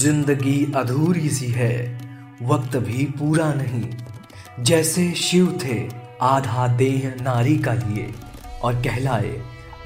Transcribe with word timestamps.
ज़िंदगी 0.00 0.72
अधूरी 0.76 1.28
सी 1.30 1.46
है, 1.46 2.00
वक्त 2.42 2.76
भी 2.76 3.04
पूरा 3.04 3.54
नहीं। 3.54 4.64
जैसे 4.64 5.10
शिव 5.12 5.58
थे, 5.64 5.88
आधा 6.22 6.66
देह 6.68 7.14
नारी 7.22 7.56
का 7.58 7.72
लिए, 7.72 8.14
और 8.62 8.74
कहलाए 8.74 9.32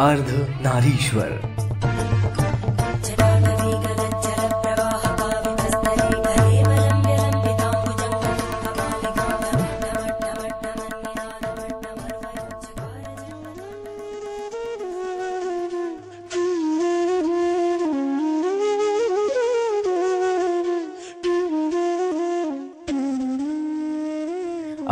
अर्ध 0.01 0.59
नारीश्वर। 0.63 1.29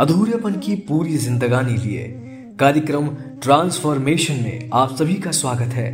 अधूरेपन 0.03 0.55
की 0.59 0.75
पूरी 0.87 1.17
जिंदगानी 1.17 1.73
लिए 1.73 2.01
कार्यक्रम 2.59 3.07
ट्रांसफॉर्मेशन 3.43 4.41
में 4.43 4.69
आप 4.73 4.95
सभी 4.95 5.13
का 5.15 5.31
स्वागत 5.31 5.73
है। 5.73 5.85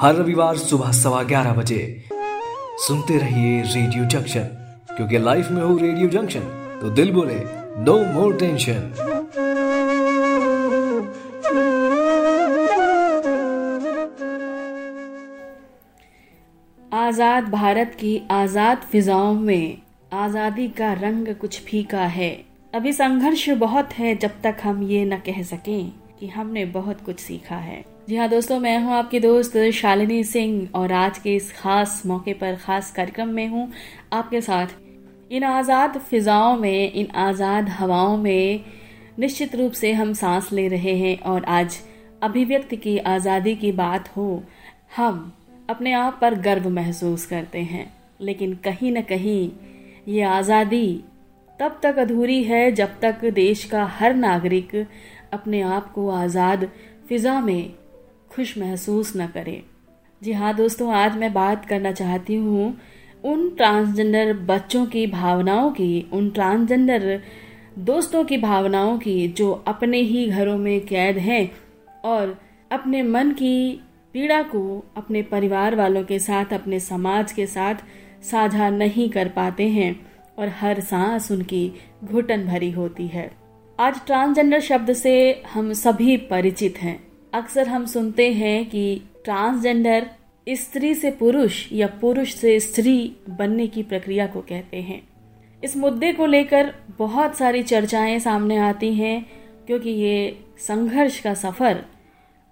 हर 0.00 0.14
रविवार 0.14 0.56
सुबह 0.56 0.92
सवा 0.92 1.22
ग्यारह 1.22 1.54
बजे। 1.54 1.80
सुनते 2.86 3.18
रहिए 3.18 3.62
रेडियो 3.64 4.04
जंक्शन, 4.06 4.46
क्योंकि 4.96 5.18
लाइफ 5.18 5.50
में 5.50 5.62
हो 5.62 5.76
रेडियो 5.78 6.08
जंक्शन 6.10 6.40
तो 6.80 6.90
दिल 6.90 7.12
बोले 7.12 7.40
नो 7.80 7.98
मोर 8.12 8.36
टेंशन 8.36 8.92
आज़ाद 16.92 17.50
भारत 17.50 17.96
की 18.00 18.20
आज़ाद 18.32 18.88
फिजाओं 18.92 19.34
में 19.34 19.78
आज़ादी 20.14 20.68
का 20.68 20.92
रंग 21.02 21.34
कुछ 21.36 21.60
फीका 21.60 22.04
है। 22.12 22.45
अभी 22.76 22.92
संघर्ष 22.92 23.48
बहुत 23.50 23.92
है 23.92 24.14
जब 24.14 24.30
तक 24.42 24.56
हम 24.62 24.82
ये 24.82 25.04
न 25.04 25.16
कह 25.16 25.42
सकें 25.42 25.92
कि 26.18 26.26
हमने 26.26 26.64
बहुत 26.64 27.00
कुछ 27.00 27.20
सीखा 27.20 27.56
है। 27.56 27.84
जी 28.08 28.16
हाँ 28.16 28.28
दोस्तों, 28.28 28.58
मैं 28.60 28.78
हूँ 28.78 28.92
आपकी 28.94 29.20
दोस्त 29.20 29.56
शालिनी 29.74 30.22
सिंह 30.24 30.68
और 30.74 30.92
आज 30.92 31.18
के 31.18 31.34
इस 31.36 31.50
खास 31.52 32.02
मौके 32.06 32.32
पर, 32.32 32.56
खास 32.56 32.90
कार्यक्रम 32.92 33.28
में 33.28 33.48
हूँ 33.48 33.70
आपके 34.12 34.40
साथ। 34.40 34.66
इन 35.30 35.44
आज़ाद 35.44 35.98
फिजाओं 36.00 36.56
में, 36.56 36.92
इन 36.92 37.08
आज़ाद 37.16 37.68
हवाओं 37.68 38.16
में 38.16 38.64
निश्चित 39.18 39.54
रूप 39.54 39.72
से 39.72 39.92
हम 39.92 40.12
सांस 40.14 40.52
ले 40.52 40.68
रहे 40.68 40.96
हैं 40.96 41.18
और 41.22 41.44
आज 41.44 41.80
अभिव्यक्ति 42.22 42.76
की 42.76 42.98
आज़ादी 42.98 43.56
की 43.56 43.72
बात 43.74 44.16
हो, 44.16 44.42
हम 44.96 45.32
अपने 45.70 45.92
आप 45.94 46.18
पर 46.20 46.40
गर्व 46.42 46.68
महसूस 46.70 47.26
करते 47.26 47.62
हैं। 47.64 47.92
लेकिन 48.20 48.54
कहीं 48.64 48.92
न 48.92 49.02
कहीं 49.04 49.50
ये 50.08 50.22
आज़ादी 50.22 50.88
तब 51.60 51.78
तक 51.82 51.98
अधूरी 51.98 52.42
है 52.44 52.70
जब 52.72 52.98
तक 53.00 53.24
देश 53.34 53.64
का 53.64 53.84
हर 53.98 54.14
नागरिक 54.14 54.74
अपने 55.32 55.60
आप 55.60 55.90
को 55.92 56.08
आज़ाद 56.10 56.68
फिज़ा 57.08 57.40
में 57.40 57.72
खुश 58.30 58.56
महसूस 58.58 59.12
न 59.16 59.26
करे। 59.26 59.62
जी 60.22 60.32
हाँ 60.32 60.54
दोस्तों, 60.56 60.92
आज 60.94 61.16
मैं 61.16 61.32
बात 61.32 61.64
करना 61.64 61.92
चाहती 61.92 62.34
हूँ 62.34 62.76
उन 63.24 63.48
ट्रांसजेंडर 63.50 64.32
बच्चों 64.46 64.84
की 64.86 65.06
भावनाओं 65.06 65.70
की, 65.70 66.06
उन 66.12 66.30
ट्रांसजेंडर 66.30 67.20
दोस्तों 67.78 68.24
की 68.24 68.38
भावनाओं 68.38 68.98
की 68.98 69.28
जो 69.28 69.50
अपने 69.66 70.00
ही 70.00 70.26
घरों 70.26 70.56
में 70.58 70.86
कैद 70.86 71.18
हैं 71.18 71.50
और 72.04 72.36
अपने 72.72 73.02
मन 73.02 73.30
की 73.30 73.80
पीड़ा 74.14 74.42
को 74.42 74.84
अपने 74.96 75.22
परिवार 75.22 75.74
वालों 75.76 76.02
के 76.04 76.18
साथ, 76.18 76.52
अपने 76.52 76.80
समाज 76.80 77.32
के 77.32 77.46
साथ 77.46 77.74
साझा 78.22 78.68
नहीं 78.70 79.08
कर 79.10 79.28
पाते 79.28 79.68
हैं। 79.68 79.94
और 80.38 80.48
हर 80.48 80.80
सांस 80.80 81.30
उनकी 81.32 81.72
घुटन 82.04 82.46
भरी 82.46 82.70
होती 82.70 83.06
है। 83.06 83.30
आज 83.78 84.00
ट्रांसजेंडर 84.06 84.60
शब्द 84.60 84.92
से 84.92 85.42
हम 85.52 85.72
सभी 85.72 86.16
परिचित 86.16 86.78
हैं। 86.78 86.98
अक्सर 87.34 87.68
हम 87.68 87.86
सुनते 87.86 88.30
हैं 88.32 88.64
कि 88.70 89.02
ट्रांसजेंडर 89.24 90.06
स्त्री 90.48 90.94
से 90.94 91.10
पुरुष 91.10 91.66
या 91.72 91.86
पुरुष 92.00 92.34
से 92.34 92.58
स्त्री 92.60 93.16
बनने 93.28 93.66
की 93.66 93.82
प्रक्रिया 93.82 94.26
को 94.26 94.40
कहते 94.40 94.76
हैं। 94.76 95.02
इस 95.64 95.76
मुद्दे 95.76 96.12
को 96.12 96.26
लेकर 96.26 96.72
बहुत 96.98 97.36
सारी 97.36 97.62
चर्चाएँ 97.62 98.18
सामने 98.18 98.56
आती 98.56 98.94
हैं, 98.94 99.26
क्योंकि 99.66 99.90
ये 99.90 100.44
संघर्ष 100.58 101.20
का 101.20 101.34
सफ़र 101.34 101.84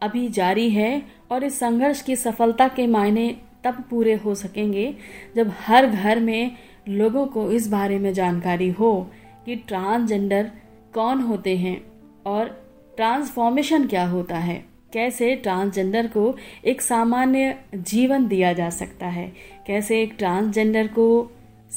अभी 0.02 0.28
जारी 0.28 0.70
है 0.70 1.02
और 1.30 1.44
इस 1.44 1.58
संघर्ष 1.58 2.02
की 2.02 2.16
सफलता 2.16 2.68
के 2.68 2.86
मायने 2.86 3.36
तब 3.64 3.84
पूरे 3.90 4.14
हो 4.14 4.34
सकेंगे 4.34 4.94
जब 5.36 5.52
हर 5.58 5.86
घर 5.86 6.20
में 6.20 6.56
लोगों 6.88 7.26
को 7.26 7.50
इस 7.50 7.68
बारे 7.68 7.98
में 7.98 8.12
जानकारी 8.12 8.70
हो 8.70 9.10
कि 9.46 9.56
ट्रांसजेंडर 9.56 10.50
कौन 10.94 11.20
होते 11.20 11.56
हैं 11.56 11.82
और 12.26 12.48
ट्रांसफॉर्मेशन 12.96 13.86
क्या 13.86 14.06
होता 14.06 14.38
है। 14.38 14.64
कैसे 14.92 15.36
ट्रांसजेंडर 15.36 16.06
को 16.06 16.36
एक 16.64 16.82
सामान्य 16.82 17.58
जीवन 17.74 18.26
दिया 18.26 18.52
जा 18.52 18.70
सकता 18.70 19.06
है? 19.06 19.32
कैसे 19.66 20.02
एक 20.02 20.14
ट्रांसजेंडर 20.18 20.86
को 20.86 21.30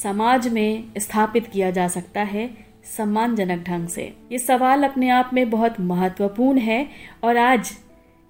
समाज 0.03 0.47
में 0.47 0.83
स्थापित 0.97 1.47
किया 1.47 1.71
जा 1.71 1.87
सकता 1.87 2.21
है 2.21 2.49
सम्मानजनक 2.97 3.63
ढंग 3.63 3.87
से? 3.87 4.13
ये 4.31 4.39
सवाल 4.39 4.83
अपने 4.83 5.09
आप 5.09 5.29
में 5.33 5.49
बहुत 5.49 5.79
महत्वपूर्ण 5.79 6.57
है 6.57 6.89
और 7.23 7.37
आज 7.37 7.77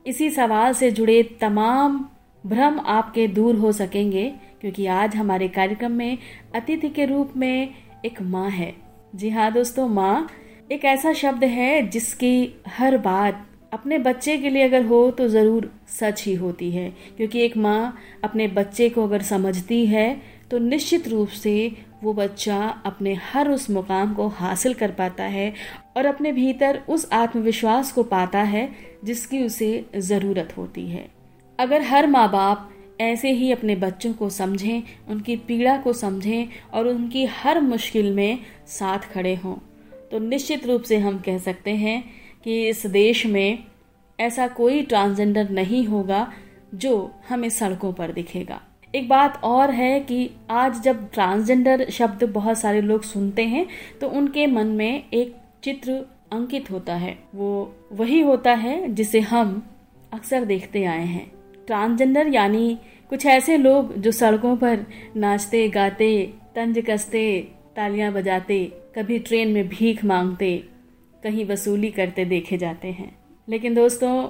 इसी 0.08 0.30
सवाल 0.30 0.74
से 0.74 0.92
जुड़े 0.92 1.24
तमाम 1.24 2.10
भ्रम 2.46 2.80
आपके 2.80 3.28
दूर 3.28 3.56
हो 3.56 3.72
सकेंगे। 3.72 4.34
क्योंकि 4.68 4.86
आज 4.86 5.16
हमारे 5.16 5.48
कार्यक्रम 5.48 5.92
में 5.92 6.18
अतिथि 6.56 6.88
के 6.90 7.06
रूप 7.06 7.32
में 7.38 7.74
एक 8.06 8.22
माँ 8.22 8.50
है। 8.50 8.74
जी 9.16 9.30
हाँ 9.30 9.52
दोस्तों, 9.54 9.88
माँ 9.88 10.28
एक 10.72 10.86
ऐसा 10.86 11.14
शब्द 11.14 11.44
है 11.44 11.88
जिसकी 11.90 12.54
हर 12.70 12.98
बात 12.98 13.46
अपने 13.74 14.00
बच्चे 14.00 14.38
के 14.38 14.50
लिए 14.50 14.64
अगर 14.64 14.86
हो 14.86 15.00
तो 15.12 15.28
ज़रूर 15.28 15.70
सच 15.90 16.24
ही 16.26 16.34
होती 16.36 16.72
है। 16.72 16.90
क्योंकि 17.18 17.42
एक 17.42 17.58
माँ 17.58 17.98
अपने 18.24 18.48
बच्चे 18.50 18.90
को 18.90 19.04
अगर 19.04 19.22
समझती 19.24 19.86
है 19.86 20.22
तो 20.52 20.58
निश्चित 20.60 21.08
रूप 21.08 21.28
से 21.38 21.72
वो 22.04 22.14
बच्चा 22.14 22.60
अपने 22.86 23.18
हर 23.24 23.50
उस 23.50 23.70
मुकाम 23.70 24.14
को 24.14 24.28
हासिल 24.30 24.74
कर 24.74 24.92
पाता 24.92 25.24
है 25.26 25.54
और 25.98 26.06
अपने 26.06 26.32
भीतर 26.32 26.84
उस 26.90 27.10
आत्मविश्वास 27.14 27.92
को 27.92 28.04
पाता 28.06 28.42
है 28.46 28.70
जिसकी 29.04 29.46
उसे 29.46 29.86
ज़रूरत 29.98 30.58
होती 30.58 30.88
है। 30.88 31.10
अगर 31.60 31.82
हर 31.84 32.08
माँ 32.08 32.32
बाप 32.32 32.74
ऐसे 33.02 33.32
ही 33.32 33.52
अपने 33.52 33.76
बच्चों 33.76 34.14
को 34.14 34.30
समझें, 34.30 34.84
उनकी 35.10 35.36
पीड़ा 35.38 35.78
को 35.78 35.94
समझें 35.94 36.48
और 36.74 36.88
उनकी 36.88 37.26
हर 37.26 37.62
मुश्किल 37.62 38.14
में 38.14 38.40
साथ 38.68 39.00
खड़े 39.00 39.36
हों। 39.36 39.56
तो 40.12 40.20
निश्चित 40.20 40.68
रूप 40.68 40.82
से 40.82 40.98
हम 40.98 41.20
कह 41.20 41.38
सकते 41.38 41.72
हैं 41.72 42.04
कि 42.44 42.68
इस 42.70 42.86
देश 42.86 43.26
में 43.26 43.64
ऐसा 44.20 44.48
कोई 44.48 44.82
ट्रांसजेंडर 44.82 45.50
नहीं 45.50 45.86
होगा 45.86 46.32
जो 46.76 47.12
हमें 47.30 47.50
सड़कों 47.50 47.94
पर 47.94 48.12
दिखेगा। 48.12 48.62
एक 48.96 49.10
बात 49.10 49.42
और 49.44 49.72
है 49.72 50.00
कि 50.00 50.30
आज 50.50 50.82
जब 50.82 51.10
ट्रांसजेंडर 51.12 51.90
शब्द 51.90 52.24
बहुत 52.24 52.58
सारे 52.58 52.82
लोग 52.82 53.04
सुनते 53.04 53.46
हैं 53.46 53.66
तो 54.02 54.10
उनके 54.10 54.48
मन 54.48 54.68
में 54.68 55.04
एक 55.14 55.36
चित्र 55.64 55.92
अंकित 56.32 56.72
होता 56.72 56.96
है। 56.96 57.18
वो 57.36 57.76
वही 57.92 58.22
होता 58.22 58.54
है 58.54 58.94
जिसे 58.94 59.20
हम 59.20 59.62
अक्सर 60.14 60.46
देखते 60.46 60.84
आए 60.84 61.06
हैं। 61.06 61.32
ट्रांसजेंडर, 61.68 62.28
यानी 62.28 62.78
कुछ 63.10 63.26
ऐसे 63.26 63.58
लोग 63.58 63.94
जो 63.98 64.12
सड़कों 64.12 64.56
पर 64.56 64.86
नाचते, 65.16 65.68
गाते, 65.70 66.34
तंज 66.56 66.80
कसते, 66.90 67.54
तालियाँ 67.76 68.12
बजाते, 68.14 68.64
कभी 68.96 69.20
ट्रेन 69.20 69.52
में 69.52 69.68
भीख 69.68 70.06
मांगते, 70.06 70.64
कहीं 71.24 71.46
वसूली 71.46 71.90
करते 71.90 72.26
देखे 72.26 72.58
जाते 72.58 72.88
हैं। 72.88 73.16
लेकिन 73.50 73.74
दोस्तों, 73.74 74.28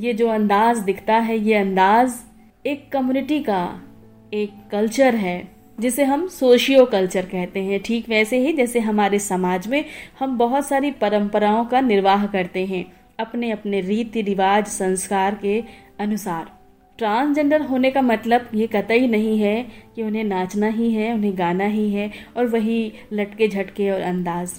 ये 0.00 0.12
जो 0.12 0.28
अंदाज 0.28 0.78
दिखता 0.78 1.16
है, 1.16 1.38
ये 1.38 1.54
अंदाज 1.54 2.14
एक 2.66 2.92
कम्युनिटी 2.92 3.40
का 3.40 3.82
एक 4.34 4.52
कल्चर 4.72 5.14
है, 5.14 5.48
जिसे 5.80 6.04
हम 6.04 6.26
सोशियो 6.28 6.84
कल्चर 6.84 7.22
कहते 7.22 7.60
हैं। 7.60 7.80
ठीक 7.82 8.08
वैसे 8.08 8.38
ही 8.38 8.52
जैसे 8.52 8.80
हमारे 8.80 9.18
समाज 9.18 9.68
में 9.68 9.84
हम 10.18 10.38
बहुत 10.38 10.66
सारी 10.66 10.90
परंपराओं 10.90 11.64
का 11.64 11.80
निर्वाह 11.80 12.26
करते 12.26 12.64
हैं 12.66 12.84
अपने 13.20 13.50
अपने 13.50 13.80
रीति 13.80 14.22
रिवाज 14.22 14.66
संस्कार 14.66 15.34
के 15.34 15.62
अनुसार। 16.00 16.61
ट्रांसजेंडर 16.98 17.60
होने 17.60 17.90
का 17.90 18.02
मतलब 18.02 18.48
ये 18.54 18.66
कतई 18.66 19.06
नहीं 19.06 19.38
है 19.38 19.66
कि 19.96 20.02
उन्हें 20.02 20.24
नाचना 20.24 20.66
ही 20.66 20.92
है, 20.92 21.14
उन्हें 21.14 21.38
गाना 21.38 21.64
ही 21.64 21.90
है 21.90 22.10
और 22.36 22.46
वही 22.46 22.92
लटके 23.12 23.48
झटके 23.48 23.90
और 23.90 24.00
अंदाज। 24.00 24.52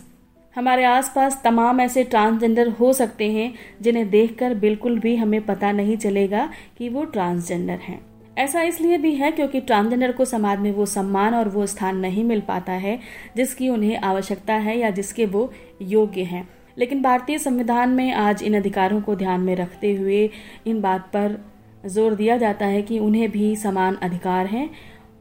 हमारे 0.55 0.83
आसपास 0.83 1.41
तमाम 1.43 1.81
ऐसे 1.81 2.03
ट्रांसजेंडर 2.03 2.67
हो 2.69 2.93
सकते 2.93 3.31
हैं 3.31 3.53
जिन्हें 3.81 4.09
देखकर 4.09 4.53
बिल्कुल 4.53 4.99
भी 4.99 5.15
हमें 5.15 5.45
पता 5.45 5.71
नहीं 5.71 5.97
चलेगा 5.97 6.49
कि 6.77 6.89
वो 6.89 7.03
ट्रांसजेंडर 7.03 7.73
हैं। 7.73 7.99
ऐसा 8.37 8.61
इसलिए 8.61 8.97
भी 8.97 9.15
है 9.15 9.31
क्योंकि 9.31 9.59
ट्रांसजेंडर 9.61 10.11
को 10.11 10.25
समाज 10.25 10.59
में 10.59 10.71
वो 10.71 10.85
सम्मान 10.85 11.33
और 11.33 11.49
वो 11.49 11.65
स्थान 11.65 11.97
नहीं 11.97 12.23
मिल 12.23 12.41
पाता 12.41 12.71
है, 12.71 12.99
जिसकी 13.35 13.69
उन्हें 13.69 13.97
आवश्यकता 13.97 14.53
है 14.53 14.77
या 14.79 14.89
जिसके 14.89 15.25
वो 15.25 15.53
योग्य 15.81 16.21
हैं। 16.21 16.47
लेकिन 16.77 17.01
भारतीय 17.01 17.37
संविधान 17.37 17.89
में 17.89 18.13
आज 18.13 18.43
इन 18.43 18.57
अधिकारों 18.57 19.01
को 19.01 19.15
ध्यान 19.15 19.41
में 19.41 19.55
रखते 19.55 19.93
हुए 19.93 20.29
इन 20.67 20.81
बात 20.81 21.01
पर 21.01 21.52
ज़ोर 21.83 22.15
दिया 22.15 22.37
जाता 22.37 22.65
है 22.65 22.81
कि 22.81 22.99
उन्हें 22.99 23.29
भी 23.31 23.55
समान 23.55 23.95
अधिकार 23.95 24.45
हैं, 24.45 24.69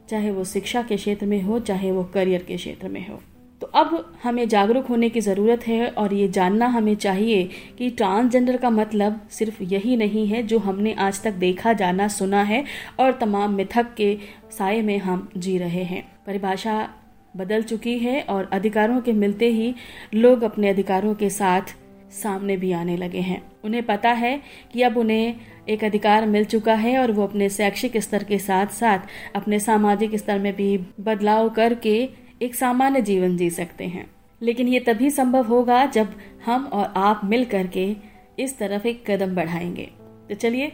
चाहे 0.09 0.31
वो 0.31 0.43
शिक्षा 0.43 0.81
के 0.81 0.95
क्षेत्र 0.95 1.25
में 1.25 1.41
हो, 1.41 1.59
चाहे 1.59 1.91
वो 1.91 2.03
करियर 2.03 2.43
के 2.43 2.55
क्षेत्र 2.55 2.87
में 2.87 3.07
हो। 3.07 3.19
तो 3.61 3.67
अब 3.69 4.13
हमें 4.23 4.47
जागरूक 4.49 4.87
होने 4.87 5.09
की 5.09 5.21
ज़रूरत 5.21 5.67
है 5.67 5.87
और 5.87 6.13
ये 6.13 6.27
जानना 6.27 6.67
हमें 6.67 6.95
चाहिए 6.95 7.43
कि 7.77 7.89
ट्रांसजेंडर 7.89 8.57
का 8.57 8.69
मतलब 8.69 9.19
सिर्फ़ 9.31 9.61
यही 9.63 9.95
नहीं 9.97 10.25
है 10.27 10.41
जो 10.43 10.59
हमने 10.59 10.93
आज 10.93 11.21
तक 11.23 11.33
देखा, 11.33 11.73
जाना, 11.73 12.07
सुना 12.07 12.41
है 12.43 12.63
और 12.99 13.11
तमाम 13.11 13.53
मिथक 13.53 13.93
के 13.97 14.17
साय 14.57 14.81
में 14.81 14.97
हम 14.97 15.29
जी 15.37 15.57
रहे 15.57 15.83
हैं। 15.83 16.03
परिभाषा 16.25 16.89
बदल 17.37 17.61
चुकी 17.61 17.97
है 17.99 18.21
और 18.21 18.49
अधिकारों 18.53 18.99
के 19.01 19.13
मिलते 19.13 19.49
ही 19.51 19.73
लोग 20.13 20.43
अपने 20.43 20.69
अधिकारों 20.69 21.13
के 21.13 21.29
साथ 21.29 21.75
सामने 22.13 22.57
भी 22.57 22.71
आने 22.71 22.97
लगे 22.97 23.19
हैं। 23.19 23.41
उन्हें 23.63 23.83
पता 23.83 24.09
है 24.11 24.39
कि 24.73 24.81
अब 24.81 24.97
उन्हें 24.97 25.35
एक 25.69 25.83
अधिकार 25.83 26.25
मिल 26.25 26.45
चुका 26.45 26.73
है 26.73 26.99
और 26.99 27.11
वो 27.11 27.23
अपने 27.23 27.49
शैक्षिक 27.49 27.97
स्तर 27.97 28.23
के 28.23 28.39
साथ 28.39 28.67
साथ 28.67 28.99
अपने 29.35 29.59
सामाजिक 29.59 30.15
स्तर 30.15 30.39
में 30.39 30.55
भी 30.55 30.77
बदलाव 30.77 31.49
करके 31.49 32.09
एक 32.41 32.55
सामान्य 32.55 33.01
जीवन 33.01 33.37
जी 33.37 33.49
सकते 33.49 33.83
हैं। 33.83 34.11
लेकिन 34.41 34.67
ये 34.67 34.79
तभी 34.79 35.09
संभव 35.09 35.47
होगा 35.47 35.85
जब 35.85 36.15
हम 36.45 36.65
और 36.65 36.93
आप 36.97 37.21
मिल 37.23 37.45
करके 37.45 37.95
इस 38.39 38.57
तरफ़ 38.57 38.87
एक 38.87 39.11
कदम 39.11 39.35
बढ़ाएँगे। 39.35 39.89
तो 40.29 40.35
चलिए, 40.35 40.71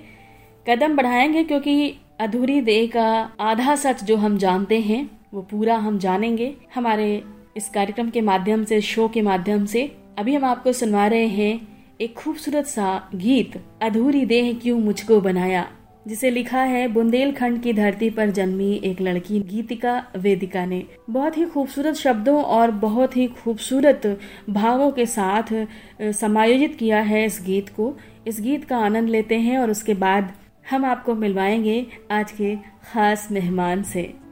कदम 0.70 0.96
बढ़ाएँगे 0.96 1.44
क्योंकि 1.44 1.96
अधूरी 2.20 2.62
देह 2.62 2.88
का 2.88 3.32
आधा 3.40 3.76
सच 3.76 4.04
जो 4.04 4.18
हम 4.18 4.38
जानते 4.38 4.80
हैं, 4.80 5.10
वो 5.34 5.42
पूरा 5.42 5.76
हम 5.76 6.00
जानेंगे। 6.00 6.56
हमारे 6.76 7.24
इस 7.58 7.70
कार्यक्रम 7.70 8.10
के 8.10 8.22
माध्यम 8.22 8.66
से, 8.66 8.82
शो 8.82 9.08
के 9.08 9.22
माध्यम 9.22 9.66
से। 9.66 9.96
अभी 10.18 10.36
हम 10.36 10.46
आपको 10.46 10.74
सुनवा 10.74 11.08
रहे 11.08 11.28
हैं 11.28 11.79
एक 12.02 12.14
खूबसूरत 12.16 12.66
सा 12.66 13.10
गीत, 13.16 13.56
अधूरी 13.82 14.26
देह 14.26 14.54
क्यों 14.54 14.80
मुझको 14.80 15.20
बनाया? 15.22 15.68
जिसे 16.08 16.30
लिखा 16.30 16.62
है 16.62 16.88
बुंदेलखंड 16.88 17.62
की 17.62 17.74
धरती 17.74 18.10
पर 18.10 18.30
जन्मी 18.30 18.82
एक 18.84 19.02
लड़की 19.02 19.40
गीतिका 19.40 20.06
वेदिका 20.18 20.66
ने। 20.66 20.84
बहुत 21.10 21.38
ही 21.38 21.46
खूबसूरत 21.46 21.96
शब्दों 21.96 22.44
और 22.44 22.72
बहुत 22.72 23.18
ही 23.18 23.28
खूबसूरत 23.28 24.20
भावों 24.50 24.92
के 24.92 25.06
साथ 25.06 25.66
समायोजित 26.02 26.76
किया 26.76 27.02
है 27.02 27.26
इस 27.26 27.40
गीत 27.46 27.70
को। 27.70 27.98
इस 28.28 28.42
गीत 28.42 28.64
का 28.64 28.78
आनंद 28.78 29.10
लेते 29.10 29.40
हैं 29.40 29.58
और 29.58 29.72
उसके 29.72 29.94
बाद 29.94 30.32
हम 30.72 30.86
आपको 30.86 31.16
मिलवाएँगे 31.16 31.86
आज 32.12 32.32
के 32.32 32.56
खास 32.94 33.28
मेहमान 33.32 33.84
से। 33.84 34.29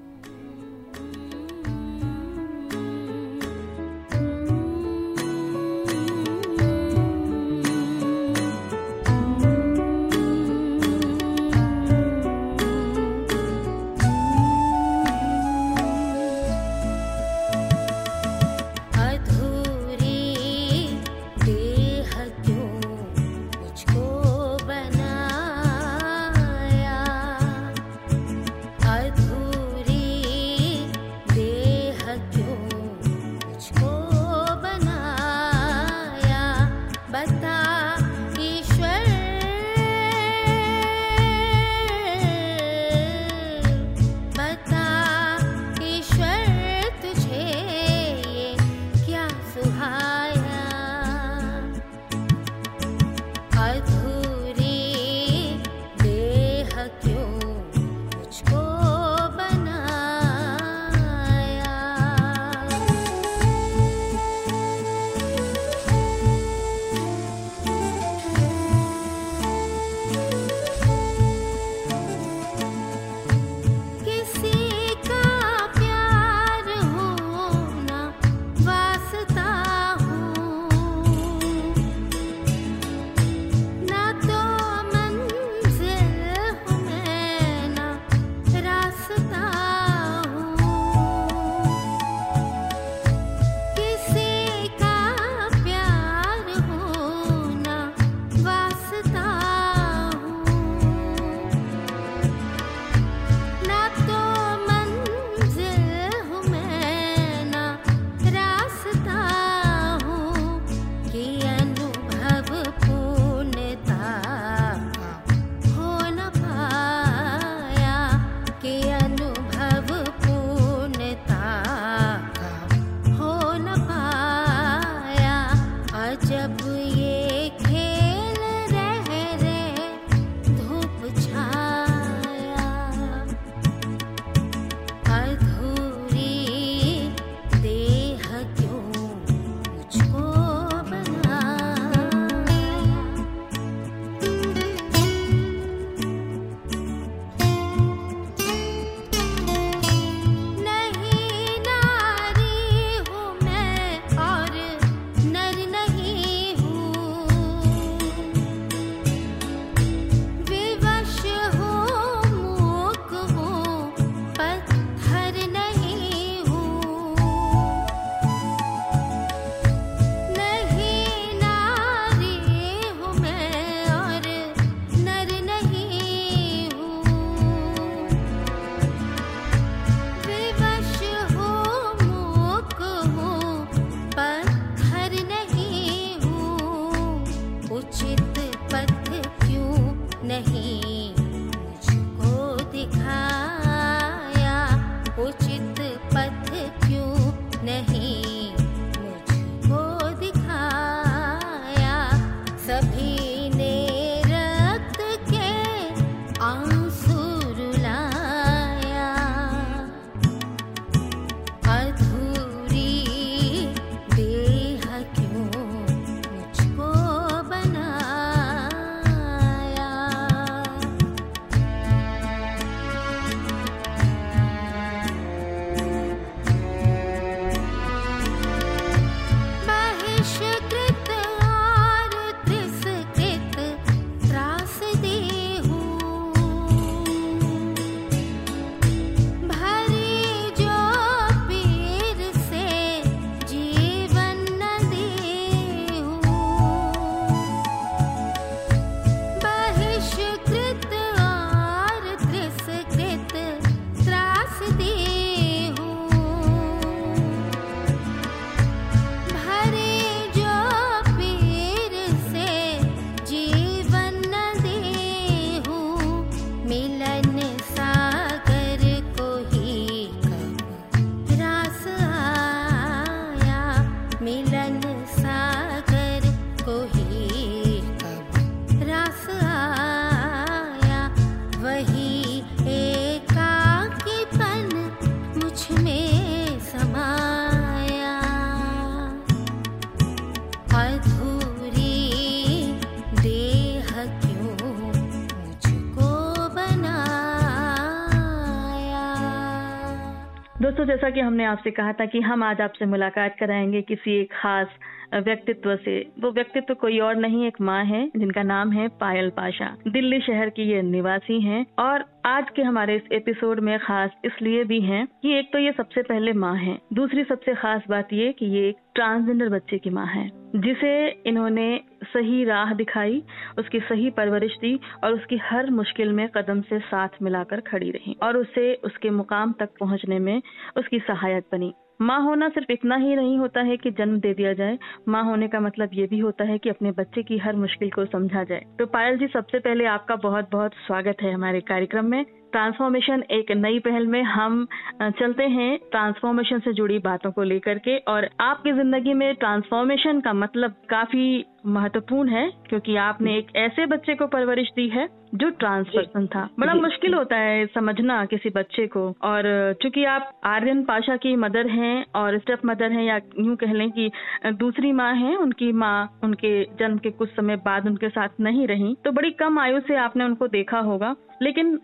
जैसा 300.87 301.09
कि 301.09 301.19
हमने 301.19 301.45
आपसे 301.45 301.71
कहा 301.71 301.93
था 301.93 302.05
कि 302.05 302.19
हम 302.21 302.43
आज 302.43 302.61
आपसे 302.61 302.85
मुलाकात 302.85 303.35
कराएँगे 303.39 303.81
किसी 303.81 304.11
एक 304.21 304.33
खास 304.33 304.67
व्यक्तित्व 305.13 305.75
से। 305.75 305.99
वो 306.19 306.31
व्यक्तित्व 306.31 306.73
कोई 306.73 306.99
और 306.99 307.15
नहीं, 307.15 307.45
एक 307.47 307.59
माँ 307.61 307.83
है, 307.85 308.05
जिनका 308.17 308.43
नाम 308.43 308.71
है 308.71 308.87
पायल 308.99 309.29
पाशा। 309.29 309.75
दिल्ली 309.87 310.19
शहर 310.21 310.49
की 310.49 310.63
ये 310.63 310.81
निवासी 310.83 311.39
हैं 311.41 311.65
और 311.79 312.05
आज 312.25 312.49
के 312.55 312.61
हमारे 312.61 312.95
इस 312.95 313.11
एपिसोड 313.13 313.59
में 313.59 313.77
खास 313.79 314.11
इसलिए 314.25 314.63
भी 314.63 314.79
हैं 314.81 315.05
कि 315.23 315.37
एक 315.39 315.51
तो 315.53 315.59
ये 315.59 315.71
सबसे 315.71 316.01
पहले 316.03 316.33
माँ 316.35 316.55
है। 316.55 316.77
दूसरी 316.93 317.23
सबसे 317.23 317.53
खास 317.55 317.83
बात 317.89 318.13
ये 318.13 318.31
कि 318.33 318.45
ये 318.47 318.67
एक 318.69 318.77
ट्रांसजेंडर 318.95 319.49
बच्चे 319.49 319.77
की 319.77 319.89
माँ 319.89 320.05
है, 320.05 320.27
जिसे 320.57 321.07
इन्होंने 321.27 321.79
सही 322.05 322.43
राह 322.45 322.73
दिखाई, 322.73 323.21
उसकी 323.59 323.79
सही 323.79 324.09
परवरिश 324.09 324.57
दी 324.61 324.79
और 325.03 325.13
उसकी 325.13 325.37
हर 325.43 325.69
मुश्किल 325.71 326.11
में 326.11 326.27
कदम 326.29 326.61
से 326.61 326.79
साथ 326.81 327.21
मिलाकर 327.21 327.61
खड़ी 327.61 327.91
रही 327.91 328.15
और 328.23 328.37
उसे 328.37 328.73
उसके 328.85 329.09
मुकाम 329.11 329.53
तक 329.59 329.69
पहुँचने 329.79 330.19
में 330.19 330.41
उसकी 330.77 330.99
सहायक 330.99 331.45
बनी। 331.51 331.73
माँ 331.99 332.19
होना 332.23 332.47
सिर्फ़ 332.49 332.71
इतना 332.71 332.95
ही 332.95 333.15
नहीं 333.15 333.37
होता 333.37 333.61
है 333.61 333.77
कि 333.77 333.91
जन्म 333.91 334.19
दे 334.19 334.33
दिया 334.33 334.53
जाए। 334.53 334.77
माँ 335.07 335.23
होने 335.23 335.47
का 335.47 335.59
मतलब 335.59 335.89
ये 335.93 336.05
भी 336.07 336.19
होता 336.19 336.43
है 336.43 336.57
कि 336.57 336.69
अपने 336.69 336.91
बच्चे 336.91 337.23
की 337.23 337.37
हर 337.37 337.55
मुश्किल 337.55 337.89
को 337.89 338.05
समझा 338.05 338.43
जाए। 338.43 338.65
तो 338.79 338.85
पायल 338.85 339.17
जी, 339.17 339.27
सबसे 339.27 339.59
पहले 339.59 339.85
आपका 339.87 340.15
बहुत 340.23 340.49
बहुत 340.51 340.73
स्वागत 340.87 341.21
है 341.21 341.33
हमारे 341.33 341.61
कार्यक्रम 341.63 342.05
में। 342.05 342.23
ट्रांसफॉर्मेशन 342.51 343.23
एक 343.31 343.51
नई 343.51 343.79
पहल 343.79 344.05
में 344.07 344.21
हम 344.23 344.65
चलते 345.01 345.43
हैं 345.45 345.77
ट्रांसफॉर्मेशन 345.91 346.59
से 346.59 346.73
जुड़ी 346.73 346.99
बातों 346.99 347.31
को 347.31 347.43
लेकर 347.43 347.77
के। 347.79 347.97
और 348.07 348.29
आपकी 348.41 348.71
ज़िंदगी 348.73 349.13
में 349.13 349.33
ट्रांसफॉर्मेशन 349.35 350.19
का 350.21 350.33
मतलब 350.35 350.75
काफ़ी 350.89 351.43
महत्वपूर्ण 351.67 352.29
है 352.29 352.49
क्योंकि 352.69 352.95
आपने 353.01 353.37
एक 353.37 353.55
ऐसे 353.57 353.85
बच्चे 353.85 354.15
को 354.15 354.27
परवरिश 354.27 354.69
दी 354.75 354.87
है 354.89 355.07
जो 355.35 355.49
ट्रांस 355.51 355.87
पर्सन 355.87 356.25
था। 356.27 356.47
बड़ा 356.59 356.73
मुश्किल 356.73 357.13
होता 357.13 357.35
है 357.35 357.65
समझना 357.65 358.23
किसी 358.25 358.49
बच्चे 358.49 358.85
को। 358.87 359.01
और 359.23 359.43
चूँकि 359.81 360.03
आप 360.05 360.31
आर्यन 360.45 360.83
पाशा 360.83 361.15
की 361.17 361.35
मदर 361.35 361.67
हैं 361.67 362.05
और 362.15 362.37
स्टेप 362.39 362.65
मदर 362.65 362.91
हैं 362.91 363.03
या 363.03 363.19
यूँ 363.39 363.55
कह 363.55 363.73
लें 363.73 363.89
कि 363.91 364.09
दूसरी 364.55 364.91
माँ 364.91 365.13
हैं 365.15 365.35
उनकी 365.37 365.71
माँ 365.75 366.19
उनके 366.23 366.63
जन्म 366.79 366.97
के 366.97 367.11
कुछ 367.11 367.29
समय 367.29 367.55
बाद 367.65 367.87
उनके 367.87 368.09
साथ 368.09 368.39
नहीं 368.39 368.67
रही 368.67 368.95
तो 369.05 369.11
बड़ी 369.11 369.31
कम 369.39 369.59
आयु 369.59 369.79
से 369.79 369.95
आपने 369.97 370.23
उनको 370.23 370.47
देखा 370.47 370.79
होगा। 370.81 371.15
लेकिन 371.41 371.75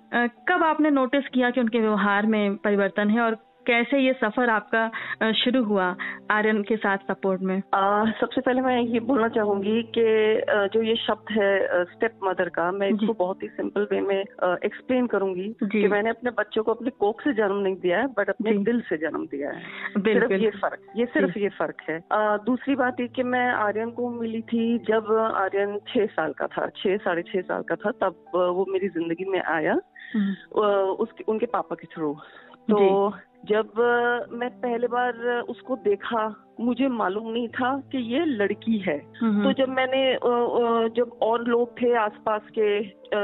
कब 0.50 0.63
आपने 0.63 0.90
नोटिस 0.90 1.28
किया 1.28 1.50
कि 1.50 1.62
उनके 1.62 1.80
व्यवहार 1.80 2.25
में 2.25 2.56
परिवर्तन 2.58 3.10
है 3.10 3.20
और 3.22 3.38
कैसे 3.67 4.00
ये 4.00 4.13
सफ़र 4.13 4.50
आपका 4.50 5.32
शुरू 5.34 5.63
हुआ 5.63 5.86
आर्यन 6.32 6.62
के 6.63 6.75
साथ 6.77 6.98
सपोर्ट 7.10 7.41
में? 7.41 7.62
आ, 7.74 8.12
सबसे 8.20 8.41
पहले 8.41 8.62
मैं 8.62 8.79
ये 8.82 9.00
बोलना 9.01 9.27
चाहूँगी 9.29 9.82
कि 9.98 10.05
जो 10.74 10.82
ये 10.84 10.96
शब्द 10.98 11.32
है 11.32 11.84
स्टेप 11.86 12.20
मदर 12.24 12.50
का 12.50 12.72
मैं 12.72 12.89
इसको 12.89 13.13
बहुत 13.13 13.43
ही 13.43 13.48
सिंपल 13.50 13.88
वे 13.91 14.01
में 14.01 14.20
एक्सप्लेन 14.20 15.08
करूँगी 15.08 15.48
कि 15.63 15.88
मैंने 15.88 16.10
अपने 16.10 16.32
बच्चों 16.38 16.63
को 16.63 16.74
अपने 16.74 16.89
कोक 17.00 17.22
से 17.22 17.34
जन्म 17.34 17.58
नहीं 17.58 17.75
दिया 17.75 18.00
है 18.00 18.08
बट 18.17 18.29
अपने 18.29 18.58
दिल 18.63 18.82
से 18.89 18.98
जन्म 18.98 19.25
दिया 19.32 19.51
है। 19.51 19.62
सिर्फ़ 20.00 20.34
ये 20.34 20.50
फ़र्क 20.62 20.86
ये 20.98 21.05
सिर्फ़ 21.13 21.38
ये 21.39 21.50
फ़र्क 21.58 21.82
है। 21.89 22.00
आ, 22.12 22.38
दूसरी 22.46 22.75
बात 22.75 23.00
ये 23.00 23.08
कि 23.08 23.24
मैं 23.25 23.48
आर्यन 23.53 23.91
को 23.91 24.10
मिली 24.12 24.41
थी 24.51 24.77
जब 24.88 25.12
आर्यन 25.36 25.77
छह 25.88 26.05
साल 26.13 26.34
का 26.34 26.48
था 26.48 26.67
छह 26.77 26.98
साढ़े 27.03 27.24
छह 27.24 27.41
साल 27.41 27.62
का 27.63 27.75
था 27.75 27.91
तब 28.01 28.15
वो 28.36 28.65
मेरी 28.70 28.88
ज़िंदगी 28.89 29.25
में 29.25 29.41
आया 29.41 29.77
हम्म। 30.13 30.63
उसके 31.03 31.24
उनके 31.27 31.46
पापा 31.53 31.75
के 31.75 31.88
थ्रू। 31.93 32.13
तो 32.72 33.10
जब 33.46 33.72
मैं 34.32 34.50
पहले 34.50 34.88
बार 34.88 35.40
उसको 35.50 35.76
देखा 35.76 36.36
मुझे 36.60 36.88
मालूम 36.88 37.32
नहीं 37.32 37.48
था 37.48 37.80
कि 37.92 37.98
ये 37.98 38.26
लड़की 38.26 38.78
है। 38.78 38.98
तो 39.44 39.54
जब 39.54 39.70
मैंने 39.70 40.18
जब 40.96 41.20
और 41.22 41.44
लोग 41.48 41.82
थे 41.82 41.94
आसपास 41.96 42.42
के 42.58 42.84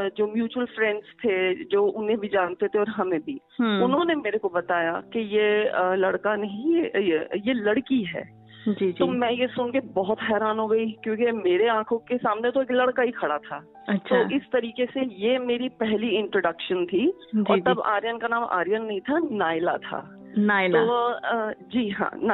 जो 0.10 0.28
म्यूचुअल 0.28 0.66
फ्रेंड्स 0.66 1.06
थे 1.06 1.64
जो 1.66 1.86
उन्हें 1.86 2.18
भी 2.20 2.28
जानते 2.28 2.68
थे 2.68 2.80
और 2.80 2.90
हमें 2.90 3.20
भी 3.20 3.40
हम्म। 3.60 3.84
उन्होंने 3.84 4.16
मेरे 4.16 4.38
को 4.38 4.50
बताया 4.50 4.92
कि 5.14 5.20
ये 5.20 5.72
लड़का 5.96 6.36
नहीं 6.36 6.76
ये 6.76 7.30
ये 7.38 7.54
लड़की 7.54 8.04
है। 8.04 8.39
जी, 8.68 8.74
जी. 8.74 8.92
तो 8.92 9.08
मैं 9.08 9.32
ये 9.32 9.48
सुन 9.48 9.72
के 9.72 9.80
बहुत 9.80 10.18
हैरान 10.22 10.60
हो 10.60 10.68
गई 10.68 10.86
क्योंकि 11.04 11.32
मेरे 11.32 11.68
आँखों 11.68 11.98
के 11.98 12.18
सामने 12.18 12.52
तो 12.52 12.62
एक 12.62 12.72
लड़का 12.72 13.04
ही 13.04 13.12
खड़ा 13.12 13.38
था 13.38 13.66
अच्छा। 13.90 14.24
तो 14.24 14.36
इस 14.36 14.42
तरीके 14.42 14.86
से 14.86 15.06
ये 15.16 15.38
मेरी 15.40 15.70
पहली 15.70 16.08
इंट्रोडक्शन 16.08 16.86
थी 16.86 17.14
जी, 17.36 17.44
और 17.44 17.60
तब 17.60 17.82
आर्यन 17.86 18.18
का 18.18 18.28
नाम 18.28 18.44
आर्यन 18.44 18.82
नहीं 18.82 19.02
था 19.02 19.20
नायला 19.32 19.78
था 19.78 20.16
नायला 20.38 20.86
तो 20.86 21.52
जी 21.70 21.90
हाँ 21.90 22.12
हम्म। 22.14 22.28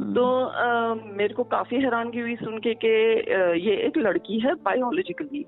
तो 0.00 0.44
आ, 0.44 0.94
मेरे 0.94 1.34
को 1.34 1.44
काफ़ी 1.44 1.76
हैरानगी 1.76 2.20
हुई 2.20 2.36
सुन 2.36 2.58
के 2.58 2.74
कि 2.74 2.88
ये 3.68 3.76
एक 3.76 3.98
लड़की 3.98 4.38
है 4.40 4.54
बायोलॉजिकली 4.54 5.46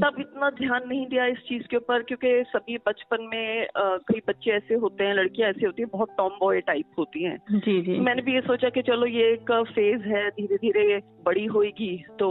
तब 0.00 0.16
इतना 0.20 0.50
ध्यान 0.50 0.88
नहीं 0.88 1.06
दिया 1.06 1.26
इस 1.26 1.38
चीज़ 1.38 1.62
के 1.62 1.76
ऊपर 1.76 2.02
क्योंकि 2.02 2.44
सभी 2.46 2.76
बचपन 2.76 3.22
में 3.22 3.66
कई 3.78 4.20
बच्चे 4.28 4.50
ऐसे 4.50 4.74
होते 4.74 5.04
हैं 5.04 5.14
लड़कियाँ 5.14 5.50
ऐसी 5.50 5.66
होती 5.66 5.82
हैं 5.82 5.88
बहुत 5.92 6.08
टॉम 6.18 6.30
बॉय 6.40 6.60
टाइप 6.60 6.86
होती 6.98 7.24
हैं। 7.24 7.38
जी 7.50 7.82
जी। 7.82 7.98
मैंने 7.98 8.22
भी 8.22 8.34
ये 8.34 8.40
सोचा 8.40 8.68
कि 8.68 8.82
चलो 8.82 9.06
ये 9.06 9.32
एक 9.32 9.52
फ़ेज़ 9.74 10.02
है 10.02 10.30
धीरे 10.30 10.56
धीरे 10.56 11.02
बड़ी 11.26 11.44
होगी 11.44 12.04
तो 12.18 12.30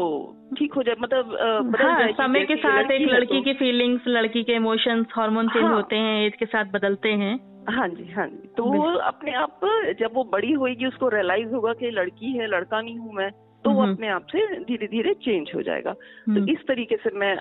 ठीक 0.58 0.74
हो 0.74 0.84
जाए 0.84 0.96
मतलब 1.00 1.38
हाँ, 1.82 2.12
समय 2.12 2.46
के 2.46 2.56
साथ 2.56 2.92
एक 2.92 3.10
लड़की 3.10 3.38
तो। 3.38 3.42
की 3.42 3.54
फीलिंग्स 3.54 4.02
लड़की 4.08 4.44
के 4.44 4.54
इमोशंस 4.54 5.06
हार्मोन 5.12 5.48
चेंज 5.48 5.72
होते 5.72 5.96
हैं 5.96 6.26
एज 6.26 6.34
के 6.36 6.46
साथ 6.46 6.66
बदलते 6.66 7.10
हैं। 7.10 7.51
हाँ 7.70 7.88
जी 7.88 8.12
हाँ 8.12 8.28
जी। 8.28 8.48
तो 8.58 8.64
वो 8.66 8.84
अपने 9.00 9.34
आप 9.34 9.60
जब 10.00 10.14
वो 10.14 10.24
बड़ी 10.24 10.52
होगी 10.54 10.86
उसको 10.86 11.10
रियलाइज़ 11.10 11.54
होगा 11.54 11.74
कि 11.74 11.92
लड़की 11.92 12.32
है 12.32 12.48
लड़का 12.48 12.82
नहीं 12.82 12.98
हूँ 12.98 13.14
मैं 13.14 13.30
तो 13.66 13.72
वो 13.72 13.82
अपने 13.84 14.08
आप 14.08 14.26
से 14.32 14.60
धीरे 14.60 14.88
धीरे 14.88 15.14
चेंज 15.14 15.52
हो 15.56 15.62
जाएगा। 15.62 15.92
तो 15.94 16.46
इस 16.52 16.60
तरीके 16.68 16.96
से 16.96 17.10
मैं 17.16 17.36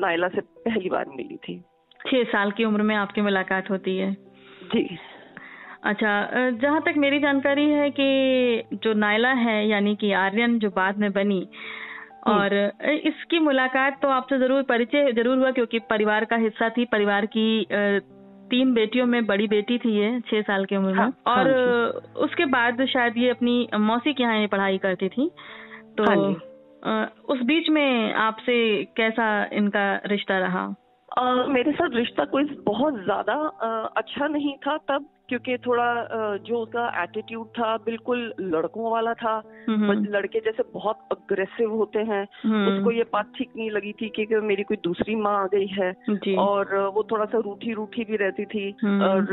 नायला 0.00 0.28
से 0.28 0.40
पहली 0.40 0.90
बार 0.90 1.08
मिली 1.08 1.36
थी। 1.36 1.58
छह 2.00 2.24
साल 2.24 2.50
की 2.50 2.64
उम्र 2.64 2.82
में 2.82 2.94
आपकी 2.96 3.20
मुलाकात 3.20 3.70
होती 3.70 3.96
है। 3.96 4.12
जी। 4.72 4.98
अच्छा 5.84 6.50
जहाँ 6.52 6.80
तक 6.82 6.94
मेरी 6.96 7.18
जानकारी 7.20 7.68
है 7.70 7.90
कि 7.90 8.78
जो 8.82 8.92
नायला 8.94 9.32
है 9.32 9.66
यानी 9.68 9.94
कि 9.96 10.12
आर्यन 10.12 10.58
जो 10.58 10.70
बाद 10.70 10.98
में 10.98 11.12
बनी 11.12 11.46
और 12.26 12.54
इसकी 13.04 13.38
मुलाकात 13.38 14.00
तो 14.02 14.08
आपसे 14.08 14.38
ज़रूर 14.38 14.62
परिचय 14.62 15.12
ज़रूर 15.12 15.38
हुआ 15.38 15.50
क्योंकि 15.50 15.78
परिवार 15.90 16.24
का 16.24 16.36
हिस्सा 16.36 16.68
थी 16.68 16.84
परिवार 16.84 17.26
की 17.26 17.46
तीन 18.50 18.72
बेटियों 18.74 19.06
में 19.06 19.24
बड़ी 19.26 19.46
बेटी 19.48 19.78
थी 19.78 19.90
ये 19.92 20.20
छह 20.20 20.42
साल 20.42 20.64
की 20.64 20.76
उम्र 20.76 20.88
में। 20.88 20.94
हाँ, 20.94 21.12
और 21.26 21.50
हाँ 21.50 22.22
उसके 22.24 22.44
बाद 22.46 22.84
शायद 22.86 23.16
ये 23.18 23.30
अपनी 23.30 23.68
मौसी 23.82 24.12
के 24.14 24.22
यहाँ 24.22 24.46
पढ़ाई 24.48 24.78
करती 24.78 25.08
थी। 25.08 25.30
तो 25.98 26.04
हाँ 26.04 27.04
उस 27.28 27.40
बीच 27.42 27.68
में 27.68 28.12
आपसे 28.14 28.56
कैसा 28.96 29.26
इनका 29.52 29.84
रिश्ता 30.06 30.38
रहा? 30.38 30.64
आ, 31.18 31.46
मेरे 31.46 31.72
साथ 31.72 31.94
रिश्ता 31.94 32.24
कोई 32.24 32.44
बहुत 32.66 32.94
ज़्यादा 33.04 33.34
अच्छा 33.96 34.26
नहीं 34.26 34.56
था। 34.56 34.76
तब 34.88 35.06
क्योंकि 35.28 35.56
थोड़ा 35.58 36.08
जो 36.36 36.58
उसका 36.58 37.02
एटीट्यूड 37.02 37.46
था 37.48 37.76
बिल्कुल 37.76 38.34
लड़कों 38.40 38.90
वाला 38.90 39.14
था। 39.14 39.42
लड़के 39.90 40.40
जैसे 40.40 40.62
बहुत 40.74 41.08
अग्रेसिव 41.12 41.72
होते 41.72 41.98
हैं 41.98 42.22
उसको 42.66 42.90
ये 42.90 43.02
बात 43.02 43.32
ठीक 43.38 43.50
नहीं 43.56 43.70
लगी 43.70 43.92
थी 43.92 44.08
कि, 44.08 44.26
कि 44.26 44.36
मेरी 44.36 44.62
कोई 44.62 44.76
दूसरी 44.84 45.14
माँ 45.14 45.44
आ 45.44 45.46
गई 45.46 45.66
है। 45.66 45.92
और 46.38 46.76
वो 46.94 47.06
थोड़ा 47.10 47.24
सा 47.24 47.38
रूठी 47.38 47.72
रूठी 47.72 48.04
भी 48.04 48.16
रहती 48.16 48.44
थी। 48.44 48.70
और 48.84 49.26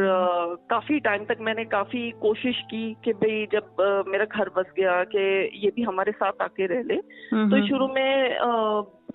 काफ़ी 0.70 1.00
टाइम 1.00 1.26
तक 1.26 1.38
मैंने 1.42 1.66
काफ़ी 1.66 2.12
कोशिश 2.12 2.62
की 2.72 2.96
कि 3.06 3.14
भाई 3.14 3.48
जब 3.52 3.76
मेरा 4.08 4.26
घर 4.26 4.50
बस 4.58 4.66
गया 4.78 5.04
कि 5.04 5.52
ये 5.66 5.72
भी 5.76 5.82
हमारे 5.82 6.12
साथ 6.12 6.42
आके 6.42 6.66
रह 6.66 6.84
ले। 6.84 6.98
तो 7.50 7.68
शुरू 7.68 7.88
में 7.88 8.38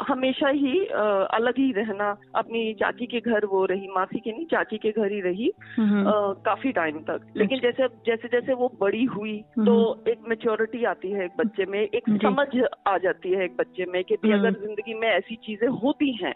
हमेशा 0.00 0.48
ही 0.50 0.84
आ, 0.86 1.02
अलग 1.32 1.58
ही 1.58 1.70
रहना। 1.72 2.10
अपनी 2.34 2.72
चाची 2.74 3.06
के 3.06 3.20
घर 3.20 3.46
वो 3.46 3.64
रही 3.66 3.88
मासी 3.88 4.20
के 4.20 4.32
नहीं 4.32 4.46
चाची 4.46 4.78
के 4.78 4.90
घर 4.92 5.12
ही 5.12 5.20
रही 5.20 5.48
आ, 5.48 6.12
काफ़ी 6.44 6.72
टाइम 6.72 6.98
तक। 7.02 7.26
लेकिन 7.36 7.58
अच्छा। 7.58 7.70
जैसे 7.70 7.94
जैसे 8.06 8.28
जैसे 8.30 8.54
वो 8.54 8.70
बड़ी 8.80 9.04
हुई 9.06 9.36
तो 9.58 9.76
एक 10.08 10.28
मेच्योरिटी 10.28 10.84
आती 10.84 11.10
है 11.10 11.24
एक 11.24 11.36
बच्चे 11.38 11.66
में। 11.66 11.80
एक 11.80 12.10
समझ 12.22 12.48
आ 12.88 12.96
जाती 12.98 13.32
है 13.32 13.44
एक 13.44 13.56
बच्चे 13.56 13.84
में 13.84 14.02
कि 14.04 14.16
भी 14.22 14.32
अगर 14.32 14.52
ज़िंदगी 14.56 14.94
में 14.94 15.08
ऐसी 15.08 15.36
चीज़ें 15.44 15.68
होती 15.76 16.12
हैं 16.14 16.34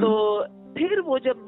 तो 0.00 0.12
फिर 0.76 1.00
वो 1.00 1.18
जब 1.18 1.44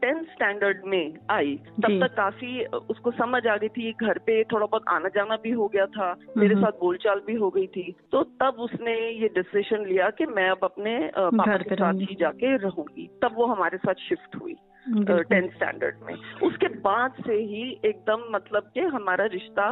टेंथ 0.00 0.24
स्टैंडर्ड 0.24 0.82
में 0.86 1.14
आई 1.30 1.54
तब 1.76 1.98
तक 2.00 2.14
काफ़ी 2.16 2.64
उसको 2.90 3.10
समझ 3.10 3.46
आ 3.46 3.56
गई 3.56 3.68
थी। 3.68 3.92
घर 3.92 4.18
पे 4.18 4.42
थोड़ा 4.44 4.66
बहुत 4.66 4.84
आना 4.88 5.08
जाना 5.08 5.36
भी 5.36 5.50
हो 5.50 5.66
गया 5.68 5.86
था। 5.86 6.14
मेरे 6.36 6.54
साथ 6.54 6.78
बोलचाल 6.80 7.20
भी 7.26 7.34
हो 7.34 7.48
गई 7.50 7.66
थी। 7.66 7.94
तो 8.12 8.22
तब 8.42 8.60
उसने 8.60 8.94
ये 9.12 9.28
डिसीज़न 9.34 9.84
लिया 9.86 10.10
कि 10.10 10.26
मैं 10.26 10.48
अब 10.50 10.64
अपने 10.74 11.10
पापा 11.16 11.56
के 11.56 11.74
साथ 11.74 11.94
ही 12.00 12.14
जाके 12.14 12.56
रहूँगी। 12.56 13.06
तब 13.22 13.34
वो 13.34 13.46
हमारे 13.46 13.78
साथ 13.78 13.94
शिफ्ट 14.08 14.36
हुई 14.36 14.54
टेंथ 14.98 15.50
स्टैंडर्ड 15.50 15.96
में। 16.02 16.14
उसके 16.42 16.68
बाद 16.80 17.12
से 17.26 17.34
ही 17.34 17.62
एकदम 17.84 18.24
मतलब 18.30 18.70
के 18.74 18.80
हमारा 18.80 19.24
रिश्ता 19.24 19.66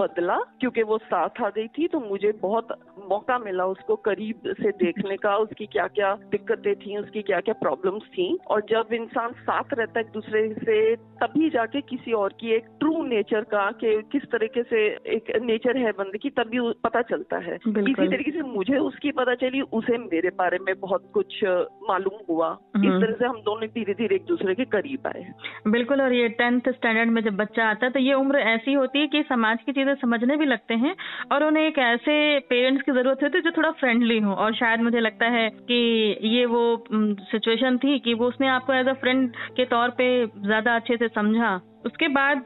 बदला 0.00 0.36
क्योंकि 0.60 0.82
वो 0.82 0.98
साथ 0.98 1.40
आ 1.42 1.48
गई 1.48 1.66
थी 1.68 1.86
तो 1.88 2.00
मुझे 2.00 2.32
बहुत 2.42 2.68
मौका 3.10 3.38
मिला 3.38 3.64
उसको 3.66 3.96
करीब 3.96 4.52
से 4.52 4.70
देखने 4.78 5.16
का 5.16 5.36
उसकी 5.36 5.66
क्या 5.66 5.86
क्या 5.88 6.12
दिक्कतें 6.30 6.74
थी 6.76 6.96
उसकी 6.96 7.22
क्या 7.22 7.40
क्या 7.40 7.54
प्रॉब्लम्स 7.60 8.02
थी। 8.08 8.26
और 8.46 8.60
जब 8.70 8.92
इंसान 8.92 9.32
साथ 9.40 9.74
रहता 9.74 9.98
है 10.00 10.04
एक 10.06 10.12
दूसरे 10.12 10.42
से 10.54 10.78
तभी 10.96 11.50
जाके 11.50 11.80
किसी 11.80 12.12
और 12.12 12.32
की 12.40 12.52
एक 12.52 12.66
ट्रू 12.80 13.02
नेचर 13.04 13.44
का 13.44 13.70
कि 13.80 13.94
किस 14.12 14.22
तरीके 14.32 14.62
से 14.62 14.86
एक 15.14 15.32
नेचर 15.42 15.76
है 15.76 15.92
बंदे 15.92 16.18
की 16.18 16.30
तभी 16.30 16.60
पता 16.84 17.02
चलता 17.02 17.38
है। 17.38 17.54
इसी 17.56 17.94
तरीके 17.94 18.30
से 18.30 18.42
मुझे 18.42 18.78
उसकी 18.78 19.10
पता 19.12 19.34
चली 19.34 19.60
उसे 19.72 19.98
मेरे 19.98 20.30
बारे 20.38 20.58
में 20.58 20.74
बहुत 20.80 21.10
कुछ 21.14 21.44
मालूम 21.88 22.18
हुआ। 22.28 22.50
इस 22.76 22.80
हम्म। 22.80 23.00
तरह 23.00 23.12
से 23.12 23.26
हम 23.26 23.40
दोनों 23.40 23.68
धीरे 23.68 23.94
धीरे 23.94 24.16
एक 24.16 24.24
दूसरे 24.24 24.54
के 24.54 24.64
करीब 24.70 25.06
आए। 25.06 25.26
बिल्कुल 25.68 26.00
और 26.00 26.12
ये 26.12 26.28
टेंथ 26.38 26.72
स्टैंडर्ड 26.72 27.10
में 27.10 27.22
जब 27.22 27.36
बच्चा 27.36 27.68
आता 27.70 27.86
है 27.86 27.92
तो 27.92 27.98
ये 28.00 28.14
उम्र 28.14 28.38
ऐसी 28.50 28.72
होती 28.72 28.98
है 28.98 29.06
कि 29.06 29.22
समाज 29.22 29.49
की 29.58 29.72
चीज़ें 29.72 29.94
समझने 29.94 30.36
भी 30.36 30.46
लगते 30.46 30.74
हैं 30.74 30.94
और 31.32 31.44
उन्हें 31.44 31.66
एक 31.66 31.78
ऐसे 31.78 32.38
पेरेंट्स 32.50 32.82
की 32.82 32.92
ज़रूरत 32.92 33.22
होती 33.22 33.38
है 33.38 33.42
जो 33.42 33.50
थोड़ा 33.56 33.70
फ्रेंडली 33.80 34.18
हो। 34.18 34.34
और 34.34 34.54
शायद 34.54 34.80
मुझे 34.80 35.00
लगता 35.00 35.26
है 35.28 35.48
कि 35.62 35.80
ये 36.28 36.44
वो 36.46 36.62
सिचुएशन 36.90 37.78
थी 37.78 37.98
कि 37.98 38.14
वो 38.14 38.28
उसने 38.28 38.48
आपको 38.48 38.72
एज 38.72 38.88
अ 38.88 38.92
फ्रेंड 39.00 39.30
के 39.56 39.64
तौर 39.66 39.90
पे 39.90 40.26
ज़्यादा 40.26 40.76
अच्छे 40.76 40.96
से 40.96 41.08
समझा। 41.08 41.60
उसके 41.84 42.08
बाद 42.10 42.44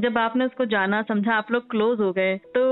जब 0.00 0.18
आपने 0.18 0.44
उसको 0.44 0.64
जाना 0.66 1.02
समझा 1.02 1.34
आप 1.34 1.50
लोग 1.52 1.70
क्लोज 1.70 2.00
हो 2.00 2.12
गए 2.12 2.36
तो 2.48 2.62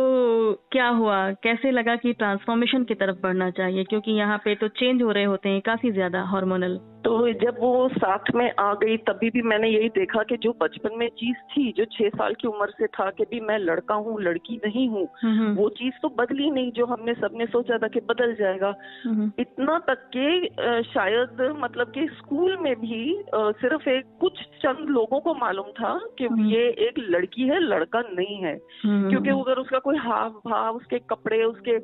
क्या 0.73 0.89
हुआ? 0.91 1.19
कैसे 1.43 1.71
लगा 1.71 1.97
कि 1.97 2.13
ट्रांसफॉर्मेशन 2.15 2.85
की 2.85 2.95
तरफ़ 2.95 3.17
बढ़ना 3.23 3.51
चाहिए? 3.53 3.85
क्योंकि 3.85 4.13
यहाँ 4.13 4.39
पे 4.39 4.55
तो 4.55 4.69
चेंज 4.71 5.03
हो 5.03 5.11
रहे 5.11 5.25
होते 5.25 5.49
हैं 5.49 5.61
काफ़ी 5.67 5.91
ज़्यादा 5.93 6.23
हार्मोनल 6.33 6.81
तो 7.05 7.13
जब 7.35 7.57
वो 7.61 7.89
साथ 7.91 8.31
में 8.35 8.51
आ 8.61 8.73
गई 8.75 8.97
तभी 9.07 9.29
भी 9.31 9.43
मैंने 9.43 9.69
यही 9.69 9.89
देखा 9.91 10.23
कि 10.23 10.37
जो 10.37 10.53
बचपन 10.61 10.99
में 10.99 11.09
चीज़ 11.11 11.37
थी 11.53 11.73
जो 11.77 11.85
छह 11.93 12.09
साल 12.09 12.35
की 12.35 12.49
उम्र 12.49 12.71
से 12.71 12.87
था 12.89 13.09
कि 13.11 13.25
भी 13.31 13.41
मैं 13.41 13.59
लड़का 13.59 13.95
हूँ 13.97 14.21
लड़की 14.23 14.57
नहीं 14.57 14.89
हूँ 14.89 15.07
वो 15.55 15.69
चीज़ 15.79 15.95
तो 16.03 16.09
बदली 16.19 16.51
नहीं 16.51 16.71
जो 16.73 16.87
हमने 16.87 17.15
सबने 17.15 17.47
सोचा 17.47 17.79
था 17.79 17.89
कि 17.89 18.01
बदल 18.11 18.35
जाएगा। 18.35 18.73
इतना 19.39 19.79
तक 19.89 20.09
के 20.17 20.83
शायद 20.85 21.43
मतलब 21.59 21.93
कि 21.95 22.07
स्कूल 22.13 22.57
में 22.57 22.75
भी 22.81 23.03
सिर्फ़ 23.35 23.89
एक 23.89 24.17
कुछ 24.21 24.43
चंद 24.63 24.89
लोगों 24.91 25.21
को 25.21 25.35
मालूम 25.53 25.71
था 25.75 25.93
कि 26.19 26.29
ये 26.53 26.69
एक 26.89 26.99
लड़की 27.11 27.43
है 27.49 27.59
लड़का 27.61 28.01
नहीं 28.11 28.37
है। 28.43 28.55
क्योंकि 28.85 29.31
अगर 29.31 29.59
उसका 29.61 29.79
कोई 29.79 29.97
हाव 29.99 30.31
भाव 30.47 30.77
उसके 30.77 30.99
कपड़े 31.11 31.43
उसके 31.45 31.79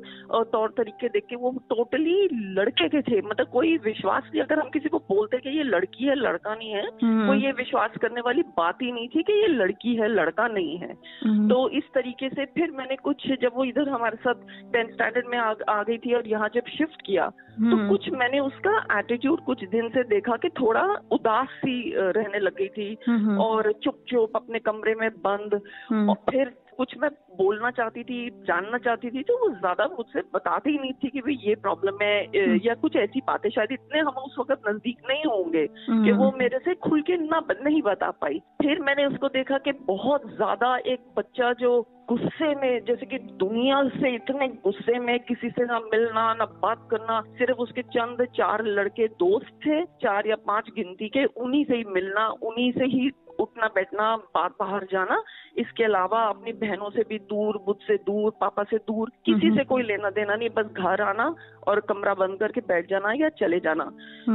तौर 0.51 0.69
तरीके 0.77 1.07
देख 1.09 1.25
के 1.29 1.35
वो 1.35 1.51
टोटली 1.69 2.17
लड़के 2.57 2.87
के 2.89 3.01
थे। 3.01 3.21
मतलब 3.21 3.47
कोई 3.53 3.75
विश्वास 3.85 4.23
नहीं 4.25 4.41
अगर 4.41 4.59
हम 4.59 4.69
किसी 4.69 4.89
को 4.89 4.97
बोलते 5.09 5.37
कि 5.39 5.57
ये 5.57 5.63
लड़की 5.65 6.05
है 6.05 6.15
लड़का 6.15 6.55
नहीं 6.55 6.71
है 6.71 6.83
हम्म। 7.03 7.27
कोई 7.27 7.43
ये 7.43 7.51
विश्वास 7.59 7.97
करने 8.01 8.21
वाली 8.21 8.41
बात 8.57 8.81
ही 8.81 8.91
नहीं 8.91 9.07
थी 9.07 9.23
कि 9.23 9.33
ये 9.33 9.47
लड़की 9.49 9.95
है 9.95 10.07
लड़का 10.09 10.47
नहीं 10.49 10.77
है। 10.79 10.93
हम्म। 11.23 11.47
तो 11.49 11.57
इस 11.77 11.83
तरीके 11.93 12.29
से 12.29 12.45
फिर 12.55 12.71
मैंने 12.77 12.95
कुछ 13.03 13.27
जब 13.41 13.51
वो 13.55 13.63
इधर 13.65 13.89
हमारे 13.89 14.17
साथ 14.17 14.47
टेंथ 14.73 14.89
स्टैंडर्ड 14.89 15.27
में 15.27 15.37
आ, 15.37 15.53
आ 15.69 15.83
गई 15.83 15.97
थी 15.97 16.13
और 16.13 16.27
यहाँ 16.27 16.49
जब 16.55 16.73
शिफ्ट 16.77 17.01
किया 17.05 17.29
तो 17.29 17.65
हम्म। 17.67 17.87
कुछ 17.89 18.09
मैंने 18.11 18.39
उसका 18.39 18.73
एटीट्यूड 18.97 19.39
कुछ 19.45 19.63
दिन 19.69 19.87
से 19.89 20.03
देखा 20.09 20.35
कि 20.43 20.49
थोड़ा 20.59 20.83
उदास 21.11 21.47
सी 21.55 21.75
रहने 21.97 22.39
लग 22.39 22.55
गई 22.57 22.67
थी। 22.69 22.93
और 23.39 23.58
चुप 23.83 24.03
चुप 24.07 24.35
अपने 24.35 24.59
कमरे 24.61 24.95
में 24.95 25.09
बंद 25.19 25.53
और 25.53 26.15
फिर 26.29 26.55
कुछ 26.77 26.93
मैं 26.97 27.09
बोलना 27.37 27.69
चाहती 27.71 28.03
थी 28.03 28.17
जानना 28.47 28.77
चाहती 28.77 29.09
थी 29.09 29.21
तो 29.23 29.37
वो 29.37 29.49
ज़्यादा 29.49 29.87
मुझसे 29.87 30.21
बताती 30.33 30.71
ही 30.71 30.77
नहीं 30.77 30.93
थी 30.93 31.09
कि 31.09 31.19
भाई 31.19 31.37
ये 31.41 31.55
प्रॉब्लम 31.55 31.97
है 32.01 32.15
हम्म। 32.25 32.59
या 32.63 32.73
कुछ 32.75 32.95
ऐसी 32.95 33.21
बातें 33.27 33.49
शायद 33.49 33.71
इतने 33.71 33.99
हम 33.99 34.21
उस 34.21 34.35
वक्त 34.39 34.69
नज़दीक 34.69 35.01
नहीं 35.09 35.23
होंगे 35.25 35.67
हम्म। 35.89 36.05
कि 36.05 36.11
वो 36.13 36.31
मेरे 36.39 36.59
से 36.59 36.75
खुल 36.79 37.01
के 37.01 37.17
ना 37.17 37.41
नहीं 37.51 37.81
बता 37.81 38.11
पाई 38.21 38.39
फिर 38.61 38.79
मैंने 38.79 39.05
उसको 39.05 39.29
देखा 39.29 39.57
कि 39.57 39.71
बहुत 39.87 40.31
ज़्यादा 40.35 40.75
एक 40.87 41.13
बच्चा 41.17 41.53
जो 41.59 41.79
गुस्से 42.09 42.53
में 42.55 42.85
जैसे 42.85 43.05
कि 43.05 43.17
दुनिया 43.39 43.83
से 43.91 44.15
इतने 44.15 44.47
गुस्से 44.63 44.99
में 44.99 45.17
किसी 45.21 45.49
से 45.49 45.65
ना 45.65 45.79
मिलना 45.81 46.33
ना 46.33 46.45
बात 46.61 46.87
करना 46.91 47.21
सिर्फ़ 47.37 47.59
उसके 47.59 47.81
चंद 47.89 48.25
चार 48.35 48.65
लड़के 48.67 49.07
दोस्त 49.19 49.55
थे 49.65 49.83
चार 50.01 50.27
या 50.27 50.35
पाँच 50.47 50.69
गिनती 50.75 51.09
के 51.09 51.25
उन्हीं 51.37 51.63
से 51.65 51.77
ही 51.77 51.83
मिलना 51.89 52.27
उन्हीं 52.43 52.71
से 52.71 52.85
ही 52.87 53.09
उठना 53.39 53.67
बैठना 53.75 54.15
बात 54.35 54.55
बाहर 54.59 54.87
जाना 54.91 55.21
इसके 55.57 55.83
अलावा 55.83 56.23
अपनी 56.25 56.51
बहनों 56.59 56.89
से 56.89 57.03
भी 57.09 57.17
दूर 57.29 57.63
मुझसे 57.67 57.95
दूर 58.05 58.31
पापा 58.41 58.63
से 58.63 58.77
दूर 58.87 59.11
किसी 59.25 59.49
से 59.57 59.63
कोई 59.65 59.83
लेना 59.83 60.09
देना 60.09 60.35
नहीं 60.35 60.49
बस 60.49 60.65
घर 60.73 61.01
आना 61.01 61.33
और 61.67 61.79
कमरा 61.89 62.13
बंद 62.15 62.39
करके 62.39 62.61
बैठ 62.63 62.89
जाना 62.89 63.11
या 63.13 63.29
चले 63.39 63.59
जाना। 63.59 63.83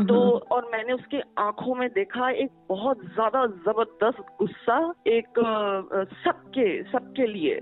तो 0.05 0.17
और 0.53 0.69
मैंने 0.73 0.93
उसके 0.93 1.21
आँखों 1.38 1.75
में 1.75 1.88
देखा 1.90 2.29
एक 2.33 2.51
बहुत 2.69 3.01
ज़्यादा 3.07 3.45
ज़बरदस्त 3.47 4.25
गुस्सा 4.38 4.79
एक 5.09 5.40
सबके 6.25 6.67
सबके 6.85 7.27
लिए। 7.27 7.55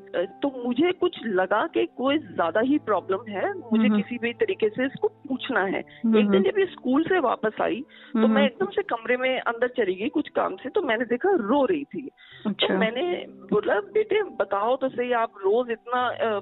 तो 0.42 0.50
मुझे 0.64 0.92
कुछ 1.00 1.18
लगा 1.26 1.66
कि 1.66 1.86
कोई 1.96 2.18
ज़्यादा 2.20 2.60
ही 2.62 2.78
प्रॉब्लम 2.86 3.30
है 3.30 3.52
मुझे 3.52 3.88
किसी 3.90 4.18
भी 4.18 4.32
तरीके 4.34 4.68
से 4.68 4.86
इसको 4.86 5.08
पूछना 5.28 5.60
है। 5.66 5.78
एक 5.78 6.30
दिन 6.30 6.42
जब 6.42 6.58
ये 6.58 6.66
स्कूल 6.66 7.04
से 7.04 7.18
वापस 7.20 7.60
आई 7.62 7.80
तो 8.12 8.28
मैं 8.28 8.44
एकदम 8.46 8.70
से 8.70 8.82
कमरे 8.84 9.16
में 9.16 9.30
अंदर 9.32 9.68
चली 9.76 9.94
गई 9.94 10.08
कुछ 10.10 10.28
काम 10.36 10.56
से 10.56 10.68
तो 10.70 10.82
मैंने 10.82 11.04
देखा 11.06 11.31
रो 11.38 11.64
रही 11.64 11.84
थी। 11.84 12.02
तो 12.44 12.50
अच्छा। 12.50 12.66
तो 12.66 12.74
मैंने 12.74 13.02
बोला 13.50 13.78
बेटे 13.92 14.22
बताओ 14.38 14.76
तो 14.76 14.88
सही 14.88 15.12
आप 15.12 15.34
रोज 15.38 15.70
इतना 15.70 16.00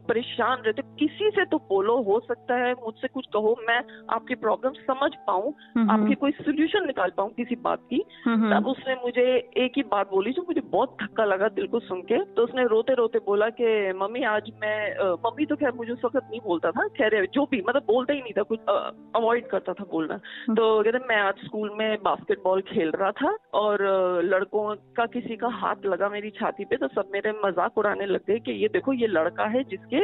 परेशान 0.08 0.62
रहते 0.66 0.82
किसी 0.98 1.30
से 1.30 1.44
तो 1.44 1.58
बोलो 1.68 1.96
हो 2.02 2.18
सकता 2.20 2.54
है 2.56 2.72
मुझसे 2.74 3.08
कुछ 3.08 3.26
कहो 3.32 3.54
मैं 3.68 3.80
आपकी 4.10 4.34
प्रॉब्लम 4.36 4.72
समझ 4.84 5.10
पाऊँ 5.26 5.52
आपकी 5.90 6.14
कोई 6.14 6.30
सोल्यूशन 6.32 6.86
निकाल 6.86 7.12
पाऊँ 7.16 7.30
किसी 7.30 7.56
बात 7.62 7.82
की। 7.90 7.98
तब 8.26 8.66
उसने 8.66 8.94
मुझे 8.94 9.24
एक 9.56 9.72
ही 9.76 9.82
बात 9.82 10.10
बोली 10.10 10.32
जो 10.32 10.42
मुझे 10.42 10.60
बहुत 10.62 10.96
धक्का 11.02 11.24
लगा 11.24 11.48
दिल 11.50 11.66
को 11.66 11.80
सुन 11.80 12.00
के। 12.02 12.22
तो 12.34 12.44
उसने 12.44 12.64
रोते 12.66 12.94
रोते 12.94 13.18
बोला 13.18 13.48
कि 13.50 13.92
मम्मी 13.96 14.22
आज 14.24 14.50
मैं 14.62 14.78
मम्मी 15.24 15.46
तो 15.46 15.56
खैर 15.56 15.72
मुझे 15.72 15.92
उस 15.92 16.04
वक्त 16.04 16.16
नहीं 16.16 16.40
बोलता 16.44 16.70
था 16.70 16.86
खैर 16.96 17.26
जो 17.34 17.46
भी 17.50 17.62
मतलब 17.68 17.82
बोलता 17.86 18.12
ही 18.12 18.20
नहीं 18.20 18.32
था 18.32 18.42
कुछ 18.42 18.60
अवॉइड 19.16 19.46
करता 19.46 19.72
था 19.72 19.84
बोलना। 19.92 20.16
तो 20.50 20.82
कहते 20.82 20.98
मैं 21.08 21.16
आज 21.16 21.44
स्कूल 21.44 21.70
में 21.78 21.96
बास्केटबॉल 22.02 22.60
खेल 22.68 22.90
रहा 22.90 23.10
था 23.12 23.36
और 23.54 23.82
लड़कों 24.24 24.74
का 24.96 25.04
किसी 25.06 25.36
का 25.36 25.48
हाथ 25.54 25.86
लगा 25.86 26.08
मेरी 26.08 26.30
छाती 26.30 26.64
पे 26.64 26.76
तो 26.76 26.88
सब 26.88 27.08
मेरे 27.12 27.32
मज़ाक 27.44 27.78
उड़ाने 27.78 28.06
लग 28.06 28.20
गए 28.28 28.38
कि 28.38 28.52
ये 28.52 28.68
देखो 28.68 28.92
ये 28.92 29.06
लड़का 29.06 29.44
है 29.46 29.62
जिसके 29.64 30.00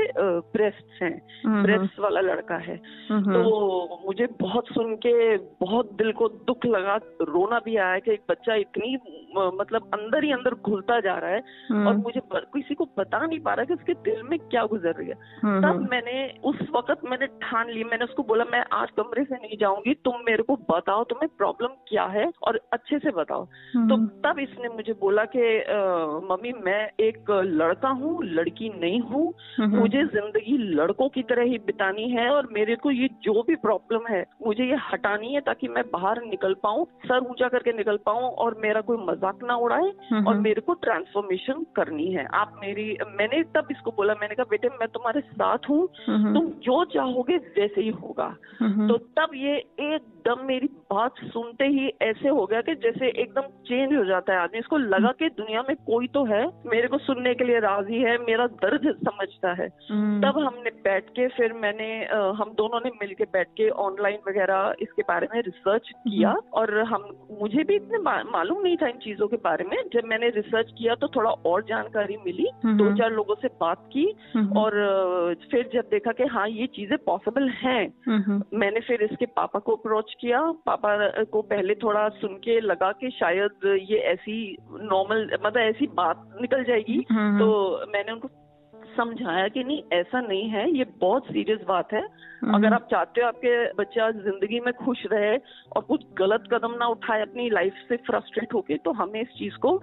ब्रेस्ट 0.52 1.02
हैं। 1.02 1.62
ब्रेस्ट 1.62 1.98
वाला 2.00 2.20
लड़का 2.20 2.56
है। 2.62 2.76
तो 2.76 4.02
मुझे 4.06 4.26
बहुत 4.40 4.68
सुन 4.68 4.94
के 4.96 5.14
बहुत 5.60 5.92
दिल 5.92 6.12
को 6.12 6.28
दुख 6.46 6.66
लगा 6.66 6.96
रोना 7.22 7.58
भी 7.64 7.76
आया 7.78 7.98
कि 7.98 8.12
एक 8.12 8.22
बच्चा 8.30 8.54
इतनी 8.56 8.96
मतलब 9.36 9.90
अंदर 9.94 10.24
ही 10.24 10.30
अंदर 10.32 10.54
घुलता 10.56 10.98
जा 11.00 11.14
रहा 11.14 11.30
है 11.30 11.40
और 11.40 11.76
हम्म। 11.76 12.02
मुझे 12.02 12.20
किसी 12.34 12.74
को 12.74 12.84
बता 12.98 13.24
नहीं 13.26 13.40
पा 13.40 13.54
रहा 13.54 13.64
कि 13.64 13.74
उसके 13.74 13.94
दिल 14.02 14.22
में 14.22 14.38
क्या 14.40 14.64
गुजर 14.66 14.94
रही 14.94 15.08
है। 15.08 15.14
तब 15.62 15.88
मैंने 15.90 16.16
उस 16.44 16.60
वक्त 16.76 17.04
मैंने 17.04 17.26
ठान 17.42 17.70
ली 17.70 17.84
मैंने 17.84 18.04
उसको 18.04 18.22
बोला 18.22 18.44
मैं 18.52 18.64
आज 18.72 18.90
कमरे 18.96 19.24
से 19.24 19.34
नहीं 19.36 19.58
जाऊँगी 19.58 19.94
तुम 20.04 20.14
मेरे 20.26 20.42
को 20.42 20.56
बताओ 20.70 21.04
तुम्हें 21.04 21.28
प्रॉब्लम 21.38 21.74
क्या 21.88 22.04
है 22.14 22.30
और 22.42 22.60
अच्छे 22.72 22.98
से 22.98 23.10
बताओ। 23.12 23.44
तो 23.44 23.96
तब 24.22 24.38
इसने 24.38 24.65
मुझे 24.68 24.92
बोला 25.00 25.24
कि 25.36 25.42
मम्मी 26.26 26.52
मैं 26.64 26.80
एक 27.00 27.30
लड़का 27.30 27.88
हूँ 28.00 28.24
लड़की 28.24 28.68
नहीं 28.76 29.00
हूँ। 29.02 29.24
मुझे 29.70 30.04
ज़िंदगी 30.06 30.56
लड़कों 30.74 31.08
की 31.08 31.22
तरह 31.24 31.42
ही 31.44 31.58
बितानी 31.66 32.08
है 32.10 32.28
और 32.30 32.48
मेरे 32.52 32.76
को 32.76 32.90
ये 32.90 33.08
जो 33.22 33.42
भी 33.42 33.56
प्रॉब्लम 33.58 34.06
है 34.10 34.24
मुझे 34.46 34.64
ये 34.64 34.78
हटानी 34.84 35.34
है 35.34 35.40
ताकि 35.42 35.68
मैं 35.68 35.84
बाहर 35.90 36.22
निकल 36.24 36.54
पाऊँ 36.62 36.84
सर 37.06 37.30
ऊँचा 37.30 37.48
करके 37.48 37.72
निकल 37.72 37.98
पाऊँ 38.06 38.30
और 38.36 38.58
मेरा 38.62 38.80
कोई 38.80 38.96
मज़ाक 38.98 39.14
मज़ाक 39.16 39.42
ना 39.44 39.54
उड़ाए 39.56 40.22
और 40.22 40.34
मेरे 40.36 40.60
को 40.60 40.74
ट्रांसफॉर्मेशन 40.74 41.64
करनी 41.76 42.10
है। 42.12 42.26
आप 42.34 42.58
मेरी 42.60 42.86
मैंने 43.10 43.42
तब 43.54 43.68
इसको 43.70 43.90
बोला 43.90 44.14
मैंने 44.20 44.34
कहा 44.34 44.46
बेटे 44.50 44.68
मैं 44.70 44.88
तुम्हारे 44.88 45.20
साथ 45.20 45.68
हूँ 45.70 45.86
तुम 46.06 46.50
जो 46.64 46.84
चाहोगे 46.84 47.36
वैसे 47.36 47.80
ही 47.80 47.88
होगा। 48.02 48.28
तो 48.88 48.96
तब 49.18 49.30
ये 49.34 49.56
एकदम 49.56 50.44
मेरी 50.46 50.66
बात 50.90 51.14
सुनते 51.24 51.64
ही 51.68 51.90
ऐसे 52.02 52.28
हो 52.28 52.44
गया 52.46 52.60
कि 52.60 52.74
जैसे 52.84 53.08
एकदम 53.22 53.48
चेंज 53.66 53.94
हो 53.94 54.04
जाता 54.04 54.32
है 54.32 54.38
आदमी 54.38 54.55
इसको 54.58 54.78
लगा 54.78 55.12
कि 55.18 55.28
दुनिया 55.36 55.62
में 55.62 55.74
कोई 55.86 56.06
तो 56.08 56.24
है 56.24 56.44
मेरे 56.66 56.88
को 56.88 56.98
सुनने 57.00 57.34
के 57.34 57.44
लिए 57.44 57.58
राज़ी 57.60 58.00
है 58.00 58.16
मेरा 58.20 58.46
दर्द 58.62 58.86
समझता 59.00 59.52
है। 59.52 59.68
तब 60.22 60.38
हमने 60.38 60.70
बैठ 60.84 61.10
के 61.10 61.28
फिर 61.36 61.52
मैंने 61.62 61.88
हम 62.38 62.54
दोनों 62.56 62.80
ने 62.84 62.90
मिलके 63.00 63.24
बैठ 63.32 63.48
के 63.56 63.68
ऑनलाइन 63.82 64.18
वगैरह 64.28 64.74
इसके 64.82 65.02
बारे 65.02 65.28
में 65.34 65.40
रिसर्च 65.42 65.90
किया 65.98 66.34
और 66.54 66.78
हम 66.86 67.10
मुझे 67.40 67.64
भी 67.64 67.76
इतने 67.76 67.98
मालूम 67.98 68.62
नहीं 68.62 68.76
था 68.76 68.86
इन 68.86 68.92
चीज़ों 68.94 69.04
चीज़ों 69.06 69.26
के 69.28 69.36
बारे 69.38 69.64
में। 69.64 69.76
जब 69.92 70.04
मैंने 70.04 70.28
रिसर्च 70.28 70.70
किया 70.78 70.94
तो 70.94 71.08
थोड़ा 71.08 71.30
और 71.46 71.62
जानकारी 71.62 72.16
मिली 72.16 72.46
दो 72.66 72.90
चार 72.96 73.10
लोगों 73.12 73.34
से 73.34 73.48
बात 73.60 73.84
की 73.92 74.04
और 74.56 74.72
फिर 75.50 75.68
जब 75.74 75.88
देखा 75.90 76.12
कि 76.12 76.24
हाँ 76.26 76.48
ये 76.48 76.66
चीज़ें 76.76 76.96
पॉसिबल 77.06 77.48
हैं 77.56 77.82
मैंने 78.54 78.80
फिर 78.80 79.02
इसके 79.02 79.26
पापा 79.36 79.58
को 79.58 79.76
अप्रोच 79.76 80.14
किया। 80.20 80.40
पापा 80.66 80.96
को 81.24 81.42
पहले 81.44 81.74
थोड़ा 81.74 82.08
सुन 82.16 82.34
के 82.44 82.60
लगा 82.60 82.90
कि 83.00 83.10
शायद 83.10 83.66
ये 83.90 83.98
ऐसी 84.12 84.36
नॉर्मल 84.70 85.30
मतलब 85.44 85.56
ऐसी 85.56 85.86
बात 85.86 86.38
निकल 86.40 86.64
जाएगी 86.64 86.98
तो 87.12 87.46
मैंने 87.92 88.12
उनको 88.12 88.28
समझाया 88.96 89.48
कि 89.48 89.64
नहीं 89.64 89.82
ऐसा 89.92 90.20
नहीं 90.20 90.48
है 90.48 90.70
ये 90.78 90.84
बहुत 90.84 91.24
सीरियस 91.24 91.60
बात 91.68 91.92
है। 91.92 92.06
अगर 92.46 92.72
आप 92.72 92.86
चाहते 92.90 93.20
हो 93.20 93.26
आपके 93.26 93.52
बच्चा 93.74 94.10
ज़िंदगी 94.12 94.60
में 94.60 94.72
खुश 94.74 95.02
रहे 95.12 95.36
और 95.76 95.82
कुछ 95.84 96.04
गलत 96.18 96.44
कदम 96.52 96.74
ना 96.80 96.86
उठाए 96.88 97.22
अपनी 97.22 97.48
लाइफ 97.50 97.74
से 97.88 97.96
फ्रस्ट्रेट 98.06 98.54
होके 98.54 98.76
तो 98.78 98.92
हमें 98.94 99.20
इस 99.20 99.28
चीज़ 99.38 99.56
को 99.60 99.74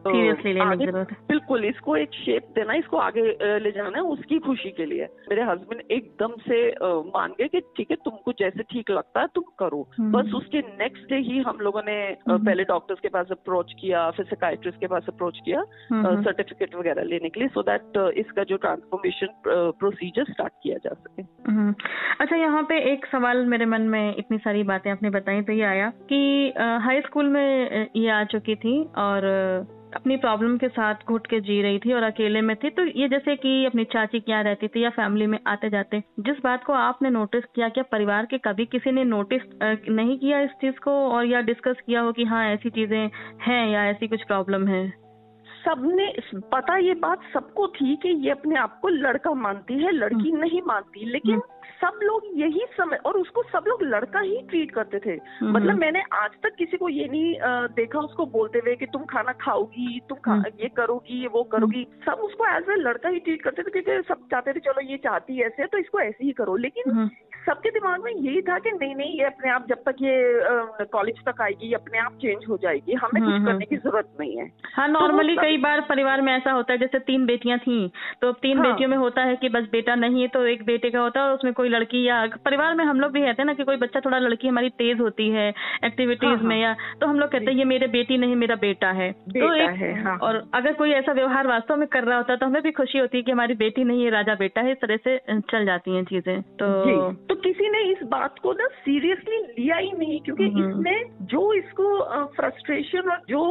आगे 0.64 0.92
बिल्कुल 0.92 1.66
इसको 1.66 1.96
एक 1.98 2.14
शेप 2.16 2.48
देना 2.56 2.74
इसको 2.76 2.98
आगे 3.00 3.22
ले 3.60 3.72
जाना 3.72 3.98
है 3.98 4.04
उसकी 4.08 4.40
खुशी 4.42 4.72
के 4.72 4.86
लिए 4.86 5.08
मेरे 5.30 5.44
हस्बैंड 5.44 5.82
एकदम 5.92 6.36
से 6.42 6.62
मान 7.10 7.34
गए 7.40 7.48
कि 7.48 7.62
ठीक 7.78 7.92
है 7.92 7.98
तुमको 8.06 8.32
जैसे 8.40 8.64
ठीक 8.70 8.92
लगता 8.92 9.22
है 9.22 9.28
तुम 9.36 9.44
करो 9.60 9.82
हम्म। 9.98 10.12
बस 10.12 10.34
उसके 10.34 10.62
नेक्स्ट 10.78 11.10
डे 11.10 11.20
ही 11.24 11.40
हम 11.42 11.60
लोगों 11.62 11.82
ने 11.86 11.98
हम्म। 12.22 12.46
पहले 12.46 12.64
डॉक्टर्स 12.64 13.00
के 13.00 13.10
पास 13.10 13.32
अप्रोच 13.32 13.74
किया 13.82 14.10
फिर 14.12 14.26
साइट्रिस्ट 14.36 14.80
के 14.80 14.88
पास 14.88 15.06
अप्रोच 15.08 15.40
किया 15.46 15.64
सर्टिफिकेट 15.64 16.70
हम्म। 16.70 16.80
वगैरह 16.80 17.04
लेने 17.06 17.30
के 17.30 17.40
लिए 17.40 17.50
सो 17.50 17.62
दैट 17.64 17.98
इसका 18.18 18.44
जो 18.46 18.58
ट्रांसफॉर्मेशन 18.60 19.28
प्रोसीजर 19.80 20.32
स्टार्ट 20.32 20.54
किया 20.64 20.78
जा 20.84 20.94
सके 20.96 21.22
अच्छा 22.20 22.36
यहाँ 22.36 22.53
पे 22.62 22.78
एक 22.92 23.06
सवाल 23.06 23.46
मेरे 23.46 23.66
मन 23.66 23.82
में 23.82 24.16
इतनी 24.16 24.38
सारी 24.38 24.64
बातें 24.64 24.90
आपने 24.92 25.10
बताई 25.10 25.42
तो 25.42 25.54
ये 25.54 25.64
आया 25.66 25.90
कि 26.10 26.54
हाई 26.82 27.02
स्कूल 27.02 27.28
में 27.28 27.90
ये 27.96 28.10
आ 28.10 28.24
चुकी 28.26 28.56
थी 28.56 28.84
और 28.98 29.26
अपनी 29.96 30.16
प्रॉब्लम 30.18 30.58
के 30.58 30.68
साथ 30.68 31.04
घुट 31.08 31.28
के 31.28 31.40
जी 31.40 31.62
रही 31.62 31.80
थी 31.80 31.94
और 31.94 32.04
अकेले 32.04 32.42
में 32.42 32.56
थी 32.56 32.70
तो 32.70 32.86
ये 33.00 33.08
जैसे 33.10 33.36
कि 33.36 33.66
अपनी 33.66 33.84
चाची 33.84 34.20
क्या 34.20 34.42
रहती 34.42 34.68
थी 34.68 34.84
या 34.84 34.90
फैमिली 34.90 35.28
में 35.28 35.38
आते 35.48 35.70
जाते 35.70 36.00
जिस 36.20 36.38
बात 36.44 36.64
को 36.64 36.74
आपने 36.74 37.10
नोटिस 37.10 37.44
किया 37.46 37.70
क्या 37.70 37.84
परिवार 37.92 38.26
के 38.26 38.38
कभी 38.38 38.66
किसी 38.66 38.92
ने 38.92 39.04
नोटिस 39.04 39.42
नहीं 39.62 40.18
किया 40.18 40.40
इस 40.40 40.52
चीज़ 40.62 40.80
को 40.80 40.92
और 41.10 41.26
या 41.26 41.42
डिस्कस 41.44 41.82
किया 41.86 42.02
हो 42.02 42.12
कि 42.12 42.24
हाँ 42.24 42.46
ऐसी 42.48 42.70
चीज़ें 42.70 43.10
हैं 43.42 43.68
या 43.70 43.86
ऐसी 43.86 44.08
कुछ 44.08 44.24
प्रॉब्लम 44.24 44.68
है 44.68 44.84
सबने 45.64 46.08
पता 46.52 46.78
ये 46.78 46.94
बात 46.94 47.20
सबको 47.34 47.68
थी 47.68 47.96
कि 47.96 48.10
ये 48.26 48.32
अपने 48.32 48.56
आप 48.60 48.80
को 48.82 48.90
लड़का 48.90 49.34
मानती 49.34 49.74
है 49.74 49.92
लड़की 49.92 50.30
हम्म। 50.30 50.40
नहीं 50.40 50.62
मानती 50.62 51.06
लेकिन 51.06 51.34
हम्म। 51.34 51.53
सब 51.84 52.00
लोग 52.04 52.28
यही 52.36 52.66
समय 52.72 53.00
और 53.06 53.18
उसको 53.18 53.44
सब 53.44 53.64
लोग 53.68 53.82
लड़का 53.84 54.20
ही 54.20 54.42
ट्रीट 54.50 54.72
करते 54.72 55.00
थे। 55.00 55.14
हम्म। 55.40 55.52
मतलब 55.52 55.78
मैंने 55.78 56.04
आज 56.14 56.32
तक 56.44 56.56
किसी 56.58 56.78
को 56.78 56.90
ये 56.90 57.08
नहीं 57.08 57.34
देखा 57.76 58.00
उसको 58.00 58.26
बोलते 58.36 58.60
हुए 58.60 58.76
कि 58.76 58.86
तुम 58.86 59.04
खाना 59.06 59.32
खाओगी 59.42 60.00
तुम 60.10 60.18
खा, 60.20 60.38
ये 60.60 60.70
करोगी 60.78 61.22
ये 61.22 61.28
वो 61.28 61.44
करोगी। 61.52 61.86
सब 62.06 62.22
उसको 62.24 62.46
एज 62.48 62.70
ए 62.70 62.76
लड़का 62.82 63.10
ही 63.10 63.20
ट्रीट 63.20 63.42
करते 63.44 63.64
थे 63.64 63.72
क्योंकि 63.72 64.02
सब 64.08 64.28
चाहते 64.32 64.54
थे 64.54 64.60
चलो 64.62 64.82
ये 64.82 64.98
चाहती 65.04 65.38
है 65.38 65.46
ऐसे 65.46 65.66
तो 65.66 65.78
इसको 65.78 66.00
ऐसे 66.00 66.26
ही 66.26 66.32
करो। 66.32 66.56
लेकिन 66.58 67.10
सबके 67.44 67.70
दिमाग 67.72 68.04
में 68.04 68.12
यही 68.12 68.42
था 68.42 68.58
कि 68.60 68.72
नहीं 68.74 68.96
नहीं 68.96 69.18
ये 69.20 69.26
अपने 69.26 69.50
आप 69.52 69.66
जब 69.70 69.82
तक 69.86 69.96
ये 70.02 70.86
कॉलेज 70.92 71.16
तक 71.26 71.42
आएगी 71.42 71.68
ये 71.68 71.76
अपने 71.76 72.00
आप 72.00 72.14
चेंज 72.22 72.46
हो 72.50 72.58
जाएगी 72.58 72.94
हमें 72.96 73.22
कुछ 73.24 73.34
हम्म, 73.34 73.46
करने 73.46 73.66
की 73.66 73.76
हम्म। 73.76 73.84
ज़रूरत 73.84 74.10
नहीं 74.20 74.38
है 74.38 74.50
हाँ 74.76 74.88
नॉर्मली 74.88 75.36
तो 75.36 75.42
कई 75.42 75.58
बार 75.58 75.82
परिवार 75.90 76.22
में 76.22 76.32
ऐसा 76.34 76.52
होता 76.52 76.74
है 76.74 76.80
जैसे 76.80 77.00
तीन 77.02 77.26
बेटियाँ 77.26 77.58
थी 77.60 77.78
तो 78.22 78.32
तीन 78.44 78.58
हाँ, 78.58 78.66
बेटियों 78.66 78.90
में 78.90 78.98
होता 78.98 79.24
है 79.24 79.36
कि 79.36 79.50
बस 79.50 79.68
बेटा 79.72 79.96
नहीं 79.96 80.22
है 80.22 80.28
तो 80.30 80.46
एक 80.46 80.64
बेटे 80.66 80.90
का 80.90 81.00
होता 81.00 81.20
है 81.20 81.28
और 81.28 81.34
उसमें 81.34 81.54
कोई 81.54 81.70
लड़की 81.70 82.04
या 82.04 82.26
परिवार 82.46 82.76
में 82.76 82.86
हम 82.86 83.00
लोग 83.00 83.12
भी 83.12 83.22
कहते 83.22 83.42
हैं 83.42 83.48
ना 83.48 83.54
कि 83.54 83.64
कोई 83.64 83.78
बच्चा 83.78 84.00
थोड़ा 84.00 84.20
लड़की 84.20 84.48
हमारी 84.48 84.70
तेज 84.78 85.00
होती 85.00 85.30
है 85.30 85.48
एक्टिविटीज़ 85.50 86.30
हाँ, 86.32 86.44
में 86.44 86.56
हाँ। 86.56 86.62
या 86.64 86.74
तो 87.02 87.08
हम 87.08 87.20
लोग 87.20 87.32
कहते 87.32 87.52
हैं 87.52 87.58
ये 87.58 87.66
मेरे 87.66 87.88
बेटी 87.90 88.18
नहीं 88.18 88.36
मेरा 88.36 88.56
बेटा 88.62 88.92
है 88.94 89.12
तो 89.30 89.54
एक 89.58 90.06
हाँ। 90.06 90.18
और 90.20 90.42
अगर 90.54 90.74
कोई 90.74 90.92
ऐसा 90.94 91.14
व्यवहार 91.14 91.48
वास्तव 91.48 91.76
में 91.76 91.88
कर 91.90 92.04
रहा 92.04 92.18
होता 92.18 92.36
तो 92.36 92.46
हमें 92.46 92.62
भी 92.62 92.72
खुशी 92.74 93.00
होती 93.00 93.18
है 93.18 93.24
कि 93.24 93.32
हमारी 93.32 93.54
बेटी 93.58 93.84
नहीं 93.84 94.04
है 94.04 94.10
राजा 94.12 94.36
बेटा 94.38 94.62
है 94.62 94.72
इस 94.72 94.82
तरह 94.82 94.98
से 95.00 95.18
चल 95.52 95.66
जाती 95.66 95.96
है 95.96 96.04
चीज़ें 96.06 96.42
तो 96.60 97.33
तो 97.34 97.40
किसी 97.42 97.70
ने 97.70 97.80
इस 97.84 98.02
बात 98.08 98.36
को 98.40 98.52
ना 98.54 98.66
सीरियसली 98.76 99.38
लिया 99.54 99.76
ही 99.76 99.92
नहीं 99.92 100.20
क्योंकि 100.22 100.44
हम्म। 100.46 100.70
इसमें 100.70 101.28
जो 101.28 101.42
इसको 101.54 101.86
फ्रस्ट्रेशन 102.36 103.10
और 103.10 103.22
जो 103.30 103.42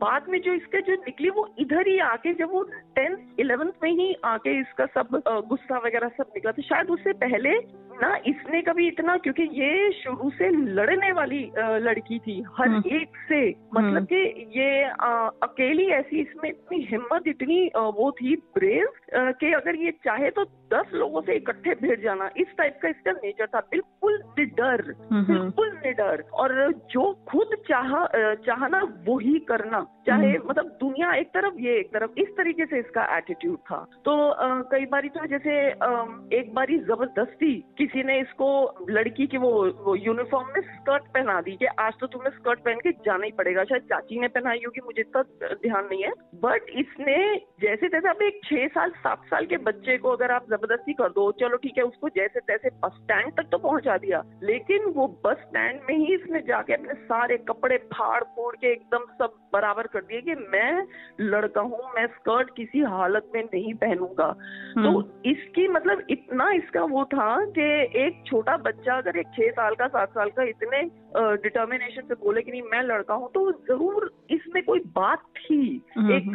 बाद 0.00 0.24
में 0.28 0.40
जो 0.40 0.52
इसके 0.54 0.80
जो 0.80 0.94
निकली 1.00 1.30
वो 1.30 1.46
इधर 1.58 1.88
ही 1.88 1.98
आके 2.04 2.32
जब 2.34 2.50
वो 2.52 2.62
टेंथ 2.96 3.40
इलेवेंथ 3.40 3.72
में 3.82 3.90
ही 3.92 4.14
आके 4.24 4.58
इसका 4.60 4.86
सब 4.94 5.20
गुस्सा 5.48 5.78
वगैरह 5.78 6.08
सब 6.08 6.32
निकला 6.34 6.52
था 6.52 6.62
शायद 6.62 6.90
उससे 6.90 7.12
पहले 7.18 7.52
ना 7.94 8.14
इसने 8.26 8.60
कभी 8.62 8.86
इतना 8.88 9.16
क्योंकि 9.16 9.42
ये 9.54 9.90
शुरू 9.92 10.30
से 10.30 10.48
लड़ने 10.70 11.10
वाली 11.12 11.40
लड़की 11.82 12.18
थी 12.18 12.34
हर 12.58 12.68
हम्म। 12.68 12.96
एक 12.96 13.16
से 13.28 13.40
मतलब 13.48 13.96
हम्म। 13.96 14.04
कि 14.06 14.48
ये 14.56 14.82
आ, 14.84 15.10
अकेली 15.42 15.86
ऐसी 15.92 16.20
इसमें 16.20 16.48
इतनी 16.50 16.80
हिम्मत 16.90 17.28
इतनी 17.28 17.60
वो 17.94 18.10
थी 18.12 18.34
ब्रेव 18.54 18.88
कि 19.14 19.52
अगर 19.54 19.76
ये 19.76 19.90
चाहे 20.04 20.30
तो 20.30 20.44
दस 20.72 20.94
लोगों 20.94 21.20
से 21.20 21.34
इकट्ठे 21.34 21.74
भिड़ 21.82 22.00
जाना। 22.00 22.30
इस 22.36 22.46
टाइप 22.58 22.78
का 22.82 22.88
इसका 22.88 23.12
नेचर 23.12 23.46
था। 23.46 23.60
बिल्कुल 23.60 24.22
निडर। 24.38 24.94
हम्म, 25.12 25.24
बिल्कुल 25.24 25.68
निडर। 25.86 26.24
और 26.32 26.72
जो 26.90 27.12
खुद 27.28 27.50
चाह 27.68 28.06
चाहना 28.34 28.82
वो 29.04 29.18
ही 29.18 29.38
करना। 29.38 29.86
चाहे 30.06 30.30
हम्म। 30.30 30.48
मतलब 30.48 30.66
दुनिया 30.80 31.14
एक 31.14 31.28
तरफ़ 31.28 31.54
ये 31.58 31.78
एक 31.78 31.92
तरफ़ 31.92 32.10
इस 32.18 32.28
तरीके 32.28 32.66
से 32.66 32.78
इसका 32.78 33.16
एटीट्यूड 33.16 33.58
था। 33.58 33.86
तो 34.04 34.28
आ, 34.28 34.62
कई 34.62 34.86
बार 34.86 35.02
तो 35.02 35.26
जैसे 35.26 35.70
आ, 35.70 36.04
एक 36.32 36.50
बारी 36.54 36.78
ज़बरदस्ती 36.78 37.64
किसी 37.78 38.02
ने 38.02 38.20
इसको 38.20 38.48
लड़की 38.90 39.26
की 39.26 39.36
वो, 39.36 39.50
वो 39.70 39.94
यूनिफॉर्म 39.96 40.48
में 40.48 40.60
स्कर्ट 40.60 41.02
पहना 41.02 41.40
दी 41.40 41.56
कि 41.56 41.66
आज 41.66 41.92
तो 42.00 42.06
तुम्हें 42.06 42.30
स्कर्ट 42.30 42.58
पहन 42.58 42.74
के 42.74 42.92
जाना 42.92 43.24
ही 43.24 43.32
पड़ेगा। 43.32 43.64
शायद 43.64 43.82
चाची 43.82 44.20
ने 44.20 44.28
पहनाई 44.28 44.58
होगी 44.58 44.80
मुझे 44.84 45.00
इतना 45.00 45.22
ध्यान 45.48 45.84
नहीं 45.84 46.02
है। 46.02 46.12
बट 46.34 46.62
इसने 46.70 47.36
जैसे 47.60 47.88
तैसे 47.88 48.08
अब 48.08 48.22
एक 48.22 48.40
छह 48.44 48.66
साल 48.66 48.90
सात 48.90 49.18
साल 49.24 49.46
के 49.46 49.56
बच्चे 49.56 49.98
को 49.98 50.10
अगर 50.10 50.30
आप 50.30 50.46
ज़बरदस्ती 50.62 50.92
कर 50.92 51.08
दो। 51.08 51.30
चलो 51.32 51.56
ठीक 51.56 51.78
है 51.78 51.84
उसको 51.84 52.08
जैसे 52.08 52.40
तैसे 52.40 52.68
बस 52.84 52.92
स्टैंड 52.94 53.32
तक 53.36 53.48
तो 53.52 53.58
पहुँचा 53.58 53.96
दिया। 53.96 54.22
लेकिन 54.42 54.84
वो 54.94 55.06
बस 55.26 55.36
स्टैंड 55.38 55.80
में 55.88 55.96
ही 55.96 56.14
इसने 56.14 56.40
जाके 56.42 56.74
अपने 56.74 56.94
सारे 57.04 57.36
कपड़े 57.48 57.76
फाड़ 57.92 58.22
फोड़ 58.26 58.54
के 58.56 58.72
एकदम 58.72 59.04
सब 59.18 59.34
बराबर 59.52 59.86
कर 59.86 60.00
दिए 60.00 60.20
कि 60.20 60.34
मैं 60.50 60.86
लड़का 61.20 61.60
हूँ 61.60 61.80
मैं 61.96 62.06
स्कर्ट 62.06 62.50
किसी 62.56 62.80
हालत 62.92 63.30
में 63.34 63.42
नहीं 63.44 63.74
पहनूँगा। 63.74 64.30
तो 64.32 64.88
हम्म। 64.88 65.30
इसकी 65.30 65.68
मतलब 65.68 66.06
इतना 66.10 66.50
इसका 66.52 66.84
वो 66.84 67.04
था 67.04 67.28
कि 67.58 67.68
एक 68.04 68.22
छोटा 68.26 68.56
बच्चा 68.56 68.96
अगर 68.96 69.18
एक 69.18 69.26
छह 69.34 69.50
साल 69.50 69.74
का 69.74 69.86
सात 69.88 70.10
साल 70.10 70.30
का 70.30 70.42
इतने 70.42 70.82
डिटर्मिनेशन 71.16 72.02
से 72.02 72.14
बोले 72.14 72.42
कि 72.42 72.50
नहीं 72.50 72.62
मैं 72.62 72.82
लड़का 72.82 73.14
हूँ 73.14 73.28
तो 73.30 73.50
ज़रूर 73.68 74.10
इसमें 74.30 74.62
कोई 74.64 74.80
बात 74.94 75.22
थी। 75.38 75.60
हम्म, 75.96 76.12
एक 76.12 76.28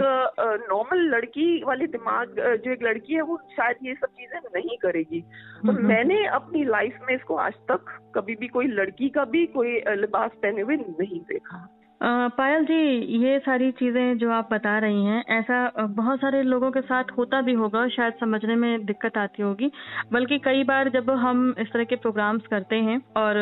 नॉर्मल 0.71 0.97
हम्म। 0.97 1.09
लड़की 1.09 1.63
वाले 1.63 1.87
दिमाग 1.87 2.35
जो 2.65 2.71
एक 2.71 2.83
लड़की 2.83 3.13
है 3.13 3.21
वो 3.21 3.37
शायद 3.51 3.77
ये 3.83 3.93
सब 3.93 4.07
चीज़ें 4.09 4.39
नहीं 4.55 4.77
करेगी। 4.77 5.21
तो 5.65 5.71
मैंने 5.83 6.25
अपनी 6.25 6.63
लाइफ 6.65 6.99
में 7.07 7.15
इसको 7.15 7.35
आज 7.37 7.53
तक 7.71 7.97
कभी 8.15 8.35
भी 8.35 8.47
कोई 8.47 8.67
लड़की 8.67 9.09
का 9.09 9.25
भी 9.25 9.45
कोई 9.47 9.73
लिबास 9.97 10.31
पहने 10.41 10.61
हुए 10.61 10.75
नहीं 10.77 11.19
देखा। 11.21 11.65
पायल 12.01 12.65
जी, 12.65 12.75
ये 13.19 13.37
सारी 13.39 13.71
चीज़ें 13.71 14.17
जो 14.17 14.29
आप 14.31 14.49
बता 14.51 14.77
रही 14.79 15.05
हैं, 15.05 15.23
ऐसा 15.29 15.87
बहुत 15.89 16.19
सारे 16.19 16.41
लोगों 16.43 16.69
के 16.71 16.81
साथ 16.81 17.11
होता 17.17 17.41
भी 17.41 17.53
होगा 17.53 17.87
शायद 17.87 18.13
समझने 18.19 18.55
में 18.55 18.85
दिक्कत 18.85 19.17
आती 19.17 19.43
होगी। 19.43 19.71
बल्कि 20.13 20.37
कई 20.39 20.63
बार 20.63 20.89
जब 20.89 21.09
हम 21.11 21.53
इस 21.59 21.71
तरह 21.73 21.83
के 21.83 21.95
प्रोग्राम्स 21.97 22.47
करते 22.47 22.75
हैं 22.81 22.99
और 23.17 23.35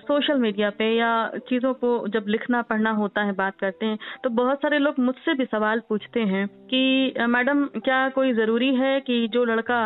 सोशल 0.00 0.38
मीडिया 0.38 0.70
पे 0.70 0.94
या 0.96 1.10
चीज़ों 1.48 1.74
को 1.74 2.06
जब 2.08 2.24
लिखना, 2.28 2.62
पढ़ना 2.62 2.90
होता 2.92 3.22
है, 3.22 3.32
बात 3.34 3.56
करते 3.60 3.86
हैं 3.86 3.98
तो 4.24 4.30
बहुत 4.32 4.62
सारे 4.62 4.78
लोग 4.78 4.98
मुझसे 5.00 5.34
भी 5.34 5.44
सवाल 5.46 5.82
पूछते 5.88 6.20
हैं 6.22 6.46
कि 6.70 7.26
मैडम, 7.28 7.66
क्या 7.76 8.08
कोई 8.10 8.32
ज़रूरी 8.34 8.74
है 8.74 8.98
कि 9.00 9.26
जो 9.28 9.44
लड़का 9.46 9.84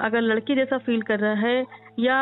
अगर 0.00 0.20
लड़की 0.22 0.54
जैसा 0.54 0.78
फील 0.78 1.02
कर 1.02 1.20
रहा 1.20 1.34
है 1.40 1.64
या 2.00 2.18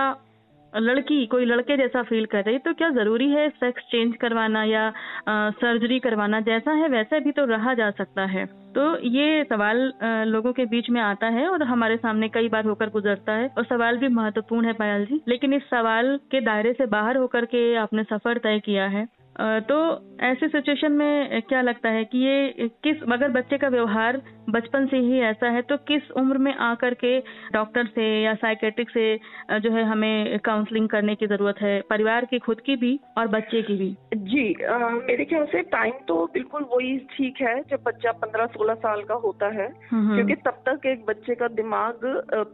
लड़की 0.72 1.24
कोई 1.26 1.44
लड़के 1.44 1.76
जैसा 1.76 2.02
फील 2.02 2.26
कर 2.26 2.44
रही 2.44 2.58
तो 2.58 2.72
क्या 2.74 2.88
ज़रूरी 2.90 3.28
है 3.30 3.48
सेक्स 3.50 3.82
चेंज 3.82 4.14
करवाना 4.16 4.64
या 4.64 4.86
आ, 5.28 5.50
सर्जरी 5.52 5.98
करवाना? 5.98 6.40
जैसा 6.42 6.72
है 6.72 6.88
वैसा 6.88 7.18
भी 7.18 7.32
तो 7.32 7.44
रहा 7.44 7.74
जा 7.74 7.90
सकता 7.90 8.24
है। 8.26 8.44
तो 8.74 8.84
ये 9.08 9.44
सवाल 9.44 9.92
लोगों 10.28 10.52
के 10.52 10.64
बीच 10.66 10.90
में 10.90 11.00
आता 11.00 11.26
है 11.28 11.48
और 11.48 11.62
हमारे 11.62 11.96
सामने 11.96 12.28
कई 12.28 12.48
बार 12.48 12.64
होकर 12.64 12.90
गुजरता 12.90 13.32
है 13.32 13.48
और 13.58 13.64
सवाल 13.64 13.96
भी 13.96 14.08
महत्वपूर्ण 14.10 14.66
है 14.66 14.72
पायल 14.72 15.04
जी। 15.06 15.20
लेकिन 15.28 15.54
इस 15.54 15.62
सवाल 15.70 16.16
के 16.30 16.40
दायरे 16.40 16.72
से 16.72 16.86
बाहर 16.88 17.16
होकर 17.16 17.44
के 17.44 17.74
आपने 17.76 18.04
सफ़र 18.04 18.38
तय 18.38 18.58
किया 18.58 18.86
है। 18.88 19.06
तो 19.40 20.08
ऐसे 20.20 20.48
सिचुएशन 20.48 20.92
में 20.92 21.42
क्या 21.42 21.62
लगता 21.62 21.88
है 21.88 22.04
कि 22.04 22.18
ये 22.18 22.54
किस 22.82 23.02
अगर 23.12 23.28
बच्चे 23.28 23.58
का 23.58 23.68
व्यवहार 23.68 24.22
बचपन 24.50 24.86
से 24.86 24.96
ही 24.96 25.20
ऐसा 25.20 25.48
है 25.48 25.62
तो 25.62 25.76
किस 25.76 26.10
उम्र 26.10 26.38
में 26.38 26.54
आकर 26.54 26.94
के 26.94 27.20
डॉक्टर 27.52 27.86
से 27.86 28.22
या 28.22 28.34
साइकेट्रिक 28.34 28.90
से 28.90 29.20
जो 29.52 29.70
है 29.70 29.84
हमें 29.84 30.38
काउंसलिंग 30.38 30.88
करने 30.88 31.14
की 31.14 31.26
ज़रूरत 31.26 31.54
है? 31.60 31.82
परिवार 31.90 32.24
की 32.24 32.38
खुद 32.38 32.60
की 32.60 32.76
भी 32.76 33.00
और 33.18 33.28
बच्चे 33.28 33.62
की 33.62 33.76
भी। 33.76 33.96
जी 34.14 34.64
आ, 34.64 34.78
मेरे 34.88 35.24
ख्याल 35.24 35.46
से 35.46 35.62
टाइम 35.62 35.92
तो 36.08 36.26
बिल्कुल 36.26 36.62
वही 36.62 36.98
ठीक 36.98 37.34
है 37.40 37.62
जब 37.62 37.82
बच्चा 37.86 38.12
पंद्रह 38.12 38.46
सोलह 38.46 38.74
साल 38.74 39.02
का 39.02 39.14
होता 39.14 39.46
है। 39.46 39.66
हम्म, 39.90 40.02
हम्म। 40.02 40.14
क्योंकि 40.14 40.34
तब 40.34 40.62
तक 40.68 40.86
एक 40.86 41.04
बच्चे 41.04 41.34
का 41.34 41.48
दिमाग 41.48 42.00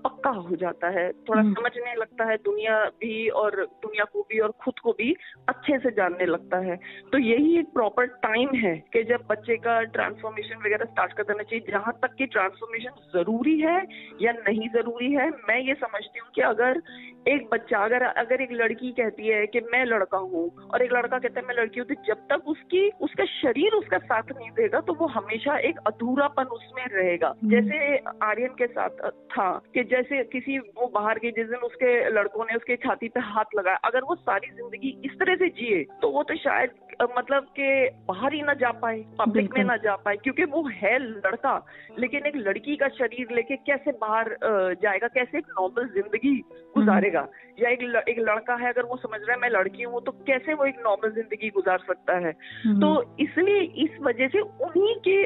पक्का 0.05 0.31
हो 0.31 0.57
जाता 0.57 0.89
है। 0.89 1.13
थोड़ा 1.13 1.41
हम्म। 1.41 1.55
समझने 1.55 1.95
लगता 1.95 2.25
है 2.25 2.37
दुनिया 2.37 2.85
भी 2.85 3.29
और 3.29 3.51
दुनिया 3.57 4.05
को 4.05 4.23
भी 4.23 4.39
और 4.39 4.51
खुद 4.51 4.79
को 4.79 4.93
भी 4.93 5.17
अच्छे 5.49 5.79
से 5.79 5.91
जानने 5.91 6.27
लगता 6.27 6.57
है। 6.57 6.68
तो 6.77 7.19
यही 7.19 7.59
एक 7.59 7.73
प्रॉपर 7.73 8.07
टाइम 8.07 8.49
है 8.55 8.77
कि 8.93 9.05
जब 9.05 9.19
बच्चे 9.31 9.57
का 9.57 9.83
ट्रांसफॉर्मेशन 9.83 10.57
वगैरह 10.57 10.85
स्टार्ट 10.85 11.13
कर 11.13 11.23
देना 11.23 11.43
चाहिए, 11.43 11.73
जहाँ 11.73 11.99
तक 12.03 12.15
कि 12.15 12.27
ट्रांसफॉर्मेशन 12.27 12.91
ज़रूरी 13.19 13.61
है 13.61 13.87
या 14.23 14.33
नहीं 14.33 14.69
ज़रूरी 14.69 15.13
है, 15.13 15.31
मैं 15.31 15.61
ये 15.61 15.75
समझती 15.75 16.19
हूँ 16.19 16.29
कि 16.35 16.41
अगर 16.41 16.83
एक 17.29 17.49
बच्चा 17.53 17.79
अगर 17.79 18.03
अगर 18.03 18.41
एक 18.41 18.53
लड़की 18.53 18.91
कहती 18.93 19.27
है 19.27 19.47
कि 19.47 19.61
मैं 19.73 19.85
लड़का 19.85 20.19
हूँ 20.19 20.69
और 20.75 20.83
एक 20.83 20.93
लड़का 20.93 21.19
कहता 21.19 21.41
है 21.41 21.47
मैं 21.47 21.55
लड़की 21.55 21.81
हूँ 21.81 21.89
तो 21.89 21.95
जब 22.07 22.27
तक 22.31 22.49
उसकी 22.49 22.89
उसका 23.01 23.25
शरीर 23.25 23.73
उसका 23.73 23.99
साथ 23.99 24.33
नहीं 24.37 24.51
देगा 24.51 24.81
तो 24.81 24.95
वो 24.95 25.07
हमेशा 25.07 25.57
एक 25.59 25.79
अधूरापन 25.87 26.45
उसमें 26.45 26.85
रहेगा। 26.87 27.29
हम्म। 27.29 27.51
जैसे 27.51 27.97
आर्यन 28.23 28.55
के 28.59 28.67
साथ 28.67 28.91
था 29.11 29.51
कि 29.75 29.85
जैसे 29.85 30.23
किसी 30.25 30.59
वो 30.59 30.87
बाहर 30.95 31.19
गई 31.19 31.31
जिस 31.31 31.47
दिन 31.47 31.67
उसके 31.69 31.93
लड़कों 32.11 32.45
ने 32.45 32.57
उसके 32.57 32.77
छाती 32.77 33.09
पे 33.09 33.21
हाथ 33.21 33.57
लगाया 33.57 33.77
अगर 33.85 34.05
वो 34.05 34.15
सारी 34.15 34.51
ज़िंदगी 34.51 34.97
इस 35.05 35.19
तरह 35.19 35.35
से 35.35 35.49
जिए 35.49 35.85
तो 36.03 36.11
वो 36.11 36.23
तो 36.23 36.37
शायद 36.37 36.71
मतलब 37.19 37.43
के 37.43 37.89
बाहर 37.89 38.33
ही 38.33 38.43
ना 38.43 38.55
जा 38.55 38.71
पाए 38.71 39.05
पब्लिक 39.19 39.59
में 39.59 39.65
ना 39.65 39.77
जा 39.77 39.97
पाए 39.97 40.17
क्योंकि 40.17 40.45
वो 40.45 40.63
है 40.73 40.99
लड़का 40.99 41.55
लेकिन 41.99 42.27
एक 42.27 42.37
लड़की 42.37 42.77
का 42.77 42.89
शरीर 42.89 43.35
लेके 43.35 43.57
कैसे 43.57 43.93
बाहर 43.93 44.37
जाएगा 44.83 45.09
कैसे 45.09 45.39
एक 45.39 45.47
नॉर्मल 45.61 45.89
ज़िंदगी 45.89 46.35
गुजारेगा? 46.75 47.18
या 47.59 47.71
एक 47.71 47.83
एक 48.09 48.19
लड़का 48.21 48.55
है 48.55 48.69
अगर 48.69 48.85
वो 48.85 48.97
समझ 48.97 49.21
रहा 49.21 49.33
है 49.33 49.39
मैं 49.41 49.49
लड़की 49.51 49.83
हूँ 49.85 50.03
तो 50.05 50.13
कैसे 50.23 50.55
वो 50.55 50.65
एक 50.65 50.79
नॉर्मल 50.79 51.11
ज़िंदगी 51.13 51.51
गुजार 51.51 51.79
सकता 51.79 52.17
है 52.17 52.33
हम्म। 52.65 52.81
तो 52.81 53.17
इसलिए 53.21 53.61
इस 53.85 53.99
वजह 54.03 54.29
से 54.29 54.41
उन्हीं 54.41 54.95
के 55.09 55.17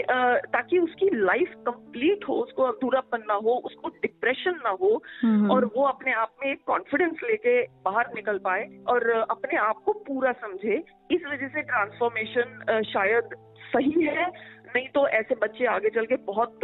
ताकि 0.49 0.79
उसकी 0.79 1.11
लाइफ 1.17 1.55
कंप्लीट 1.67 2.29
हो 2.29 2.35
उसको 2.37 2.63
अधूरापन 2.65 3.25
ना 3.29 3.35
हो 3.45 3.55
उसको 3.65 3.89
डिप्रेशन 4.03 4.61
ना 4.65 4.77
हो 4.81 4.95
हम्म। 5.23 5.51
और 5.51 5.65
वो 5.77 5.85
अपने 5.85 6.13
आप 6.15 6.35
में 6.45 6.51
एक 6.53 6.65
कॉन्फिडेंस 6.67 7.23
लेके 7.25 7.61
बाहर 7.85 8.13
निकल 8.15 8.39
पाए 8.45 8.69
और 8.89 9.11
अपने 9.11 9.59
आप 9.61 9.83
को 9.85 9.93
पूरा 10.07 10.33
समझे 10.41 10.83
इस 11.11 11.23
वजह 11.27 11.49
से 11.49 11.63
ट्रांसफॉर्मेशन 11.65 12.83
शायद 12.85 13.37
सही 13.67 14.05
है 14.05 14.31
नहीं 14.67 14.89
तो 14.89 15.07
ऐसे 15.11 15.35
बच्चे 15.35 15.67
आगे 15.67 15.89
चल 15.91 16.07
के 16.07 16.17
बहुत 16.27 16.61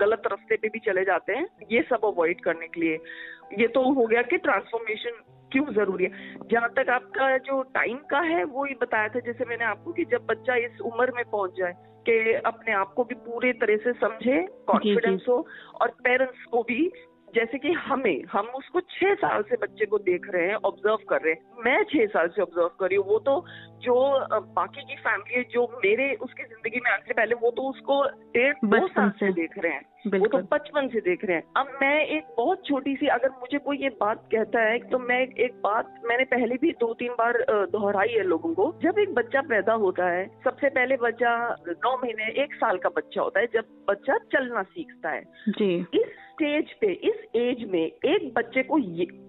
गलत 0.00 0.22
रास्ते 0.26 0.56
पे 0.56 0.68
भी 0.68 0.78
चले 0.78 1.04
जाते 1.04 1.32
हैं 1.32 1.46
ये 1.72 1.82
सब 1.82 2.04
अवॉइड 2.04 2.40
करने 2.40 2.66
के 2.68 2.80
लिए 2.80 2.96
ये 3.52 3.66
तो 3.68 3.82
हो 3.92 4.06
गया 4.06 4.22
कि 4.22 4.36
ट्रांसफॉर्मेशन 4.38 5.20
क्यों 5.52 5.64
ज़रूरी 5.74 6.04
है? 6.04 6.10
जहाँ 6.50 6.68
तक 6.68 6.90
आपका 6.90 7.36
जो 7.38 7.62
टाइम 7.74 7.96
का 8.10 8.20
है 8.22 8.42
वो 8.46 8.64
ही 8.64 8.74
बताया 8.82 9.08
था 9.08 9.20
जैसे 9.20 9.44
मैंने 9.44 9.64
आपको 9.64 9.92
कि 9.92 10.04
जब 10.04 10.26
बच्चा 10.26 10.56
इस 10.56 10.80
उम्र 10.82 11.12
में 11.16 11.24
पहुँच 11.24 11.56
जाए 11.58 11.72
कि 12.06 12.32
अपने 12.46 12.72
आप 12.72 12.92
को 12.92 13.04
भी 13.04 13.14
पूरे 13.26 13.52
तरह 13.52 13.76
से 13.76 13.92
समझे 13.92 14.40
कॉन्फिडेंस 14.68 15.24
हो 15.28 15.46
और 15.80 15.90
पेरेंट्स 16.04 16.44
को 16.44 16.62
भी 16.62 16.90
जैसे 17.34 17.58
कि 17.58 17.72
हमें 17.72 18.22
हम 18.32 18.46
उसको 18.56 18.80
छह 18.90 19.14
साल 19.14 19.42
से 19.42 19.56
बच्चे 19.56 19.86
को 19.86 19.98
देख 20.00 20.26
रहे 20.30 20.46
हैं 20.48 20.54
ऑब्ज़र्व 20.64 21.04
कर 21.08 21.20
रहे 21.22 21.32
हैं। 21.32 21.62
मैं 21.64 21.82
छह 21.84 22.06
साल 22.06 22.28
से 22.28 22.42
ऑब्ज़र्व 22.42 22.68
कर 22.80 22.86
रही 22.86 22.96
हूँ 22.96 23.06
वो 23.06 23.18
तो 23.18 23.44
जो 23.82 23.94
बाकी 24.56 24.82
की 24.82 24.96
फैमिली 24.96 25.34
है 25.34 25.42
जो 25.52 25.66
मेरे 25.84 26.12
उसकी 26.22 26.42
ज़िंदगी 26.42 26.80
में 26.84 26.90
आने 26.90 27.06
से 27.06 27.14
पहले 27.14 27.34
वो 27.34 27.50
तो 27.50 27.68
उसको 27.70 28.02
डेढ़ 28.34 28.54
दो 28.66 28.86
साल 28.88 29.10
से। 29.10 29.32
देख 29.32 29.58
रहे 29.58 29.72
हैं। 29.72 29.84
वो 30.04 30.26
तो 30.26 30.38
बचपन 30.52 30.88
से 30.88 31.00
देख 31.00 31.24
रहे 31.24 31.36
हैं। 31.36 31.44
अब 31.56 31.68
मैं 31.82 32.04
एक 32.06 32.24
बहुत 32.36 32.64
छोटी 32.66 32.94
सी 32.96 33.06
अगर 33.08 33.30
मुझे 33.30 33.58
कोई 33.58 33.76
ये 33.78 33.88
बात 34.00 34.24
कहता 34.32 34.60
है 34.60 34.78
तो 34.88 34.98
मैं 35.00 35.20
एक 35.20 35.60
बात 35.62 36.00
मैंने 36.04 36.24
पहले 36.24 36.54
भी 36.54 36.70
दो 36.80 36.92
तीन 36.94 37.12
बार 37.12 37.38
दोहराई 37.72 38.08
है 38.08 38.22
लोगों 38.24 38.52
को। 38.54 38.72
जब 38.82 38.98
एक 38.98 39.14
बच्चा 39.14 39.40
पैदा 39.42 39.72
होता 39.74 40.08
है 40.10 40.26
सबसे 40.44 40.68
पहले 40.70 40.96
बच्चा 41.02 41.34
नौ 41.68 41.96
महीने 41.96 42.30
एक 42.42 42.54
साल 42.54 42.78
का 42.78 42.88
बच्चा 42.96 43.22
होता 43.22 43.40
है 43.40 43.46
जब 43.54 43.64
बच्चा 43.90 44.18
चलना 44.32 44.62
सीखता 44.64 45.10
है। 45.10 45.22
जी। 45.50 45.74
इस 45.94 46.06
स्टेज 46.32 46.72
पे 46.72 46.92
इस 47.08 47.24
एज 47.36 47.68
में 47.70 47.82
एक 47.82 48.32
बच्चे 48.36 48.62
को 48.62 48.78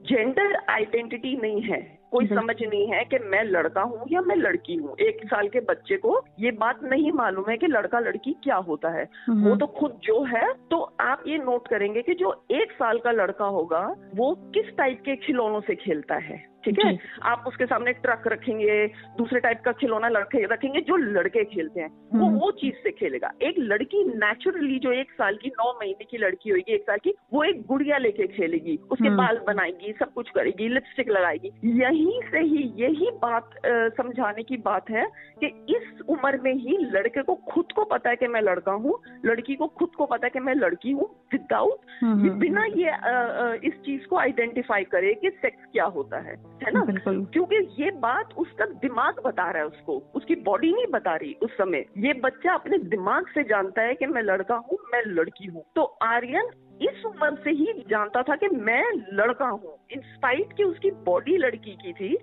जेंडर 0.07 0.55
आइडेंटिटी 0.69 1.36
नहीं 1.38 1.62
है। 1.62 1.81
कोई 2.13 2.28
समझ 2.28 2.56
नहीं 2.62 2.88
है 2.88 3.04
कि 3.04 3.19
मैं 3.26 3.43
लड़का 3.43 3.82
हूँ 3.82 4.06
या 4.12 4.21
मैं 4.21 4.36
लड़की 4.36 4.76
हूँ। 4.76 4.95
एक 4.99 5.26
साल 5.26 5.47
के 5.47 5.60
बच्चे 5.60 5.97
को 5.97 6.19
ये 6.39 6.52
बात 6.52 6.84
नहीं 6.84 7.12
मालूम 7.12 7.49
है 7.49 7.58
कि 7.58 7.67
लड़का 7.67 7.99
लड़की 7.99 8.36
क्या 8.43 8.56
होता 8.56 8.89
है। 8.89 9.08
हम्म। 9.28 9.49
वो 9.49 9.56
तो 9.56 9.67
खुद 9.80 9.99
जो 10.04 10.23
है 10.23 10.54
तो 10.71 10.82
आप 10.99 11.23
ये 11.28 11.38
नोट 11.38 11.67
करेंगे 11.67 12.02
कि 12.02 12.13
जो 12.13 12.45
एक 12.52 12.71
साल 12.71 12.99
का 12.99 13.12
लड़का 13.12 13.45
होगा 13.45 13.86
वो 14.15 14.34
किस 14.54 14.76
टाइप 14.78 15.02
के 15.06 15.15
खिलौनों 15.15 15.62
से 15.62 15.76
खेलता 15.76 16.15
है? 16.15 16.53
ठीक 16.65 16.80
है? 16.86 16.97
आप 17.23 17.43
उसके 17.47 17.65
सामने 17.65 17.93
ट्रक 17.93 18.23
रखेंगे 18.28 18.76
दूसरे 19.17 19.39
टाइप 19.39 19.62
का 19.65 19.71
खिलौना 19.71 20.10
लड़के 20.10 20.43
रखेंगे 20.45 20.82
जो 20.82 20.95
लड़के 20.95 21.43
खेलते 21.45 21.82
हैं। 21.82 21.89
वो 22.13 22.26
हम्म। 22.26 22.39
वो 22.39 22.52
चीज़ 22.52 22.76
से 22.84 22.91
खेलेगा। 22.91 23.32
एक 23.41 23.56
लड़की 23.60 24.04
नेचुरली 24.04 24.80
जो 24.80 24.91
एक 24.91 25.12
साल 25.12 25.36
की 25.36 25.49
नौ 25.49 25.71
महीने 25.71 26.06
की 26.06 26.17
लड़की 26.17 26.49
होगी 26.49 26.73
एक 26.73 26.82
साल 26.82 26.97
की 27.04 27.13
वो 27.34 27.43
एक 27.43 27.62
गुड़िया 27.65 27.97
लेके 27.97 28.28
खेलेगी। 28.28 28.78
उसके 28.91 29.08
हम्म। 29.08 29.17
बाल 29.17 29.39
बनाएगी 29.47 29.93
सब 29.99 30.13
कुछ 30.13 30.30
करेगी 30.30 30.67
लिपस्टिक 30.67 31.10
लगाएगी। 31.10 31.52
यहीं 31.65 32.19
से 32.32 32.39
ही 32.39 32.71
यही 32.76 33.10
बात 33.21 33.49
समझाने 33.97 34.43
की 34.43 34.58
बात 34.58 34.89
है 34.89 35.06
कि 35.39 35.47
इस 35.69 36.02
उम्र 36.10 36.39
में 36.43 36.54
ही 36.54 36.78
लड़के 36.91 37.21
को 37.21 37.36
खुद 37.36 37.71
को 37.76 37.84
पता 37.86 38.10
है 38.10 38.15
कि 38.15 38.28
मैं 38.28 38.41
लड़का 38.41 38.71
हूँ 38.71 38.99
लड़की 39.26 39.56
को 39.56 39.67
खुद 39.67 39.89
को 39.97 40.06
पता 40.06 40.26
है 40.26 40.30
कि 40.30 40.39
मैं 40.39 40.56
लड़की 40.56 40.91
हूँ 40.91 41.10
विदाउट 41.34 41.80
हम्म, 42.02 42.30
बिना 42.30 42.65
ये 42.65 42.89
आ, 42.89 43.10
आ, 43.10 43.54
इस 43.63 43.73
चीज़ 43.86 44.08
को 44.08 44.17
आइडेंटिफाई 44.17 44.84
करे 44.84 45.13
कि 45.13 45.30
सेक्स 45.30 45.65
क्या 45.73 45.86
होता 45.86 46.17
है। 46.17 46.36
है 46.66 46.72
ना? 46.72 46.86
क्योंकि 47.10 47.84
ये 47.84 47.92
बात 47.92 48.34
उसका 48.38 48.66
दिमाग 48.66 49.16
बता 49.26 49.52
रहा 49.52 49.62
है 49.62 49.68
उसको। 49.68 50.12
उसकी 50.16 50.36
बॉडी 50.36 50.74
नहीं 50.74 50.88
बता 50.88 51.16
रही 51.16 51.34
उस 51.34 51.52
समय। 51.52 51.86
ये 51.98 52.13
बच्चा 52.13 52.54
अपने 52.54 52.78
दिमाग 52.78 53.28
से 53.28 53.44
जानता 53.44 53.82
है 53.82 53.96
कि 53.96 54.06
मैं 54.06 54.22
लड़का 54.22 54.56
हूँ 54.56 54.78
मैं 54.94 55.04
लड़की 55.06 55.46
हूँ। 55.46 55.63
तो 55.76 55.84
आर्यन 55.84 56.50
इस 56.82 57.06
उम्र 57.06 57.42
से 57.44 57.50
ही 57.50 57.74
जानता 57.89 58.24
था 58.24 58.36
कि 58.36 58.48
मैं 58.48 58.84
लड़का 59.13 59.46
हूँ। 59.46 59.78
इंस्पाइट 59.92 60.54
की 60.58 60.63
उसकी 60.63 60.92
बॉडी 60.92 61.38
लड़की 61.38 61.72
की 61.72 61.94
थी 61.94 62.18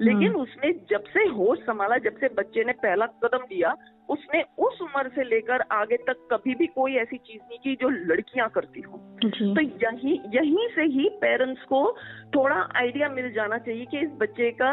लेकिन 0.00 0.28
हम्म। 0.28 0.40
उसने 0.40 0.72
जब 0.90 1.04
से 1.04 1.24
होश 1.28 1.58
संभाला 1.58 1.96
जब 1.96 2.16
से 2.16 2.28
बच्चे 2.28 2.64
ने 2.64 2.72
पहला 2.72 3.06
कदम 3.06 3.38
दिया 3.38 3.74
उसने 4.10 4.42
उस 4.58 4.78
उम्र 4.82 5.08
से 5.08 5.24
लेकर 5.24 5.60
आगे 5.72 5.96
तक 5.96 6.28
कभी 6.32 6.54
भी 6.54 6.66
कोई 6.66 6.94
ऐसी 6.94 7.16
चीज़ 7.16 7.42
नहीं 7.42 7.58
की 7.58 7.74
जो 7.74 7.88
लड़कियाँ 7.88 8.48
करती 8.48 8.80
हो। 8.80 8.98
तो 9.54 9.60
यही 9.60 10.20
यहीं 10.34 10.68
से 10.68 10.82
ही 10.82 11.08
पेरेंट्स 11.08 11.62
को 11.62 11.96
थोड़ा 12.34 12.56
आइडिया 12.76 13.08
मिल 13.08 13.32
जाना 13.32 13.58
चाहिए 13.58 13.84
कि 13.84 13.98
इस 13.98 14.10
बच्चे 14.10 14.50
का 14.50 14.72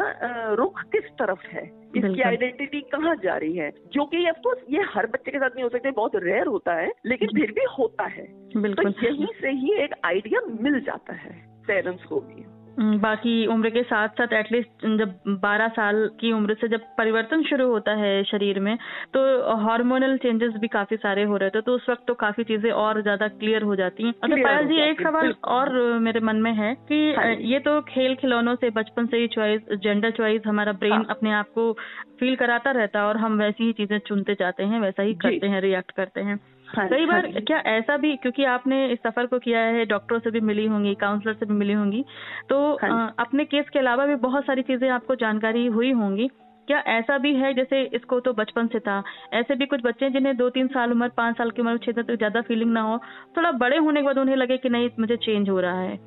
रुख 0.53 0.81
किस 0.81 1.03
तरफ़ 1.03 1.47
है 1.47 1.65
इसकी 1.65 2.21
आइडेंटिटी 2.21 2.81
कहाँ 2.81 3.15
जा 3.15 3.37
रही 3.37 3.55
है 3.57 3.71
जो 3.93 4.05
कि 4.05 4.29
ऑफकोर्स 4.29 4.63
ये 4.69 4.81
हर 4.81 5.07
बच्चे 5.07 5.31
के 5.31 5.37
साथ 5.37 5.49
नहीं 5.49 5.63
हो 5.63 5.69
सकते 5.69 5.91
बहुत 5.91 6.11
रेयर 6.15 6.47
होता 6.47 6.73
है 6.73 6.91
लेकिन 7.05 7.29
फिर 7.29 7.51
भी 7.51 7.65
होता 7.79 8.05
है। 8.07 8.25
तो 8.73 8.89
यहीं 9.05 9.27
से 9.41 9.49
ही 9.49 9.73
एक 9.73 9.93
आइडिया 10.05 10.41
मिल 10.61 10.79
जाता 10.81 11.13
है 11.13 11.31
पेरेंट्स 11.67 12.03
को 12.03 12.19
भी। 12.19 12.60
बाकी 12.81 13.45
उम्र 13.47 13.69
के 13.69 13.83
साथ 13.83 14.09
साथ 14.09 14.33
एटलीस्ट 14.33 14.85
जब 14.97 15.13
12 15.43 15.67
साल 15.67 16.09
की 16.19 16.31
उम्र 16.31 16.53
से 16.53 16.67
जब 16.67 16.81
परिवर्तन 16.97 17.43
शुरू 17.43 17.67
होता 17.67 17.91
है 17.91 18.23
शरीर 18.23 18.59
में 18.59 18.77
तो 19.13 19.21
हार्मोनल 19.55 20.17
चेंजेस 20.17 20.53
भी 20.53 20.67
काफ़ी 20.67 20.97
सारे 20.97 21.23
हो 21.23 21.37
रहे 21.37 21.49
थे 21.49 21.61
तो 21.61 21.75
उस 21.75 21.85
वक्त 21.89 22.03
तो 22.07 22.13
काफ़ी 22.13 22.43
चीज़ें 22.43 22.71
और 22.71 23.01
ज़्यादा 23.01 23.27
क्लियर 23.27 23.63
हो 23.63 23.75
जाती 23.75 24.03
हैं। 24.03 24.13
अच्छा 24.23 24.43
पायल 24.43 24.67
जी 24.67 24.81
एक 24.81 25.01
सवाल 25.01 25.33
और 25.43 25.73
मेरे 25.99 26.19
मन 26.19 26.35
में 26.35 26.53
है 26.53 26.73
कि 26.75 27.13
हाँ 27.17 27.33
ये 27.33 27.59
तो 27.59 27.81
खेल 27.81 28.15
खिलौनों 28.15 28.55
से 28.55 28.69
बचपन 28.69 29.05
से 29.05 29.17
ही 29.17 29.27
चॉइस 29.27 29.61
जेंडर 29.83 30.11
चॉइस 30.11 30.41
हमारा 30.45 30.71
ब्रेन 30.71 30.91
हाँ। 30.91 31.05
अपने 31.09 31.31
आप 31.31 31.49
को 31.55 31.71
फील 32.19 32.35
कराता 32.35 32.71
रहता 32.71 32.99
है 32.99 33.05
और 33.05 33.17
हम 33.17 33.37
वैसी 33.37 33.63
ही 33.63 33.73
चीज़ें 33.73 33.99
चुनते 33.99 34.33
जाते 34.33 34.63
हैं 34.63 34.79
वैसा 34.79 35.03
ही 35.03 35.13
करते 35.13 35.47
हैं 35.47 35.61
रिएक्ट 35.61 35.91
करते 35.91 36.21
हाँ। 36.21 36.39
कई 36.73 37.05
बार 37.05 37.25
हाँ 37.25 37.41
क्या 37.41 37.57
ऐसा 37.67 37.97
भी 37.97 38.15
क्योंकि 38.15 38.43
आपने 38.43 38.85
इस 38.87 38.99
सफ़र 38.99 39.25
को 39.25 39.39
किया 39.39 39.59
है 39.59 39.85
डॉक्टरों 39.85 40.19
से 40.19 40.31
भी 40.31 40.39
मिली 40.41 40.65
होंगी 40.65 40.93
काउंसलर 40.95 41.33
से 41.33 41.45
भी 41.45 41.53
मिली 41.53 41.73
होंगी 41.73 42.03
तो 42.49 42.59
हाँ 42.83 43.13
अपने 43.19 43.45
केस 43.45 43.69
के 43.69 43.79
अलावा 43.79 44.05
भी 44.05 44.15
बहुत 44.15 44.45
सारी 44.45 44.61
चीज़ें 44.61 44.89
आपको 44.89 45.15
जानकारी 45.15 45.65
हुई 45.65 45.91
होंगी। 45.91 46.29
क्या 46.67 46.79
ऐसा 46.89 47.17
भी 47.17 47.33
है 47.35 47.53
जैसे 47.53 47.81
इसको 47.95 48.19
तो 48.19 48.33
बचपन 48.33 48.67
से 48.67 48.79
था 48.79 49.01
ऐसे 49.33 49.55
भी 49.55 49.65
कुछ 49.65 49.81
बच्चे 49.83 50.05
हैं 50.05 50.11
जिन्हें 50.13 50.35
दो 50.37 50.49
तीन 50.49 50.67
साल 50.67 50.91
उम्र 50.91 51.09
पाँच 51.09 51.37
साल 51.37 51.51
की 51.51 51.61
उम्र 51.61 51.77
छह 51.77 51.91
तक 51.91 52.11
ज़्यादा 52.11 52.41
फीलिंग 52.41 52.71
ना 52.71 52.81
हो 52.81 52.97
थोड़ा 53.37 53.51
बड़े 53.51 53.77
होने 53.77 54.01
के 54.01 54.05
बाद 54.05 54.17
उन्हें 54.17 54.35
लगे 54.35 54.57
कि 54.57 54.69
नहीं 54.69 54.89
मुझे 54.99 55.17
चेंज 55.17 55.49
हो 55.49 55.59
रहा 55.59 55.79
है। 55.79 55.99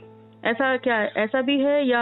ऐसा 0.45 0.77
क्या 0.77 0.97
ऐसा 1.17 1.41
भी 1.43 1.59
है 1.61 1.87
या 1.87 2.01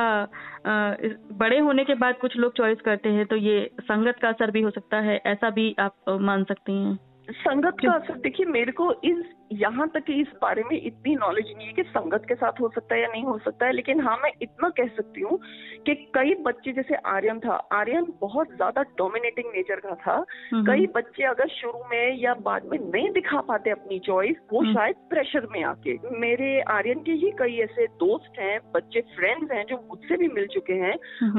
आ, 0.67 0.95
बड़े 1.33 1.59
होने 1.59 1.85
के 1.85 1.95
बाद 1.95 2.19
कुछ 2.21 2.37
लोग 2.37 2.53
चॉइस 2.57 2.81
करते 2.81 3.09
हैं 3.09 3.27
तो 3.27 3.37
ये 3.37 3.71
संगत 3.81 4.19
का 4.23 4.29
असर 4.29 4.51
भी 4.51 4.63
हो 4.63 4.71
सकता 4.71 5.01
है 5.01 5.21
ऐसा 5.27 5.51
भी 5.51 5.75
आप 5.79 5.95
मान 6.21 6.45
सकती 6.45 6.73
हैं। 6.73 6.99
संगत 7.33 7.77
का 7.81 7.93
असर 7.93 8.19
देखिए 8.19 8.47
मेरे 8.47 8.73
को 8.73 8.93
इस 9.05 9.25
यहाँ 9.55 9.89
तक 9.89 10.05
कि 10.05 10.21
इस 10.21 10.29
बारे 10.43 10.63
में 10.63 10.77
इतनी 10.77 11.15
नॉलेज 11.15 11.53
नहीं 11.57 11.67
है 11.67 11.73
कि 11.73 11.83
संगत 11.83 12.25
के 12.29 12.35
साथ 12.35 12.61
हो 12.61 12.69
सकता 12.75 12.95
है 12.95 13.01
या 13.03 13.09
नहीं 13.09 13.23
हो 13.25 13.39
सकता 13.39 13.67
है 13.67 13.73
लेकिन 13.73 14.01
हाँ 14.01 14.17
मैं 14.23 14.31
इतना 14.43 14.69
कह 14.69 14.87
सकती 14.97 15.21
हूँ 15.21 15.39
कि 15.87 15.95
कई 16.15 16.35
बच्चे 16.43 16.73
जैसे 16.73 16.95
आर्यन 17.07 17.39
था 17.41 17.55
आर्यन 17.73 18.07
बहुत 18.21 18.55
ज़्यादा 18.57 18.83
डोमिनेटिंग 18.99 19.47
नेचर 19.55 19.81
का 19.81 19.95
था। 19.97 20.19
कई 20.67 20.87
बच्चे 20.87 21.25
अगर 21.25 21.49
शुरू 21.51 21.83
में 21.91 22.21
या 22.21 22.35
बाद 22.43 22.65
में 22.65 22.79
नहीं 22.81 23.11
दिखा 23.11 23.41
पाते 23.41 23.71
अपनी 23.71 23.99
चॉइस 23.99 24.37
वो 24.53 24.65
शायद 24.73 24.97
प्रेशर 25.11 25.47
में 25.53 25.63
आके। 25.65 25.97
मेरे 26.19 26.61
आर्यन 26.71 27.03
के 27.03 27.13
ही 27.13 27.31
कई 27.39 27.57
ऐसे 27.61 27.87
दोस्त 28.01 28.39
हैं 28.41 28.59
बच्चे 28.75 29.01
फ्रेंड्स 29.17 29.53
हैं 29.53 29.65
जो 29.67 29.77
मुझसे 29.91 30.17
भी 30.17 30.29
मिल 30.29 30.47
चुके 30.47 30.75
हैं। 30.75 30.95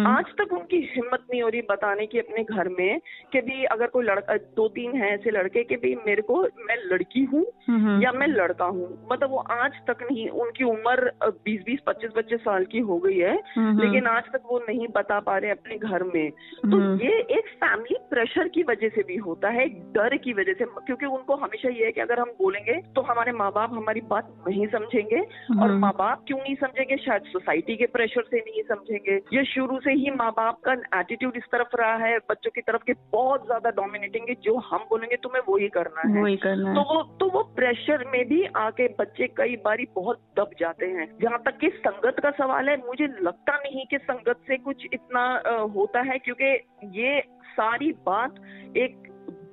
आज 0.08 0.34
तक 0.38 0.54
उनकी 0.54 0.78
हिम्मत 0.96 1.26
नहीं 1.32 1.42
हो 1.42 1.50
रही 1.50 1.62
बताने 1.70 2.06
की 2.06 2.20
अपने 2.20 2.44
घर 2.46 2.70
में 2.70 3.00
कि 3.34 3.42
भी 3.42 3.64
अगर 3.74 3.88
कोई 3.88 4.06
लड़का 4.06 4.38
दो 4.56 4.68
तीन 4.70 4.96
है 4.96 5.14
ऐसे 5.14 5.32
लड़के 5.32 5.64
के 5.64 5.76
भी 5.78 5.96
मेरे 6.06 6.22
को 6.22 6.42
मैं 6.42 6.78
लड़की 6.86 7.24
हूँ 7.24 7.46
या 8.04 8.12
मैं 8.12 8.28
लड़का 8.28 8.66
हूँ 8.68 8.88
मतलब 9.12 9.30
वो 9.30 9.38
आज 9.54 9.80
तक 9.88 10.02
नहीं 10.02 10.28
उनकी 10.42 10.64
उम्र 10.64 11.12
बीस 11.46 11.62
बीस 11.66 11.80
पच्चीस 11.88 12.12
पच्चीस 12.16 12.40
साल 12.40 12.66
की 12.66 12.80
हो 12.84 12.98
गई 13.00 13.18
है 13.18 13.36
लेकिन 13.58 14.08
आज 14.08 14.24
तक 14.34 14.42
वो 14.46 14.60
नहीं 14.60 14.88
बता 14.96 15.20
पा 15.20 15.38
रहे 15.38 15.52
अपने 15.52 15.78
घर 15.80 16.04
में। 16.04 16.30
तो 16.64 16.80
ये 17.04 17.20
एक 17.38 17.48
फैमिली 17.56 17.98
प्रेशर 18.10 18.48
की 18.48 18.64
वजह 18.64 18.90
से 18.90 19.04
भी 19.04 19.16
होता 19.20 19.50
है 19.50 19.68
डर 19.94 20.16
की 20.18 20.34
वजह 20.34 20.54
से 20.54 20.66
क्योंकि 20.86 21.06
उनको 21.08 21.36
हमेशा 21.36 21.70
ये 21.70 21.86
है 21.86 21.92
कि 21.92 22.02
अगर 22.02 22.20
हम 22.20 22.30
बोलेंगे 22.40 22.80
तो 22.96 23.02
हमारे 23.02 23.32
माँ 23.32 23.52
बाप 23.52 23.74
हमारी 23.74 24.02
बात 24.10 24.34
नहीं 24.48 24.68
समझेंगे 24.68 25.22
और 25.62 25.72
माँ 25.78 25.92
बाप 25.98 26.24
क्यों 26.28 26.40
नहीं 26.40 26.56
समझेंगे? 26.56 26.98
शायद 26.98 27.24
सोसाइटी 27.28 27.76
के 27.76 27.86
प्रेशर 27.88 28.24
से 28.24 28.40
नहीं 28.40 28.64
समझेंगे। 28.64 29.16
ये 29.34 29.44
शुरू 29.46 29.80
से 29.80 29.92
ही 29.94 30.12
माँ 30.12 30.32
बाप 30.32 30.60
का 30.68 30.74
एटीट्यूड 31.00 31.38
इस 31.38 31.44
तरफ़ 31.52 31.76
रहा 31.76 31.96
है 31.98 32.18
बच्चों 32.30 32.52
की 32.52 32.62
तरफ़ 32.62 32.84
के 32.84 32.94
बहुत 33.12 33.46
ज़्यादा 33.46 33.70
डोमिनेटिंग 33.72 34.30
है 34.30 34.36
जो 34.44 34.56
हम 34.66 34.86
बोलेंगे 34.90 35.16
तुम्हें 35.24 35.42
वही 35.50 35.68
करना 35.70 36.08
है। 36.08 36.22
वही 36.24 36.38
करना 36.38 36.74
तो 36.74 36.82
वो 36.94 37.02
तो 37.20 37.30
वो 37.30 37.44
प्रेशर 37.56 37.93
में 38.08 38.28
भी 38.28 38.44
आके 38.56 38.88
बच्चे 39.00 39.28
कई 39.28 39.56
बारी 39.56 39.88
बहुत 39.96 40.20
दब 40.40 40.52
जाते 40.60 40.86
हैं 40.86 41.08
जहाँ 41.22 41.42
तक 41.46 41.58
कि 41.58 41.70
संगत 41.70 42.20
का 42.20 42.32
सवाल 42.32 42.70
है, 42.70 42.78
मुझे 42.78 43.08
लगता 43.22 43.58
नहीं 43.58 43.86
कि 43.86 43.98
संगत 43.98 44.42
से 44.48 44.58
कुछ 44.58 44.86
इतना 44.94 45.24
होता 45.76 46.02
है, 46.02 46.18
क्योंकि 46.20 46.54
ये 47.00 47.22
सारी 47.54 47.92
बात 48.06 48.36
एक 48.78 49.02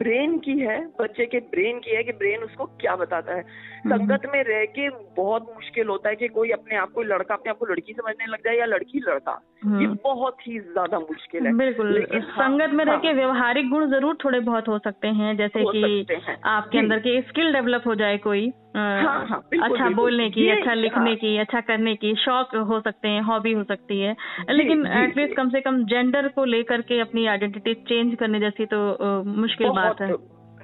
ब्रेन 0.00 0.38
की 0.38 0.58
है, 0.58 0.78
बच्चे 1.00 1.26
के 1.26 1.38
ब्रेन 1.50 1.78
की 1.78 1.90
है 1.90 2.02
कि 2.04 2.12
ब्रेन 2.12 2.42
उसको 2.42 2.64
क्या 2.80 2.96
बताता 2.96 3.34
है। 3.34 3.44
संगत 3.80 4.22
में 4.32 4.42
रह 4.44 4.64
के 4.64 4.88
बहुत 5.16 5.46
मुश्किल 5.54 5.88
होता 5.88 6.08
है 6.08 6.16
कि 6.16 6.28
कोई 6.28 6.50
अपने 6.50 6.76
आप 6.76 6.90
को 6.92 7.02
लड़का 7.02 7.34
अपने 7.34 7.50
आप 7.50 7.58
को 7.58 7.66
लड़की 7.66 7.92
समझने 7.92 8.26
लग 8.26 8.44
जाए 8.44 8.56
या 8.56 8.66
लड़की 8.66 8.98
लड़का। 8.98 9.32
ये 9.64 9.68
हम्म। 9.68 9.96
बहुत 10.04 10.46
ही 10.46 10.58
ज़्यादा 10.58 10.98
मुश्किल 10.98 11.46
है। 11.46 11.52
बिल्कुल 11.56 11.92
लेकिन 11.92 12.22
हाँ, 12.22 12.48
संगत 12.48 12.74
में 12.74 12.84
रह 12.84 12.96
के 12.96 13.08
हाँ। 13.08 13.16
व्यवहारिक 13.16 13.68
गुण 13.70 13.86
ज़रूर 13.90 14.16
थोड़े 14.24 14.40
बहुत 14.40 14.68
हो 14.68 14.78
सकते 14.78 15.08
हैं 15.08 15.36
जैसे 15.36 15.64
कि 15.66 16.06
आपके 16.44 16.78
अंदर 16.78 16.98
के 16.98 17.20
स्किल 17.22 17.52
डेवलप 17.52 17.86
हो 17.86 17.94
जाए 17.94 18.18
कोई 18.18 18.52
हाँ, 18.76 19.26
हाँ, 19.26 19.38
बिल्कुल, 19.50 19.70
अच्छा 19.70 19.84
बिल्कुल, 19.84 19.94
बोलने 19.94 20.28
की 20.30 20.48
अच्छा 20.48 20.74
लिखने 20.74 21.10
हाँ, 21.10 21.14
की 21.16 21.36
अच्छा 21.38 21.60
करने 21.60 21.94
की 21.94 22.14
शौक 22.14 22.54
हो 22.68 22.80
सकते 22.80 23.08
हैं 23.08 23.22
हॉबी 23.22 23.52
हो 23.52 23.64
सकती 23.64 24.00
है। 24.00 24.14
लेकिन 24.50 24.86
एटलीस्ट 24.86 25.36
कम 25.36 25.50
से 25.50 25.60
कम 25.60 25.84
जेंडर 25.84 26.28
को 26.28 26.44
लेकर 26.44 26.80
के 26.80 27.00
अपनी 27.00 27.26
आइडेंटिटी 27.26 27.74
चेंज 27.74 28.14
करने 28.14 28.40
जैसी 28.40 28.66
तो 28.66 29.24
मुश्किल 29.24 29.68
बात 29.68 30.00
है। 30.00 30.12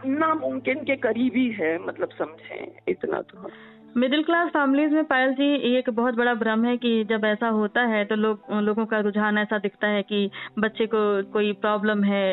नामुमकिन 0.09 0.85
के 0.85 0.97
करीबी 0.99 1.49
है 1.53 1.77
मतलब 1.87 2.09
समझे 2.19 2.67
इतना 2.89 3.21
तो 3.23 3.51
मिडिल 3.97 4.23
क्लास 4.23 4.49
फैमिलीज़ 4.49 4.93
में 4.93 5.05
पायल 5.05 5.33
जी 5.35 5.47
एक 5.69 5.89
बहुत 5.91 6.15
बड़ा 6.15 6.33
भ्रम 6.35 6.65
है 6.65 6.77
कि 6.77 6.89
जब 7.05 7.25
ऐसा 7.25 7.49
होता 7.49 7.83
है 7.83 8.05
तो 8.05 8.15
लोग 8.15 8.51
लोगों 8.63 8.85
का 8.87 8.99
रुझान 9.01 9.39
ऐसा 9.39 9.59
दिखता 9.59 9.89
है 9.89 10.03
कि 10.03 10.19
बच्चे 10.59 10.87
को 10.87 11.01
कोई 11.33 11.53
प्रॉब्लम 11.61 12.03
है 12.05 12.27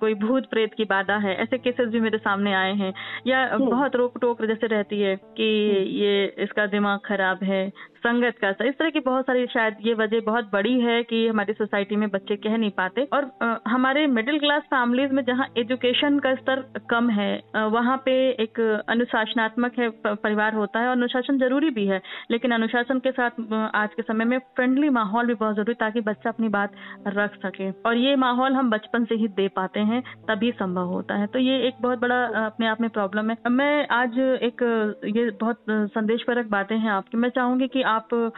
कोई 0.00 0.14
भूत 0.16 0.48
प्रेत 0.50 0.74
की 0.74 0.84
बाधा 0.84 1.16
है 1.18 1.36
ऐसे 1.36 1.58
केसेस 1.58 1.88
भी 1.88 2.00
मेरे 2.00 2.18
सामने 2.18 2.54
आए 2.54 2.72
हैं 2.74 2.92
या 3.26 3.44
हम्म। 3.44 3.70
बहुत 3.70 3.96
रोक 3.96 4.18
टोक 4.20 4.44
जैसे 4.44 4.66
रहती 4.66 5.00
है 5.00 5.14
कि 5.36 5.48
हम्म। 5.68 5.86
ये 5.96 6.26
इसका 6.44 6.66
दिमाग 6.66 7.00
खराब 7.04 7.44
है 7.44 7.62
संगत 7.96 8.38
का। 8.40 8.48
इस 8.64 8.74
तरह 8.78 8.90
की 8.90 9.00
बहुत 9.00 9.26
सारी 9.26 9.46
शायद 9.46 9.76
ये 9.82 9.94
वजह 9.94 10.20
बहुत 10.26 10.50
बड़ी 10.52 10.78
है 10.80 11.02
कि 11.04 11.26
हमारी 11.28 11.52
सोसाइटी 11.52 11.96
में 11.96 12.08
बच्चे 12.10 12.36
कह 12.38 12.56
नहीं 12.56 12.70
पाते। 12.72 13.02
और 13.12 13.30
आ, 13.42 13.54
हमारे 13.68 14.06
मिडिल 14.08 14.38
क्लास 14.38 14.62
फैमिलीज़ 14.66 15.12
में 15.12 15.22
जहाँ 15.24 15.46
एजुकेशन 15.58 16.18
का 16.18 16.34
स्तर 16.34 16.64
कम 16.90 17.10
है 17.10 17.32
वहाँ 17.68 17.96
पे 18.04 18.12
एक 18.42 18.60
अनुशासनात्मक 18.88 19.78
है 19.78 19.88
परिवार 20.06 20.54
होता 20.54 20.80
है 20.80 20.88
और 20.88 20.96
अनुशासन 20.96 21.38
ज़रूरी 21.38 21.70
भी 21.70 21.86
है। 21.86 22.00
लेकिन 22.30 22.50
अनुशासन 22.50 22.98
के 22.98 23.10
साथ 23.12 23.40
आज 23.74 23.94
के 23.96 24.02
समय 24.02 24.24
में 24.24 24.38
फ्रेंडली 24.56 24.88
माहौल 24.90 25.26
भी 25.26 25.34
बहुत 25.34 25.54
ज़रूरी 25.54 25.74
ताकि 25.76 26.00
बच्चा 26.02 26.30
अपनी 26.30 26.48
बात 26.50 26.72
रख 27.08 27.34
सके। 27.36 27.70
और 27.86 27.96
ये 27.96 28.16
माहौल 28.18 28.52
हम 28.52 28.70
बचपन 28.70 29.04
से 29.04 29.14
ही 29.14 29.28
दे 29.30 29.48
पाते 29.56 29.80
हैं 29.82 30.02
तभी 30.28 30.50
संभव 30.54 30.86
होता 30.88 31.14
है। 31.14 31.26
तो 31.26 31.38
ये 31.38 31.58
एक 31.68 31.82
बहुत 31.82 32.00
बड़ा 32.00 32.24
अपने 32.44 32.66
आप 32.66 32.80
में 32.80 32.88
प्रॉब्लम 32.90 33.30
है। 33.30 33.36
मैं 33.50 33.86
आज 33.92 34.18
एक 34.18 34.62
ये 35.08 35.30
बहुत 35.40 35.64
संदेश 35.70 36.22
परक 36.22 36.46
बातें 36.50 36.76
हैं 36.76 36.90
आपकी। 36.90 37.18
मैं 37.18 37.28
चाहूँगी 37.30 37.68
कि 37.68 37.82
आप 37.86 38.32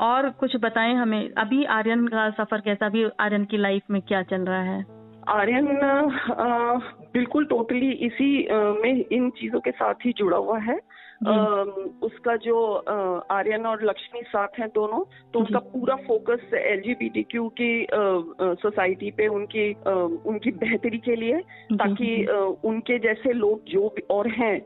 और 0.00 0.30
कुछ 0.30 0.56
बताएँ 0.56 0.94
हमें, 0.94 1.32
अभी 1.32 1.64
आर्यन 1.64 2.06
का 2.06 2.30
सफ़र 2.30 2.60
कैसा, 2.60 2.86
अभी 2.86 3.04
आर्यन 3.20 3.44
की 3.44 3.56
लाइफ 3.56 3.82
में 3.90 4.02
क्या 4.02 4.22
चल 4.22 4.42
रहा 4.42 4.62
है? 4.62 5.01
आर्यन 5.28 5.68
बिल्कुल 7.14 7.44
टोटली 7.44 7.90
इसी 8.06 8.30
में 8.82 9.04
इन 9.12 9.30
चीज़ों 9.30 9.60
के 9.60 9.70
साथ 9.72 10.06
ही 10.06 10.12
जुड़ा 10.18 10.36
हुआ 10.36 10.58
है। 10.60 10.80
उसका 12.02 12.34
जो 12.36 12.60
आर्यन 13.30 13.66
और 13.66 13.84
लक्ष्मी 13.84 14.20
साथ 14.22 14.58
हैं 14.58 14.68
दोनों 14.68 15.02
तो 15.32 15.38
उनका 15.38 15.58
पूरा 15.58 15.94
focus 16.06 16.54
L 16.54 16.80
G 16.80 16.94
B 16.94 17.08
T 17.08 17.22
Q 17.22 17.48
की 17.60 17.86
सोसाइटी 18.62 19.10
पे 19.10 19.26
उनकी 19.28 19.72
उनकी 20.26 20.50
बेहतरी 20.58 20.98
के 20.98 21.16
लिए 21.16 21.38
ताकि 21.74 22.10
उनके 22.64 22.98
जैसे 22.98 23.32
लोग 23.32 23.62
जो 23.68 23.94
और 24.10 24.28
हैं 24.30 24.56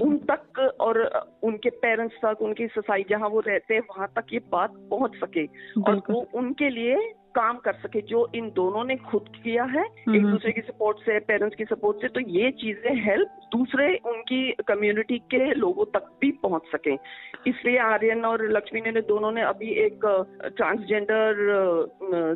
उन 0.00 0.16
तक 0.30 0.58
और 0.80 1.02
उनके 1.42 1.70
पेरेंट्स 1.82 2.16
तक 2.24 2.42
उनकी 2.42 2.66
सोसाइटी 2.68 3.14
जहाँ 3.14 3.28
वो 3.28 3.40
रहते 3.40 3.74
हैं 3.74 3.82
वहाँ 3.90 4.08
तक 4.16 4.32
ये 4.32 4.40
बात 4.52 4.70
पहुँच 4.90 5.16
सके। 5.16 5.46
और 5.82 6.02
वो 6.10 6.26
उनके 6.34 6.70
लिए 6.70 6.96
काम 7.34 7.56
कर 7.58 7.72
सके 7.82 8.00
जो 8.08 8.26
इन 8.34 8.48
दोनों 8.56 8.84
ने 8.84 8.96
खुद 9.04 9.28
किया 9.36 9.64
है 9.70 9.84
एक 9.84 10.24
दूसरे 10.24 10.52
की 10.52 10.60
सपोर्ट 10.62 10.98
से 11.00 11.18
पेरेंट्स 11.28 11.56
की 11.56 11.64
सपोर्ट 11.64 12.00
से 12.00 12.08
तो 12.08 12.20
ये 12.30 12.50
चीज़ें 12.60 12.94
हेल्प 13.04 13.40
दूसरे 13.52 13.86
उनकी 14.06 14.40
कम्युनिटी 14.68 15.18
के 15.30 15.52
लोगों 15.54 15.84
तक 15.94 16.06
भी 16.20 16.30
पहुँच 16.42 16.62
सके। 16.66 16.94
इसलिए 17.50 17.78
आर्यन 17.80 18.24
और 18.24 18.42
लक्ष्मी 18.50 18.80
ने 18.80 19.00
दोनों 19.02 19.30
ने 19.32 19.42
अभी 19.42 19.70
एक 19.80 20.06
ट्रांसजेंडर 20.56 21.42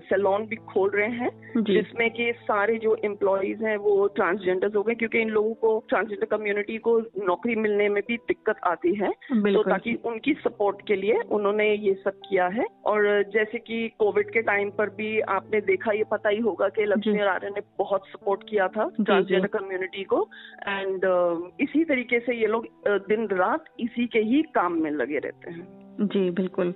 सैलून 0.09 0.47
भी 0.47 0.57
खोल 0.69 0.91
रहे 0.91 1.09
हैं 1.13 1.63
जिसमें 1.63 2.11
कि 2.11 2.31
सारे 2.43 2.77
जो 2.79 2.97
एम्प्लॉयज़ 3.05 3.65
हैं 3.65 3.77
वो 3.79 4.07
ट्रांसजेंडर 4.17 4.77
हो 4.77 4.83
गए 4.83 4.95
क्योंकि 4.95 5.21
इन 5.21 5.31
लोगों 5.31 5.55
को 5.57 5.73
ट्रांसजेंडर 5.89 6.27
कम्युनिटी 6.27 6.79
को 6.79 6.99
नौकरी 7.27 7.55
मिलने 7.57 7.89
में 7.89 8.03
भी 8.09 8.17
दिक्कत 8.29 8.61
आती 8.67 8.95
है। 8.95 9.11
तो 9.33 9.63
ताकि 9.63 9.95
उनकी 10.05 10.35
सपोर्ट 10.45 10.87
के 10.87 10.97
लिए 10.97 11.21
उन्होंने 11.31 11.73
ये 11.75 11.95
सब 12.05 12.21
किया 12.29 12.47
है। 12.51 12.67
और 12.87 13.07
जैसे 13.33 13.59
कि 13.61 13.89
कोविड 13.99 14.31
के 14.31 14.43
टाइम 14.43 14.71
पर 14.71 14.88
भी 14.89 15.21
आपने 15.21 15.61
देखा 15.61 15.93
ये 15.93 16.05
पता 16.05 16.29
ही 16.29 16.39
होगा 16.39 16.69
कि 16.69 16.85
लक्ष्मी 16.85 17.21
और 17.21 17.51
ने 17.51 17.61
बहुत 17.79 18.07
सपोर्ट 18.09 18.49
किया 18.49 18.69
था 18.69 18.91
ट्रांसजेंडर 19.01 19.47
कम्युनिटी 19.47 20.05
को। 20.05 20.29
एंड 20.69 21.05
इसी 21.61 21.85
तरीके 21.85 22.21
से 22.21 22.35
ये 22.35 22.47
लोग 22.47 22.67
दिन 22.89 23.27
रात 23.29 23.65
इसी 23.81 24.07
के 24.07 24.19
ही 24.19 24.43
काम 24.55 24.73
में 24.73 24.91
लगे 24.91 25.19
रहते 25.19 25.51
हैं। 25.51 25.88
जी, 25.99 26.31
बिल्कुल। 26.31 26.69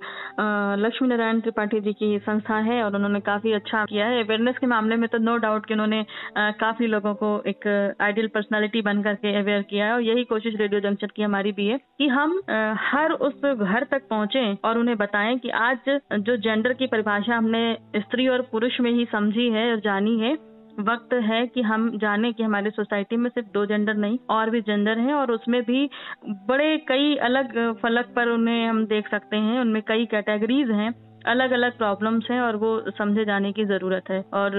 लक्ष्मी 0.79 1.09
नारायण 1.09 1.41
त्रिपाठी 1.41 1.81
जी 1.81 1.93
की 1.93 2.19
संस्था 2.19 2.57
है 2.61 2.83
और 2.83 2.95
उन्होंने 2.97 3.21
काफ़ी 3.21 3.53
अच्छा 3.53 3.85
किया 3.85 4.07
है। 4.07 4.23
अवेयरनेस 4.25 4.59
के 4.59 4.67
मामले 4.67 4.97
में 4.97 5.09
तो 5.09 5.19
नो 5.19 5.37
डाउट 5.37 5.67
कि 5.67 5.75
उन्होंने 5.75 6.05
काफ़ी 6.39 6.87
लोगों 6.87 7.15
को 7.15 7.31
एक 7.47 7.67
आइडियल 8.01 8.29
पर्सनालिटी 8.29 8.83
बन 8.83 9.03
करके 9.03 9.37
अवेयर 9.39 9.63
किया 9.63 9.87
है 9.87 9.93
और 9.93 10.03
यही 10.03 10.25
कोशिश 10.25 10.55
रेडियो 10.57 10.81
जंक्शन 10.81 11.09
की 11.17 11.23
हमारी 11.23 11.53
भी 11.53 11.67
है 11.67 11.79
कि 11.99 12.09
हम 12.09 12.41
हर 12.83 13.13
उस 13.13 13.45
घर 13.45 13.85
तक 13.85 14.09
पहुँचे 14.11 14.53
और 14.65 14.79
उन्हें 14.79 14.97
बताएँ 14.99 15.39
कि 15.39 15.51
आज 15.63 15.99
जो 16.13 16.37
जेंडर 16.37 16.73
की 16.73 16.87
परिभाषा 16.87 17.37
हमने 17.37 17.77
स्त्री 17.97 18.29
और 18.29 18.43
पुरुष 18.43 18.81
में 18.81 18.91
ही 18.91 19.05
समझी 19.13 19.51
है 19.51 19.71
और 19.71 19.81
जानी 19.81 20.19
है 20.21 20.37
वक्त 20.81 21.13
है 21.15 21.47
कि 21.47 21.63
हम 21.63 21.91
जाने 21.99 22.33
कि 22.33 22.43
हमारे 22.43 22.71
सोसाइटी 22.71 23.17
में 23.17 23.29
सिर्फ़ 23.31 23.49
दो 23.49 23.65
जेंडर 23.67 23.95
नहीं, 23.95 24.19
और 24.31 24.51
भी 24.51 24.61
जेंडर 24.61 24.99
हैं 24.99 25.15
और 25.15 25.33
उसमें 25.33 25.63
भी 25.63 25.89
बड़े 26.49 26.77
कई 26.79 27.15
अलग 27.23 27.57
फलक 27.83 28.13
पर 28.17 28.29
उन्हें 28.29 28.67
हम 28.67 28.85
देख 28.87 29.09
सकते 29.11 29.37
हैं, 29.37 29.61
उनमें 29.61 29.83
कई 29.83 30.07
कैटेगरीज 30.07 30.71
हैं। 30.71 30.91
अलग 31.27 31.53
अलग 31.53 31.77
प्रॉब्लम्स 31.79 32.31
हैं 32.31 32.41
और 32.41 32.57
वो 32.57 32.71
समझे 32.91 33.25
जाने 33.25 33.53
की 33.53 33.65
ज़रूरत 33.67 34.11
है। 34.11 34.21
और 34.35 34.53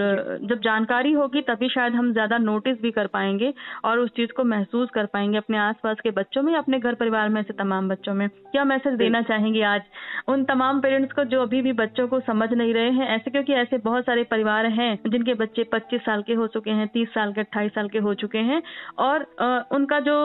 जब 0.44 0.60
जानकारी 0.62 1.12
होगी 1.14 1.42
तभी 1.44 1.70
शायद 1.70 1.94
हम 1.94 2.12
ज़्यादा 2.14 2.38
नोटिस 2.40 2.82
भी 2.82 2.92
कर 2.92 3.08
पाएँगे 3.10 3.54
और 3.86 4.00
उस 4.00 4.10
चीज़ 4.16 4.32
को 4.32 4.44
महसूस 4.46 4.90
कर 4.94 5.06
पाएँगे 5.06 5.38
अपने 5.38 5.58
आसपास 5.60 5.98
के 6.04 6.12
बच्चों 6.14 6.42
में 6.44 6.56
अपने 6.56 6.80
घर 6.80 6.96
परिवार 6.96 7.30
में 7.30 7.42
से 7.44 7.54
तमाम 7.54 7.90
बच्चों 7.90 8.14
में। 8.14 8.28
क्या 8.30 8.64
मैसेज 8.66 8.98
देना 8.98 9.22
चाहेंगे 9.24 9.62
आज 9.66 9.82
उन 10.28 10.44
तमाम 10.46 10.80
पेरेंट्स 10.82 11.14
को 11.14 11.24
जो 11.26 11.42
अभी 11.42 11.62
भी 11.62 11.74
बच्चों 11.76 12.08
को 12.08 12.20
समझ 12.22 12.50
नहीं 12.52 12.74
रहे 12.74 12.92
हैं? 12.92 13.08
ऐसे 13.10 13.32
क्योंकि 13.32 13.54
ऐसे 13.56 13.78
बहुत 13.80 14.06
सारे 14.06 14.24
परिवार 14.32 14.66
हैं 14.72 14.98
जिनके 15.08 15.34
बच्चे 15.36 15.64
पच्चीस 15.74 16.02
साल 16.02 16.22
के 16.22 16.34
हो 16.34 16.48
चुके 16.50 16.72
हैं 16.72 16.88
तीस 16.88 17.10
साल 17.10 17.34
के 17.34 17.42
अट्ठाईस 17.42 17.72
साल 17.72 17.90
के 17.90 18.00
हो 18.00 18.14
चुके 18.16 18.38
हैं 18.44 18.62
और 19.00 19.26
उनका 19.74 20.00
जो 20.02 20.16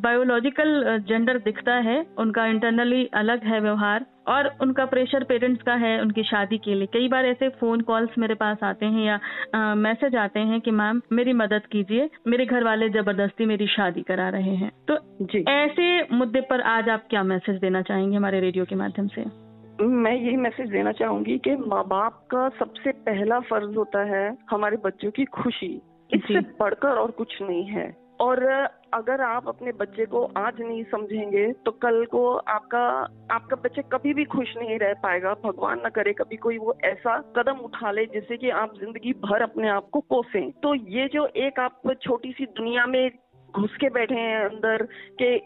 बायोलॉजिकल 0.00 0.98
जेंडर 1.08 1.38
दिखता 1.40 1.74
है 1.82 2.04
उनका 2.18 2.46
इंटरनली 2.46 3.04
अलग 3.14 3.44
है 3.44 3.60
व्यवहार। 3.60 4.06
और 4.28 4.50
उनका 4.60 4.84
प्रेशर 4.86 5.24
पेरेंट्स 5.24 5.62
का 5.62 5.74
है 5.74 6.00
उनकी 6.00 6.22
शादी 6.22 6.58
के 6.58 6.74
लिए। 6.74 6.86
कई 6.86 7.08
बार 7.08 7.26
ऐसे 7.26 7.48
फ़ोन 7.50 7.80
कॉल्स 7.80 8.18
मेरे 8.18 8.34
पास 8.34 8.62
आते 8.62 8.86
हैं 8.86 9.04
या 9.04 9.74
मैसेज 9.74 10.16
आते 10.16 10.40
हैं 10.40 10.60
कि 10.60 10.70
मैम 10.70 11.00
मेरी 11.12 11.32
मदद 11.32 11.66
कीजिए। 11.66 12.10
मेरे 12.26 12.46
घर 12.46 12.64
वाले 12.64 12.88
ज़बरदस्ती 12.88 13.46
मेरी 13.46 13.66
शादी 13.66 14.02
करा 14.02 14.28
रहे 14.28 14.54
हैं। 14.54 14.70
तो 14.90 14.98
जी। 15.22 15.44
ऐसे 15.48 16.16
मुद्दे 16.16 16.40
पर 16.40 16.60
आज 16.60 16.88
आप 16.88 17.06
क्या 17.10 17.22
मैसेज 17.22 17.60
देना 17.60 17.82
चाहेंगे 17.82 18.16
हमारे 18.16 18.40
रेडियो 18.40 18.64
के 18.64 18.74
माध्यम 18.74 19.06
से? 19.08 19.24
मैं 19.84 20.12
यही 20.12 20.36
मैसेज 20.36 20.70
देना 20.70 20.92
चाहूँगी 20.92 21.38
कि 21.38 21.56
माँ 21.56 21.84
बाप 21.86 22.22
का 22.30 22.48
सबसे 22.48 22.92
पहला 22.92 23.40
फ़र्ज़ 23.40 23.76
होता 23.76 24.04
है 24.04 24.36
हमारे 24.50 24.76
बच्चों 24.76 25.10
की 25.10 25.24
खुशी। 25.24 25.80
इससे 26.14 26.40
बढ़कर 26.40 26.88
और 26.88 27.10
कुछ 27.10 27.42
नहीं 27.42 27.64
है। 27.64 28.05
और 28.20 28.44
अगर 28.94 29.20
आप 29.20 29.48
अपने 29.48 29.72
बच्चे 29.72 30.04
को 30.06 30.22
आज 30.38 30.60
नहीं 30.60 30.82
समझेंगे 30.84 31.46
तो 31.64 31.70
कल 31.72 32.04
को 32.04 32.22
आपका 32.50 32.86
आपका 33.30 33.56
बच्चे 33.56 33.82
कभी 33.92 34.14
भी 34.14 34.24
खुश 34.26 34.54
नहीं 34.56 34.78
रह 34.78 34.92
पाएगा। 35.02 35.34
भगवान 35.44 35.82
न 35.86 35.90
करे 35.90 36.12
कभी 36.12 36.36
कोई 36.36 36.58
वो 36.58 36.76
ऐसा 36.84 37.18
कदम 37.36 37.58
उठा 37.64 37.90
ले 37.90 38.06
जिससे 38.06 38.36
कि 38.36 38.50
आप 38.52 38.78
ज़िंदगी 38.78 39.12
भर 39.24 39.42
अपने 39.42 39.68
आप 39.68 39.88
को 39.92 40.00
कोसें। 40.00 40.50
तो 40.52 40.74
ये 40.74 41.08
जो 41.08 41.26
एक 41.38 41.60
आप 41.60 41.92
छोटी 42.02 42.32
सी 42.32 42.46
दुनिया 42.46 42.86
में 42.86 43.10
घुस 43.54 43.76
के 43.76 43.88
बैठे 43.90 44.14
हैं 44.14 44.44
अंदर 44.44 44.86
के 45.22 45.36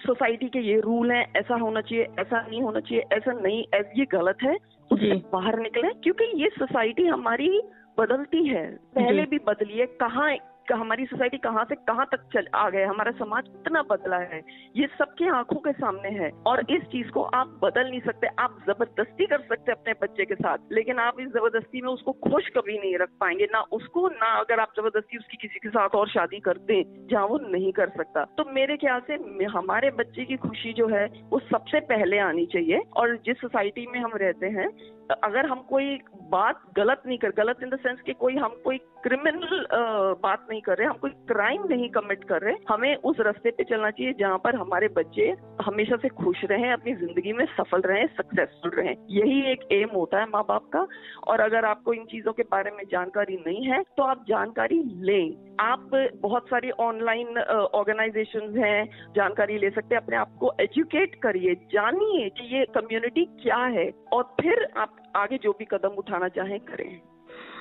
सोसाइटी 0.00 0.48
के 0.48 0.58
ये 0.60 0.78
रूल 0.80 1.10
हैं 1.12 1.26
ऐसा 1.36 1.56
होना 1.56 1.80
चाहिए 1.80 2.06
ऐसा 2.20 2.40
नहीं 2.40 2.62
होना 2.62 2.80
चाहिए 2.80 3.04
ऐसा 3.12 3.32
नहीं 3.32 3.62
ये 3.98 4.04
गलत 4.12 4.42
है। 4.42 4.56
उससे 4.90 5.14
बाहर 5.32 5.58
निकले 5.58 5.92
क्योंकि 6.02 6.24
ये 6.42 6.48
सोसाइटी 6.50 7.06
हमारी 7.06 7.60
बदलती 7.98 8.46
है। 8.46 8.66
पहले 8.94 9.24
भी 9.26 9.38
बदली 9.46 9.78
है। 9.78 9.86
कहाँ 10.00 10.30
हमारी 10.72 11.04
सोसाइटी 11.06 11.38
कहाँ 11.38 11.64
से 11.64 11.74
कहाँ 11.74 12.06
तक 12.12 12.28
चल, 12.34 12.46
आ 12.54 12.68
गए, 12.70 12.84
हमारा 12.84 13.10
समाज 13.12 13.44
कितना 13.44 13.82
बदला 13.82 14.16
है, 14.16 14.40
ये 14.76 14.86
सबके 14.98 15.28
आँखों 15.28 15.56
के 15.56 15.72
सामने 15.72 16.08
है। 16.08 16.30
और 16.46 16.60
इस 16.70 16.82
चीज़ 16.82 17.10
को 17.10 17.22
आप 17.22 17.58
बदल 17.64 17.88
नहीं 17.90 18.00
सकते, 18.00 18.26
आप 18.38 18.58
ज़बरदस्ती 18.68 19.26
कर 19.26 19.40
सकते 19.40 19.72
अपने 19.72 19.94
बच्चे 20.02 20.24
के 20.24 20.34
साथ, 20.34 20.58
लेकिन 20.72 20.98
आप 20.98 21.20
इस 21.20 21.28
ज़बरदस्ती 21.28 21.80
में 21.82 21.88
उसको 21.88 22.12
खुश 22.12 22.48
कभी 22.48 22.78
नहीं 22.78 22.96
रख 22.98 23.08
पाएँगे, 23.20 23.44
ना 23.44 23.60
उसको, 23.72 24.08
ना 24.08 24.32
अगर 24.40 24.60
आप 24.60 24.72
ज़बरदस्ती 24.76 25.18
उसकी 25.18 25.36
किसी 25.36 25.58
के 25.58 25.68
साथ 25.68 25.88
और 25.88 26.08
शादी 26.08 26.40
कर 26.40 26.58
दे, 26.58 26.82
जहाँ 27.10 27.26
वो 27.26 27.38
नहीं 27.38 27.72
कर 27.72 27.88
सकता। 27.88 28.24
तो 28.24 28.44
मेरे 28.52 28.76
ख्याल 28.76 29.00
से 29.00 29.14
हमारे 29.44 29.90
बच्चे 29.90 30.24
की 30.24 30.36
खुशी 30.36 30.72
जो 30.72 30.88
है, 30.88 31.06
वो 31.30 31.38
सबसे 31.38 31.80
पहले 31.80 32.18
आनी 32.18 32.46
चाहिए, 32.46 32.82
और 32.96 33.16
जिस 33.16 33.40
सोसाइटी 33.40 33.86
में 33.86 34.00
हम 34.00 34.12
रहते 34.14 34.46
हैं 34.46 34.68
अगर 35.24 35.46
हम 35.46 35.60
कोई 35.70 35.98
बात 36.30 36.60
गलत 36.76 37.02
नहीं 37.06 37.18
कर, 37.18 37.30
गलत 37.36 37.62
इन 37.62 37.70
द 37.70 37.78
सेंस 37.78 38.00
कि 38.00 38.12
कोई 38.14 38.36
हम 38.36 38.60
कोई 38.64 38.78
क्रिमिनल 39.02 39.66
बात 40.22 40.46
नहीं 40.50 40.60
कर 40.62 40.76
रहे, 40.78 40.86
हम 40.88 40.96
कोई 40.98 41.10
क्राइम 41.28 41.62
नहीं 41.70 41.88
कमिट 41.90 42.24
कर 42.24 42.42
रहे, 42.42 42.54
हमें 42.68 42.94
उस 42.96 43.20
रास्ते 43.20 43.50
पे 43.50 43.64
चलना 43.64 43.90
चाहिए 43.90 44.12
जहाँ 44.18 44.38
पर 44.38 44.56
हमारे 44.56 44.88
बच्चे 44.96 45.28
हमेशा 45.62 45.96
से 45.96 46.08
खुश 46.10 46.44
रहें, 46.44 46.70
अपनी 46.72 46.94
ज़िंदगी 46.94 47.32
में 47.32 47.44
सफल 47.48 47.80
रहें 47.82 48.06
सक्सेसफुल 48.16 48.70
रहें। 48.72 48.94
यही 49.10 49.40
एक 49.52 49.66
एम 49.72 49.88
होता 49.94 50.20
है 50.20 50.26
माँ 50.26 50.42
बाप 50.48 50.68
का। 50.72 50.86
और 51.26 51.40
अगर 51.40 51.64
आपको 51.64 51.92
इन 51.94 52.04
चीज़ों 52.06 52.32
के 52.32 52.42
बारे 52.52 52.70
में 52.70 52.84
जानकारी 52.92 53.36
नहीं 53.46 53.66
है 53.66 53.82
तो 53.96 54.02
आप 54.04 54.24
जानकारी 54.28 54.82
लें। 55.02 55.56
आप 55.60 55.90
बहुत 56.22 56.48
सारी 56.48 56.70
ऑनलाइन 56.80 57.38
ऑर्गेनाइजेशन 57.38 58.58
हैं, 58.58 59.12
जानकारी 59.16 59.58
ले 59.58 59.70
सकते 59.70 59.94
हैं, 59.94 60.02
अपने 60.02 60.16
आप 60.16 60.36
को 60.40 60.52
एजुकेट 60.60 61.14
करिए, 61.22 61.54
जानिए 61.72 62.28
कि 62.30 62.56
ये 62.56 62.64
कम्युनिटी 62.74 63.24
क्या 63.42 63.64
है। 63.68 63.90
और 64.12 64.22
फिर 64.40 64.66
आप 64.76 64.96
आगे 65.16 65.38
जो 65.38 65.52
भी 65.52 65.64
कदम 65.64 65.94
उठाना 65.98 66.28
चाहें 66.28 66.58
करें। 66.60 67.00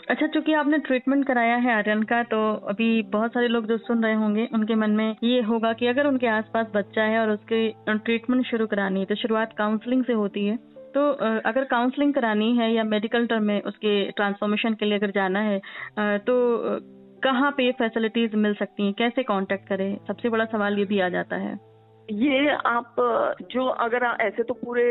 अच्छा 0.09 0.27
चूँकि 0.27 0.53
आपने 0.53 0.77
ट्रीटमेंट 0.79 1.25
कराया 1.27 1.55
है 1.55 1.73
आर्यन 1.73 2.01
का 2.03 2.21
तो 2.23 2.37
अभी 2.69 3.01
बहुत 3.11 3.33
सारे 3.33 3.47
लोग 3.47 3.67
जो 3.67 3.77
सुन 3.79 4.03
रहे 4.03 4.13
होंगे, 4.13 4.47
उनके 4.53 4.75
मन 4.75 4.91
में 4.91 5.15
ये 5.23 5.41
होगा 5.41 5.73
कि 5.73 5.87
अगर 5.87 6.07
उनके 6.07 6.27
आसपास 6.27 6.67
बच्चा 6.75 7.03
है 7.03 7.19
और 7.19 7.29
उसके 7.29 7.67
ट्रीटमेंट 7.89 8.45
शुरू 8.45 8.67
करानी 8.67 8.99
है 8.99 9.05
तो 9.05 9.15
शुरुआत 9.15 9.53
काउंसलिंग 9.57 10.03
से 10.05 10.13
होती 10.13 10.45
है। 10.47 10.57
तो 10.95 11.09
अगर 11.41 11.63
काउंसलिंग 11.65 12.13
करानी 12.13 12.55
है 12.57 12.71
या 12.73 12.83
मेडिकल 12.85 13.27
टर्म 13.27 13.43
में 13.43 13.61
उसके 13.61 13.93
ट्रांसफॉर्मेशन 14.11 14.73
के 14.73 14.85
लिए 14.85 14.97
अगर 14.97 15.11
जाना 15.11 15.39
है 15.41 15.59
तो 16.19 16.33
कहाँ 17.23 17.51
पे 17.51 17.71
फैसिलिटीज़ 17.71 18.35
मिल 18.37 18.53
सकती 18.53 18.83
हैं? 18.83 18.93
कैसे 18.93 19.23
कांटेक्ट 19.23 19.67
करें? 19.67 19.97
सबसे 20.07 20.29
बड़ा 20.29 20.45
सवाल 20.45 20.77
ये 20.79 20.85
भी 20.85 20.99
आ 20.99 21.09
जाता 21.09 21.35
है। 21.35 21.55
ये 22.09 22.49
आप, 22.55 22.95
जो 23.51 23.65
अगर 23.79 24.03
ऐसे 24.21 24.43
तो 24.43 24.53
पूरे 24.53 24.83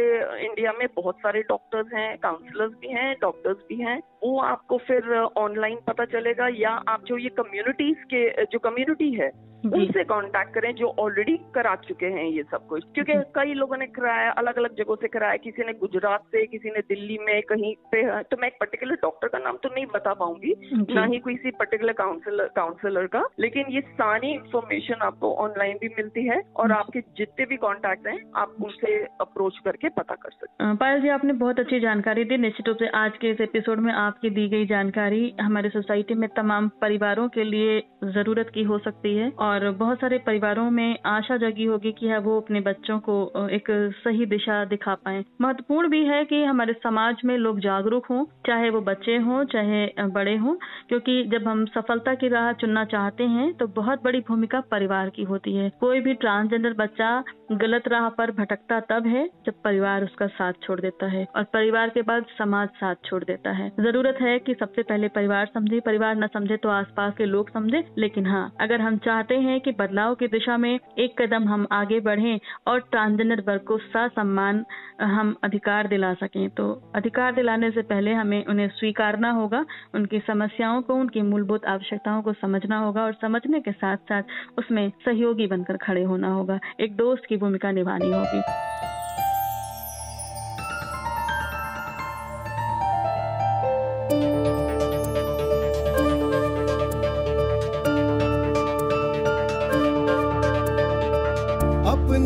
इंडिया 0.47 0.73
में 0.73 0.87
बहुत 0.97 1.17
सारे 1.17 1.43
डॉक्टर्स 1.43 1.93
हैं 1.95 2.17
काउंसलर्स 2.19 2.73
भी 2.73 2.89
हैं 2.89 3.15
डॉक्टर्स 3.21 3.57
भी 3.69 3.77
हैं 3.77 4.01
वो 4.23 4.39
आपको 4.41 4.79
फिर 4.79 5.15
ऑनलाइन 5.37 5.79
पता 5.87 6.05
चलेगा 6.05 6.49
या 6.55 6.71
आप 6.89 7.05
जो 7.05 7.19
ये 7.19 7.29
कम्युनिटीज 7.29 7.97
के 8.15 8.45
जो 8.45 8.59
कम्युनिटी 8.59 9.13
है 9.13 9.31
उनसे 9.67 10.05
कांटेक्ट 10.05 10.55
करें 10.55 10.75
जो 10.75 10.87
ऑलरेडी 10.99 11.37
करा 11.55 11.75
चुके 11.77 12.07
हैं 12.07 12.25
ये 12.25 12.43
सब 12.43 12.67
कुछ। 12.67 12.85
क्योंकि 12.95 13.13
कई 13.35 13.55
लोगों 13.55 13.77
ने 13.77 13.87
कराया 13.87 14.31
अलग 14.31 14.59
अलग 14.59 14.77
जगहों 14.77 14.97
से 14.97 15.09
कराया 15.09 15.37
किसी 15.37 15.65
ने 15.65 15.73
गुजरात 15.73 16.21
से 16.21 16.47
किसी 16.47 16.71
ने 16.71 16.81
दिल्ली 16.81 17.19
में 17.19 17.43
कहीं 17.43 17.75
पे 17.93 18.23
तो 18.23 18.37
मैं 18.41 18.49
एक 18.49 18.55
पर्टिकुलर 18.61 18.95
डॉक्टर 18.95 19.29
का 19.29 19.39
नाम 19.39 19.57
तो 19.57 19.69
नहीं 19.75 19.87
बता 19.95 20.15
पाऊँगी 20.15 20.55
ना 20.73 21.05
ही 21.05 21.19
किसी 21.19 21.51
पर्टिकुलर 21.51 21.93
काउंसलर 21.93 22.51
काउंसलर 22.57 23.07
का 23.07 23.23
लेकिन 23.41 23.67
ये 23.71 23.81
सारी 23.81 24.31
इंफॉर्मेशन 24.31 24.95
आपको 25.03 25.35
ऑनलाइन 25.35 25.79
भी 25.81 25.89
मिलती 25.89 26.27
है 26.27 26.41
और 26.57 26.73
आपके 26.73 27.01
जितने 27.01 27.47
भी 27.47 27.57
कॉन्टेक्ट 27.57 28.07
हैं 28.07 28.19
आप 28.37 28.55
उनसे 28.65 28.97
अप्रोच 29.21 29.59
करके 29.65 29.89
पता 29.89 30.15
कर 30.15 30.31
सकते 30.31 30.65
हैं। 30.65 30.77
पायल 30.77 31.01
जी 31.01 31.09
आपने 31.09 31.33
बहुत 31.33 31.61
अच्छी 31.61 31.81
जानकारी 31.81 32.25
दी। 32.25 32.37
निश्चित 32.37 32.69
रूप 32.69 32.77
से 32.77 32.89
आज 32.95 33.13
के 33.21 33.31
इस 33.31 33.41
एपिसोड 33.41 33.79
में 33.79 33.93
आपकी 34.11 34.31
दी 34.33 34.49
गई 34.49 34.67
जानकारी 34.67 35.23
हमारे 35.41 35.69
सोसाइटी 35.71 36.15
में 36.15 36.29
तमाम 36.37 36.69
परिवारों 36.81 37.29
के 37.29 37.45
लिए 37.45 37.79
ज़रूरत 38.07 38.51
की 38.55 38.63
हो 38.63 38.79
सकती 38.81 39.15
है 39.17 39.29
और 39.41 39.71
बहुत 39.79 39.99
सारे 39.99 40.19
परिवारों 40.27 40.71
में 40.73 40.99
आशा 41.07 41.37
जगी 41.39 41.65
होगी 41.65 41.93
कि 41.93 42.17
वो 42.21 42.37
अपने 42.41 42.61
बच्चों 42.61 42.99
को 43.01 43.15
एक 43.51 43.71
सही 43.97 44.27
दिशा 44.27 44.65
दिखा 44.67 44.95
पाए। 44.97 45.23
महत्वपूर्ण 45.41 45.89
भी 45.89 46.05
है 46.07 46.25
कि 46.25 46.43
हमारे 46.45 46.73
समाज 46.83 47.21
में 47.25 47.37
लोग 47.39 47.61
जागरूक 47.61 48.07
हों, 48.07 48.25
चाहे 48.47 48.71
वो 48.71 48.81
बच्चे 48.83 49.17
हों, 49.19 49.45
चाहे 49.47 49.87
बड़े 50.11 50.37
हों, 50.37 50.55
क्योंकि 50.89 51.23
जब 51.33 51.49
हम 51.49 51.65
सफलता 51.69 52.15
की 52.15 52.29
राह 52.29 52.53
चुनना 52.55 52.85
चाहते 52.87 53.25
हैं 53.29 53.53
तो 53.55 53.67
बहुत 53.77 54.03
बड़ी 54.05 54.21
भूमिका 54.29 54.61
परिवार 54.71 55.11
की 55.11 55.23
होती 55.25 55.55
है। 55.57 55.69
कोई 55.81 56.01
भी 56.01 56.15
ट्रांसजेंडर 56.17 56.75
बच्चा 56.77 57.13
गलत 57.53 57.89
राह 57.89 58.09
पर 58.11 58.31
भटकता 58.33 58.81
तब 58.91 59.07
है 59.07 59.29
जब 59.47 59.63
परिवार 59.65 60.05
उसका 60.05 60.27
साथ 60.33 60.61
छोड़ 60.63 60.81
देता 60.81 61.07
है 61.09 61.25
और 61.37 61.45
परिवार 61.53 61.89
के 61.91 62.03
बाद 62.03 62.25
समाज 62.39 62.69
साथ 62.77 62.95
छोड़ 63.05 63.23
देता 63.25 63.51
है। 63.53 63.71
ज़रूरत 64.01 64.21
है 64.23 64.39
कि 64.39 64.53
सबसे 64.55 64.83
पहले 64.83 65.09
परिवार 65.09 65.47
समझे, 65.47 65.79
परिवार 65.81 66.15
न 66.17 66.27
समझे 66.27 66.57
तो 66.57 66.69
आसपास 66.69 67.13
के 67.19 67.25
लोग 67.25 67.49
समझे। 67.51 67.83
लेकिन 67.99 68.27
हाँ 68.27 68.53
अगर 68.61 68.81
हम 68.81 68.97
चाहते 68.97 69.35
हैं 69.37 69.61
कि 69.61 69.73
बदलाव 69.73 70.15
की 70.15 70.27
दिशा 70.27 70.57
में 70.57 70.71
एक 70.99 71.21
कदम 71.21 71.49
हम 71.49 71.67
आगे 71.73 71.99
बढ़ें 72.01 72.39
और 72.67 72.81
ट्रांसजेंडर 72.91 73.41
वर्ग 73.49 73.61
को 73.63 73.79
सम्मान 73.89 74.65
हम 75.01 75.35
अधिकार 75.45 75.89
दिला 75.89 76.13
सकें 76.15 76.49
तो 76.51 76.71
अधिकार 76.95 77.35
दिलाने 77.35 77.71
से 77.71 77.83
पहले 77.83 78.13
हमें 78.13 78.45
उन्हें 78.45 78.69
स्वीकारना 78.71 79.31
होगा, 79.31 79.65
उनकी 79.95 80.19
समस्याओं 80.21 80.83
को, 80.83 80.95
उनकी 80.95 81.23
मूलभूत 81.23 81.67
आवश्यकताओं 81.67 82.23
को 82.23 82.33
समझना 82.33 82.79
होगा 82.79 83.03
और 83.03 83.13
समझने 83.21 83.61
के 83.61 83.73
साथ 83.73 83.97
साथ 84.09 84.59
उसमें 84.59 84.89
सहयोगी 85.05 85.47
बनकर 85.47 85.77
खड़े 85.77 86.05
होना 86.05 86.33
होगा, 86.33 86.59
एक 86.81 86.97
दोस्त 86.97 87.27
की 87.29 87.37
भूमिका 87.37 87.71
निभानी 87.71 88.13
होगी। 88.13 88.43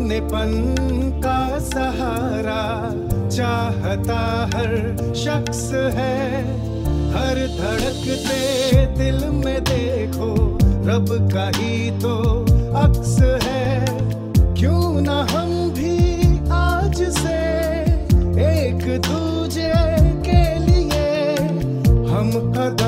अपनेपन 0.05 0.51
का 1.23 1.59
सहारा 1.59 2.63
चाहता 3.27 4.17
हर 4.53 4.73
शख्स 5.17 5.63
है। 5.95 6.43
हर 7.13 7.41
धड़कते 7.57 8.85
दिल 8.97 9.17
में 9.35 9.59
देखो, 9.63 10.29
रब 10.89 11.09
का 11.33 11.47
ही 11.57 11.89
तो 11.99 12.15
अक्स 12.83 13.17
है। 13.43 13.85
क्यों 14.53 15.01
ना 15.01 15.17
हम 15.31 15.49
भी 15.73 15.97
आज 16.53 17.01
से 17.17 17.39
एक 18.45 18.85
दूजे 19.07 19.73
के 20.27 20.43
लिए 20.67 21.09
हम 22.13 22.31
कदम 22.53 22.84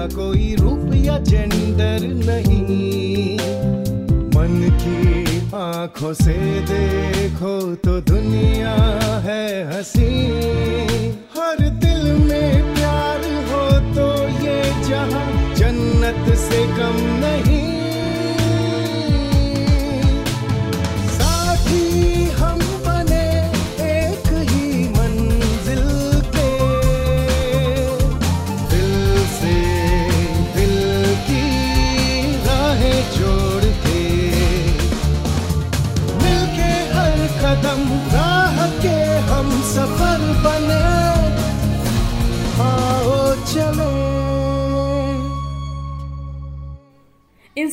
का 0.00 0.06
कोई 0.06 0.54
रूप 0.54 0.92
या 0.94 1.18
जेंडर 1.18 2.00
नहीं। 2.26 3.36
मन 4.34 4.54
की 4.80 5.00
आँखों 5.54 6.12
से 6.14 6.36
देखो 6.70 7.74
तो 7.84 8.00
दुनिया 8.00 8.74
है 9.26 9.44
हसी। 9.72 10.08
हर 11.36 11.58
दिल 11.60 11.89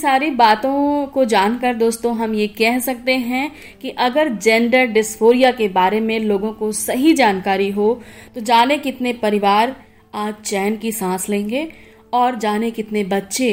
सारी 0.08 0.30
बातों 0.32 1.06
को 1.06 1.24
जानकर 1.26 1.74
दोस्तों, 1.76 2.16
हम 2.18 2.34
ये 2.36 2.48
कह 2.50 2.78
सकते 2.80 3.16
हैं 3.22 3.52
कि 3.82 3.90
अगर 4.00 4.30
जेंडर 4.30 4.86
डिस्फोरिया 4.88 5.52
के 5.52 5.68
बारे 5.70 6.00
में 6.00 6.20
लोगों 6.20 6.52
को 6.54 6.72
सही 6.74 7.14
जानकारी 7.14 7.70
हो 7.72 7.90
तो 8.36 8.42
जाने 8.42 8.78
कितने 8.78 9.14
परिवार 9.16 9.76
आज 10.16 10.34
चैन 10.46 10.78
की 10.78 10.92
सांस 10.92 11.28
लेंगे 11.30 11.68
और 12.14 12.36
जाने 12.38 12.72
कितने 12.72 13.04
बच्चे 13.06 13.52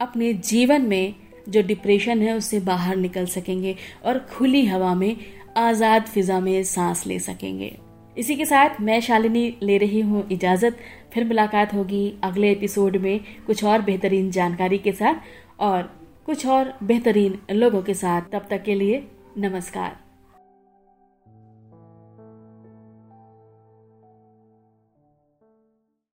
अपने 0.00 0.32
जीवन 0.34 0.82
में 0.82 1.14
जो 1.48 1.62
डिप्रेशन 1.62 2.22
है, 2.22 2.36
उससे 2.36 2.60
बाहर 2.62 2.96
निकल 2.96 3.26
सकेंगे 3.28 3.76
और 4.04 4.18
खुली 4.30 4.66
हवा 4.66 4.94
में 4.94 5.16
आज़ाद 5.58 6.02
फिजा 6.04 6.40
में 6.40 6.62
सांस 6.64 7.06
ले 7.06 7.18
सकेंगे। 7.20 7.76
इसी 8.16 8.34
के 8.36 8.44
साथ 8.44 8.80
मैं 8.80 9.00
शालिनी 9.00 9.56
ले 9.62 9.78
रही 9.78 10.00
हूँ 10.00 10.26
इजाज़त। 10.32 10.76
फिर 11.14 11.24
मुलाकात 11.24 11.72
होगी 11.74 12.14
अगले 12.24 12.50
एपिसोड 12.50 12.96
में 12.96 13.20
कुछ 13.46 13.64
और 13.64 13.82
बेहतरीन 13.82 14.30
जानकारी 14.30 14.78
के 14.78 14.92
साथ। 14.92 15.14
और 15.60 15.82
कुछ 16.26 16.46
और 16.46 16.72
बेहतरीन 16.82 17.38
लोगों 17.52 17.82
के 17.82 17.94
साथ 17.94 18.22
तब 18.32 18.46
तक 18.50 18.62
के 18.62 18.74
लिए 18.74 19.06
नमस्कार। 19.38 20.03